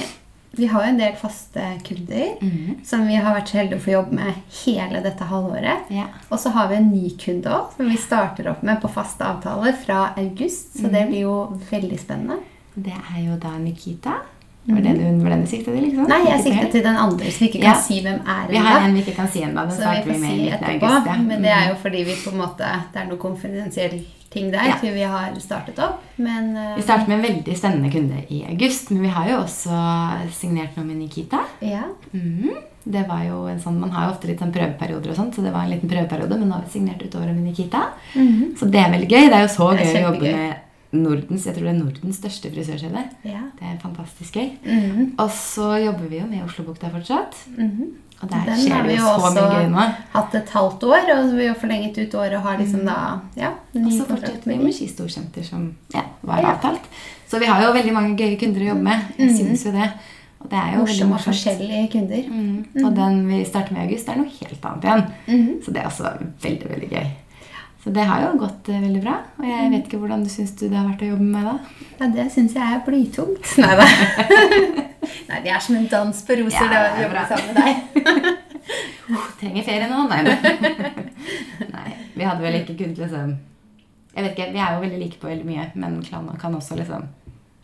vi 0.51 0.65
har 0.65 0.83
jo 0.83 0.89
en 0.89 0.97
del 0.97 1.15
faste 1.19 1.65
kunder 1.85 2.39
som 2.85 3.05
vi 3.07 3.19
har 3.21 3.35
vært 3.35 3.51
så 3.51 3.59
heldige 3.59 3.79
å 3.79 3.83
få 3.83 3.93
jobbe 3.93 4.17
med 4.17 4.55
hele 4.63 5.01
dette 5.05 5.27
halvåret. 5.29 5.91
Ja. 5.93 6.07
Og 6.29 6.41
så 6.41 6.53
har 6.55 6.71
vi 6.71 6.79
en 6.79 6.89
ny 6.89 7.11
kunde 7.21 7.53
òg, 7.53 7.75
som 7.77 7.91
vi 7.91 7.99
starter 8.01 8.49
opp 8.51 8.63
med 8.65 8.81
på 8.81 8.91
faste 8.91 9.27
avtaler 9.27 9.77
fra 9.77 10.09
august. 10.17 10.73
Så 10.79 10.87
mm. 10.87 10.93
det 10.95 11.05
blir 11.11 11.25
jo 11.27 11.37
veldig 11.69 12.01
spennende. 12.01 12.39
Det 12.73 12.95
er 12.97 13.21
jo 13.27 13.37
da 13.41 13.53
Nikita. 13.61 14.19
Var 14.69 14.81
det 14.85 14.93
hun 15.01 15.23
var 15.23 15.29
den 15.29 15.41
du 15.41 15.47
sikta 15.47 15.71
til? 15.71 15.81
liksom? 15.83 16.03
Mhm. 16.03 16.09
Nei, 16.09 16.21
jeg 16.29 16.43
sikta 16.43 16.71
til 16.71 16.83
den 16.83 16.95
andre, 16.97 17.25
så 17.31 17.39
vi 17.39 17.47
ikke 17.49 17.61
kan 17.61 17.73
Ja. 17.73 17.81
si 17.81 18.01
hvem 18.01 18.19
er 18.27 18.47
Vi 18.49 18.57
har 18.57 18.81
en 18.81 18.93
vi 18.93 19.01
ikke 19.01 19.15
kan 19.15 19.27
si 19.27 19.39
ennå. 19.41 19.65
Så 19.71 19.79
vi 19.79 20.11
får 20.11 20.19
med 20.19 20.29
si 20.29 20.49
etterpå. 20.49 21.05
Ja. 21.05 21.15
Men 21.17 21.41
det 21.41 21.51
er 21.51 21.67
jo 21.69 21.75
fordi 21.81 22.03
vi 22.05 22.15
på 22.23 22.31
en 22.31 22.37
måte 22.39 22.69
Det 22.93 23.01
er 23.01 23.05
noe 23.07 23.17
konfidensiell 23.17 23.99
ting 24.29 24.51
der 24.51 24.63
Ja. 24.67 24.75
til 24.77 24.93
vi 24.93 25.01
har 25.01 25.33
startet 25.39 25.79
opp. 25.79 26.03
Men 26.17 26.55
uh, 26.55 26.75
Vi 26.75 26.81
starter 26.83 27.07
med 27.07 27.17
en 27.19 27.25
veldig 27.33 27.57
spennende 27.57 27.91
kunde 27.91 28.23
i 28.29 28.45
august, 28.47 28.91
men 28.91 29.01
vi 29.01 29.07
har 29.09 29.27
jo 29.29 29.37
også 29.37 30.31
signert 30.31 30.77
noe 30.77 30.85
med 30.85 30.97
Nikita. 30.97 31.39
ja. 31.61 31.83
Mm, 32.13 32.51
Det 32.85 33.07
var 33.07 33.23
jo 33.23 33.45
en 33.47 33.59
sånn, 33.59 33.79
Man 33.79 33.89
har 33.91 34.05
jo 34.07 34.13
ofte 34.15 34.27
litt 34.27 34.39
sånn 34.39 34.53
prøveperioder, 34.53 35.09
og 35.09 35.15
sånt, 35.15 35.35
så 35.35 35.41
det 35.43 35.51
var 35.51 35.63
en 35.63 35.69
liten 35.71 35.89
prøveperiode, 35.89 36.37
men 36.39 36.47
nå 36.49 36.53
har 36.53 36.61
vi 36.63 36.79
signert 36.79 37.01
ut 37.03 37.15
året 37.15 37.35
med 37.35 37.43
Nikita. 37.43 37.81
Mhm. 38.15 38.55
Så 38.57 38.69
det 38.71 38.79
er 38.79 38.91
veldig 38.91 39.09
gøy. 39.09 39.29
Det 39.29 39.33
er 39.33 39.41
jo 39.41 39.47
så 39.47 39.71
Det 39.77 39.81
er 39.81 39.93
gøy 39.93 40.03
å 40.03 40.13
jobbe 40.13 40.35
med 40.35 40.55
Nordens 40.91 41.45
jeg 41.45 41.53
tror 41.55 41.67
det 41.67 41.73
er 41.75 41.79
Nordens 41.83 42.17
største 42.17 42.49
frisørkjede. 42.49 43.03
ja. 43.29 43.41
Det 43.59 43.65
er 43.67 43.79
fantastisk 43.81 44.33
gøy. 44.39 44.49
Mhm. 44.65 45.11
Og 45.19 45.29
så 45.29 45.77
jobber 45.85 46.07
vi 46.09 46.17
jo 46.19 46.25
med 46.27 46.43
Oslobukta 46.45 46.89
fortsatt. 46.89 47.35
Mhm. 47.57 47.91
Og 48.21 48.29
der 48.29 48.45
Den 48.45 48.57
skjer 48.59 48.83
det 48.83 48.95
jo 48.97 49.03
så 49.05 49.29
mye 49.31 49.43
gøy 49.47 49.67
nå. 49.69 49.69
Den 49.69 49.73
har 49.73 49.87
vi 49.87 49.93
jo 49.93 49.93
også 49.93 50.11
hatt 50.13 50.33
et 50.35 50.49
halvt 50.49 50.83
år, 50.83 51.11
og 51.15 51.37
vi 51.37 51.45
har 51.47 51.55
forlenget 51.55 51.97
ut 51.97 52.15
året 52.19 52.33
og 52.35 52.41
har 52.41 52.57
liksom 52.57 52.85
da 52.85 53.21
ja, 53.37 53.51
Og 53.75 53.91
så 53.93 54.05
fortsetter 54.09 54.45
vi 54.49 54.57
med 54.57 54.73
Ski 54.73 54.87
Storsenter, 54.87 55.43
som 55.43 55.75
ja, 55.93 56.01
var 56.23 56.41
Ja. 56.41 56.51
avtalt. 56.55 56.81
Så 57.29 57.39
vi 57.39 57.45
har 57.45 57.61
jo 57.63 57.71
veldig 57.71 57.93
mange 57.93 58.17
gøye 58.17 58.37
kunder 58.39 58.61
å 58.61 58.69
jobbe 58.73 58.81
med. 58.83 58.99
Jeg 59.17 59.35
synes 59.37 59.63
jo 59.65 59.71
det. 59.71 59.91
Og 60.41 60.49
det 60.49 60.57
er 60.57 60.73
jo 60.73 60.79
Morsomme 60.79 61.15
og 61.15 61.21
forskjellige 61.21 61.91
kunder. 61.91 62.23
Mm. 62.29 62.85
Og 62.85 62.95
den 62.95 63.27
vi 63.27 63.45
starter 63.45 63.73
med 63.73 63.81
i 63.83 63.87
august, 63.87 64.09
er 64.09 64.15
noe 64.15 64.25
helt 64.39 64.65
annet 64.65 64.83
igjen. 64.83 65.05
Mhm. 65.27 65.63
Så 65.63 65.73
det 65.73 65.77
er 65.77 65.87
også 65.87 66.13
veldig, 66.41 66.69
veldig 66.69 66.89
gøy. 66.89 67.07
Så 67.83 67.93
det 67.95 68.03
har 68.03 68.25
jo 68.25 68.33
gått 68.41 68.67
eh, 68.69 68.81
veldig 68.83 69.01
bra. 69.03 69.15
Og 69.39 69.47
jeg 69.47 69.71
vet 69.71 69.87
ikke 69.87 70.01
hvordan 70.01 70.23
du 70.25 70.29
syns 70.31 70.51
du 70.59 70.65
det 70.67 70.75
har 70.75 70.87
vært 70.89 71.05
å 71.05 71.11
jobbe 71.13 71.25
med 71.25 71.35
meg 71.37 71.47
da? 71.47 71.85
Ja, 72.01 72.09
det 72.17 72.25
syns 72.33 72.57
jeg 72.57 72.75
er 72.75 72.83
blytungt. 72.85 73.53
Nei 73.63 73.77
da. 73.79 73.87
Nei, 75.29 75.39
det 75.45 75.53
er 75.53 75.63
som 75.63 75.77
en 75.79 75.87
dans 75.91 76.23
på 76.25 76.37
roser 76.41 76.67
Ja, 76.67 76.69
det 76.73 76.81
å 76.99 77.05
jobbe 77.05 77.25
sammen 77.29 77.53
med 77.53 77.63
deg. 77.63 78.35
Trenger 79.39 79.65
ferie 79.65 79.87
nå? 79.89 80.01
Nei, 80.11 80.19
nei. 80.27 80.35
nei. 81.77 81.93
Vi 82.17 82.27
hadde 82.27 82.43
vel 82.43 82.59
ikke 82.59 82.75
kunnet 82.81 82.99
liksom 82.99 83.31
Jeg 84.11 84.25
vet 84.25 84.33
ikke, 84.35 84.49
Vi 84.53 84.59
er 84.59 84.75
jo 84.75 84.83
veldig 84.83 84.99
like 84.99 85.21
på 85.21 85.29
veldig 85.31 85.47
mye, 85.47 85.69
men 85.79 86.01
kan, 86.05 86.27
kan 86.41 86.57
også 86.57 86.77
liksom 86.77 87.07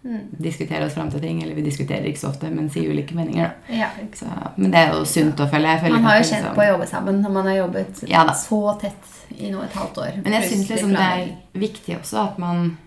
Mm. 0.06 0.28
diskutere 0.38 0.86
oss 0.86 0.94
fram 0.94 1.10
til 1.10 1.20
ting. 1.20 1.42
Eller 1.44 1.56
vi 1.56 1.64
diskuterer 1.66 2.06
ikke 2.06 2.20
så 2.22 2.30
ofte, 2.30 2.50
men 2.54 2.70
sier 2.70 2.92
ulike 2.94 3.16
meninger. 3.18 3.48
da. 3.68 3.74
Ja. 3.74 3.88
Så, 4.14 4.28
men 4.56 4.70
det 4.72 4.80
er 4.84 4.92
jo 4.94 5.04
sunt 5.10 5.36
å 5.42 5.48
følge. 5.50 5.80
Føler 5.82 5.96
Man 5.98 6.04
har 6.04 6.18
jo 6.20 6.24
kjent 6.30 6.44
liksom- 6.44 6.56
på 6.56 6.62
å 6.62 6.68
jobbe 6.72 6.88
sammen 6.88 7.22
når 7.24 7.32
man 7.32 7.46
har 7.48 7.56
jobbet 7.56 8.04
Ja 8.10 8.26
så 8.34 8.80
tett 8.80 9.12
i 9.40 9.50
nå 9.52 9.64
et 9.64 9.74
halvt 9.74 9.98
år. 9.98 10.22
Men 10.24 10.34
jeg 10.34 10.44
syns 10.52 10.70
liksom 10.70 10.90
det 10.92 11.00
er 11.00 11.36
viktig 11.60 11.98
også 12.00 12.18
at 12.28 12.38
man 12.38 12.78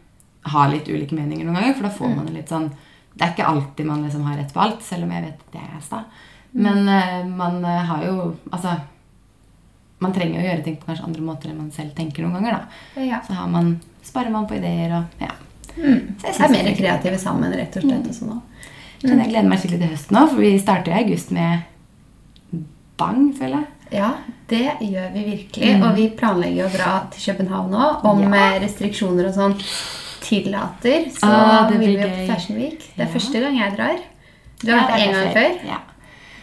har 0.44 0.68
litt 0.70 0.86
ulike 0.88 1.12
meninger 1.12 1.44
noen 1.44 1.54
ganger. 1.56 1.74
For 1.74 1.82
da 1.82 1.88
Mm. 1.88 1.98
får 1.98 2.16
man 2.16 2.26
det 2.26 2.34
litt 2.34 2.48
sånn 2.48 2.70
Det 3.18 3.24
er 3.26 3.32
ikke 3.34 3.46
alltid 3.50 3.84
man 3.86 4.04
liksom 4.04 4.22
har 4.22 4.36
rett 4.36 4.52
på 4.54 4.60
alt, 4.62 4.80
selv 4.82 5.02
om 5.02 5.10
jeg 5.10 5.22
vet 5.24 5.34
at 5.40 5.52
det 5.52 5.60
er 5.60 5.80
sta. 5.80 6.04
Mm. 6.54 6.62
Men 6.62 6.88
eh, 6.88 7.24
man 7.26 7.64
eh, 7.64 7.82
har 7.84 8.04
jo 8.04 8.36
Altså 8.52 8.80
Man 10.00 10.12
trenger 10.12 10.38
å 10.40 10.44
gjøre 10.46 10.62
ting 10.64 10.76
på 10.76 10.86
kanskje 10.86 11.04
andre 11.04 11.22
måter 11.22 11.48
enn 11.50 11.56
man 11.58 11.70
selv 11.72 11.92
tenker 11.96 12.22
noen 12.22 12.34
ganger. 12.34 12.60
da 12.94 13.00
Ja. 13.02 13.20
Så 13.26 13.32
har 13.34 13.48
man, 13.48 13.80
sparer 14.04 14.30
man 14.30 14.46
på 14.46 14.54
ideer 14.54 14.92
og 14.96 15.04
ja. 15.20 15.32
Mm. 15.78 16.14
Så 16.20 16.26
jeg 16.26 16.44
er 16.48 16.50
mer 16.50 16.70
er 16.70 16.76
kreative 16.76 17.18
sammen, 17.18 17.52
rett 17.54 17.76
og 17.76 17.82
slett. 17.82 18.06
Og 18.08 18.14
sånn. 18.14 18.42
Men 19.04 19.18
jeg 19.22 19.28
gleder 19.30 19.48
meg 19.48 19.58
skikkelig 19.62 19.80
til 19.84 19.92
høsten 19.94 20.16
nå, 20.18 20.22
for 20.28 20.36
vi 20.42 20.58
starter 20.58 20.92
i 20.92 21.02
august 21.04 21.30
med 21.30 21.60
bang, 22.98 23.28
føler 23.38 23.60
jeg. 23.62 23.66
Ja, 23.90 24.08
det 24.50 24.64
gjør 24.84 25.12
vi 25.14 25.22
virkelig. 25.30 25.70
Og 25.82 25.94
vi 25.96 26.08
planlegger 26.18 26.66
å 26.66 26.72
dra 26.74 26.90
til 27.14 27.22
København 27.32 27.70
nå. 27.72 27.84
Om 28.04 28.18
Mm. 28.24 28.32
Ja. 28.34 28.50
eh, 28.56 28.60
restriksjoner 28.64 29.28
og 29.28 29.34
sånn 29.34 29.54
tillater, 30.20 31.06
så 31.14 31.24
Ah, 31.30 31.68
det 31.70 31.78
vil 31.80 31.96
vi 31.96 32.04
opp 32.04 32.12
til 32.16 32.26
Fashion 32.26 32.56
Week. 32.58 32.78
Det 32.96 33.00
er 33.00 33.06
Ja. 33.06 33.12
første 33.14 33.40
gang 33.40 33.56
jeg 33.56 33.76
drar. 33.76 33.98
Du 34.60 34.72
har 34.72 34.88
vært 34.90 35.00
en 35.06 35.12
gang 35.12 35.32
før. 35.34 35.66
Ja. 35.68 35.78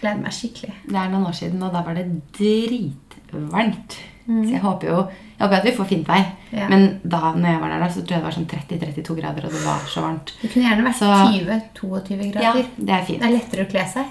Gleder 0.02 0.22
meg 0.22 0.32
skikkelig. 0.32 0.74
Det 0.88 0.96
er 0.96 1.10
noen 1.10 1.26
år 1.28 1.34
siden, 1.36 1.62
og 1.64 1.74
da 1.74 1.82
var 1.84 1.94
det 1.94 2.08
dritvarmt. 2.34 3.98
Mm. 4.28 4.44
Så 4.46 4.52
jeg 4.52 4.62
håper 4.62 4.88
jo 4.88 5.08
jeg 5.38 5.44
håper 5.48 5.58
at 5.58 5.66
vi 5.68 5.72
får 5.78 5.86
fint 5.90 6.08
vær. 6.08 6.26
Ja. 6.52 6.68
Men 6.70 7.00
da 7.04 7.34
når 7.36 7.50
jeg 7.50 7.60
var 7.62 7.70
der, 7.70 7.80
da, 7.80 7.88
så 7.92 8.02
tror 8.02 8.16
jeg 8.16 8.22
det 8.22 8.28
var 8.30 8.36
sånn 8.38 8.48
30-32 8.48 9.16
grader, 9.20 9.46
og 9.46 9.52
det 9.52 9.64
var 9.66 9.80
så 9.92 10.02
varmt. 10.06 10.32
Det 10.42 10.52
kunne 10.54 10.70
gjerne 10.70 10.86
vært 10.86 10.96
Så- 10.96 11.10
20-22 11.36 12.32
grader. 12.32 12.42
Ja, 12.42 12.54
det 12.78 12.90
er 12.96 13.04
fint. 13.06 13.20
Det 13.20 13.28
er 13.28 13.38
lettere 13.38 13.66
å 13.66 13.70
kle 13.72 13.86
seg. 13.92 14.06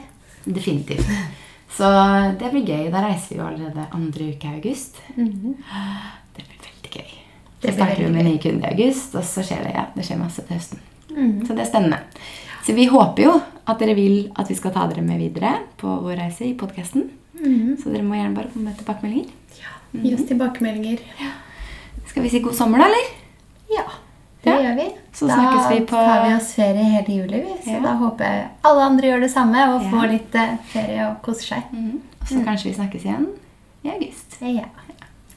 Definitivt. 0.44 1.06
Så 1.74 1.88
det 2.38 2.50
blir 2.52 2.64
gøy. 2.68 2.90
Da 2.92 3.00
reiser 3.08 3.28
vi 3.34 3.36
jo 3.40 3.46
allerede 3.46 3.86
andre 3.92 4.28
uke 4.34 4.44
i 4.44 4.54
august. 4.60 5.00
Det 5.16 6.44
blir 6.44 6.60
veldig 6.68 6.90
gøy. 6.92 7.14
Så 7.64 7.72
starter 7.72 8.04
vi 8.04 8.10
med 8.12 8.24
nye 8.28 8.38
kunder 8.38 8.68
i 8.68 8.74
august, 8.74 9.14
og 9.16 9.24
så 9.24 9.42
skjer 9.42 9.64
det, 9.64 9.72
ja, 9.74 9.86
det 9.96 10.04
skjer 10.04 10.18
masse 10.20 10.42
til 10.46 10.56
høsten. 10.56 10.78
Mhm. 11.10 11.46
Så 11.46 11.54
det 11.56 11.60
er 11.64 11.70
spennende. 11.70 11.98
Så 12.64 12.74
vi 12.74 12.86
håper 12.86 13.22
jo 13.24 13.42
at 13.66 13.78
dere 13.78 13.94
vil 13.94 14.30
at 14.36 14.48
vi 14.48 14.54
skal 14.54 14.72
ta 14.72 14.86
dere 14.86 15.02
med 15.02 15.18
videre 15.18 15.58
på 15.80 15.88
vår 16.02 16.16
reise 16.20 16.44
i 16.44 16.54
podkasten. 16.54 17.08
Mhm. 17.40 17.76
Så 17.82 17.90
dere 17.92 18.02
må 18.04 18.14
gjerne 18.14 18.34
bare 18.34 18.48
komme 18.52 18.64
med 18.70 18.76
tilbakemeldinger. 18.78 19.30
Gi 20.02 20.14
oss 20.14 20.24
tilbakemeldinger. 20.28 20.98
Skal 22.06 22.22
vi 22.22 22.28
si 22.30 22.40
god 22.40 22.54
sommer, 22.54 22.78
da, 22.78 22.84
eller? 22.86 23.12
Ja, 23.76 23.84
det 24.42 24.50
Ja. 24.50 24.56
gjør 24.62 24.74
vi. 24.76 24.88
Så 25.12 25.26
da 25.28 25.34
snakkes 25.34 25.70
vi 25.70 25.80
på 25.86 25.96
tar 25.96 26.28
vi 26.28 26.34
oss 26.34 26.52
ferie 26.54 26.84
hele 26.84 27.14
juli, 27.20 27.40
vi. 27.44 27.54
Så 27.64 27.70
Ja. 27.76 27.80
da 27.80 27.94
håper 27.94 28.24
jeg 28.24 28.48
alle 28.64 28.82
andre 28.82 29.06
gjør 29.08 29.20
det 29.20 29.30
samme 29.30 29.74
og 29.74 29.82
Ja. 29.82 29.90
får 29.90 30.10
litt 30.10 30.34
eh, 30.34 30.56
ferie 30.72 31.06
og 31.10 31.22
koser 31.22 31.46
seg. 31.54 31.62
Mm. 31.72 32.00
Og 32.20 32.26
så 32.28 32.44
kanskje 32.44 32.64
vi 32.64 32.74
snakkes 32.74 33.04
igjen 33.04 33.26
i 33.84 33.88
august. 33.90 34.36
Ja. 34.40 34.64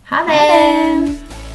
Ha 0.10 0.24
det! 0.28 1.47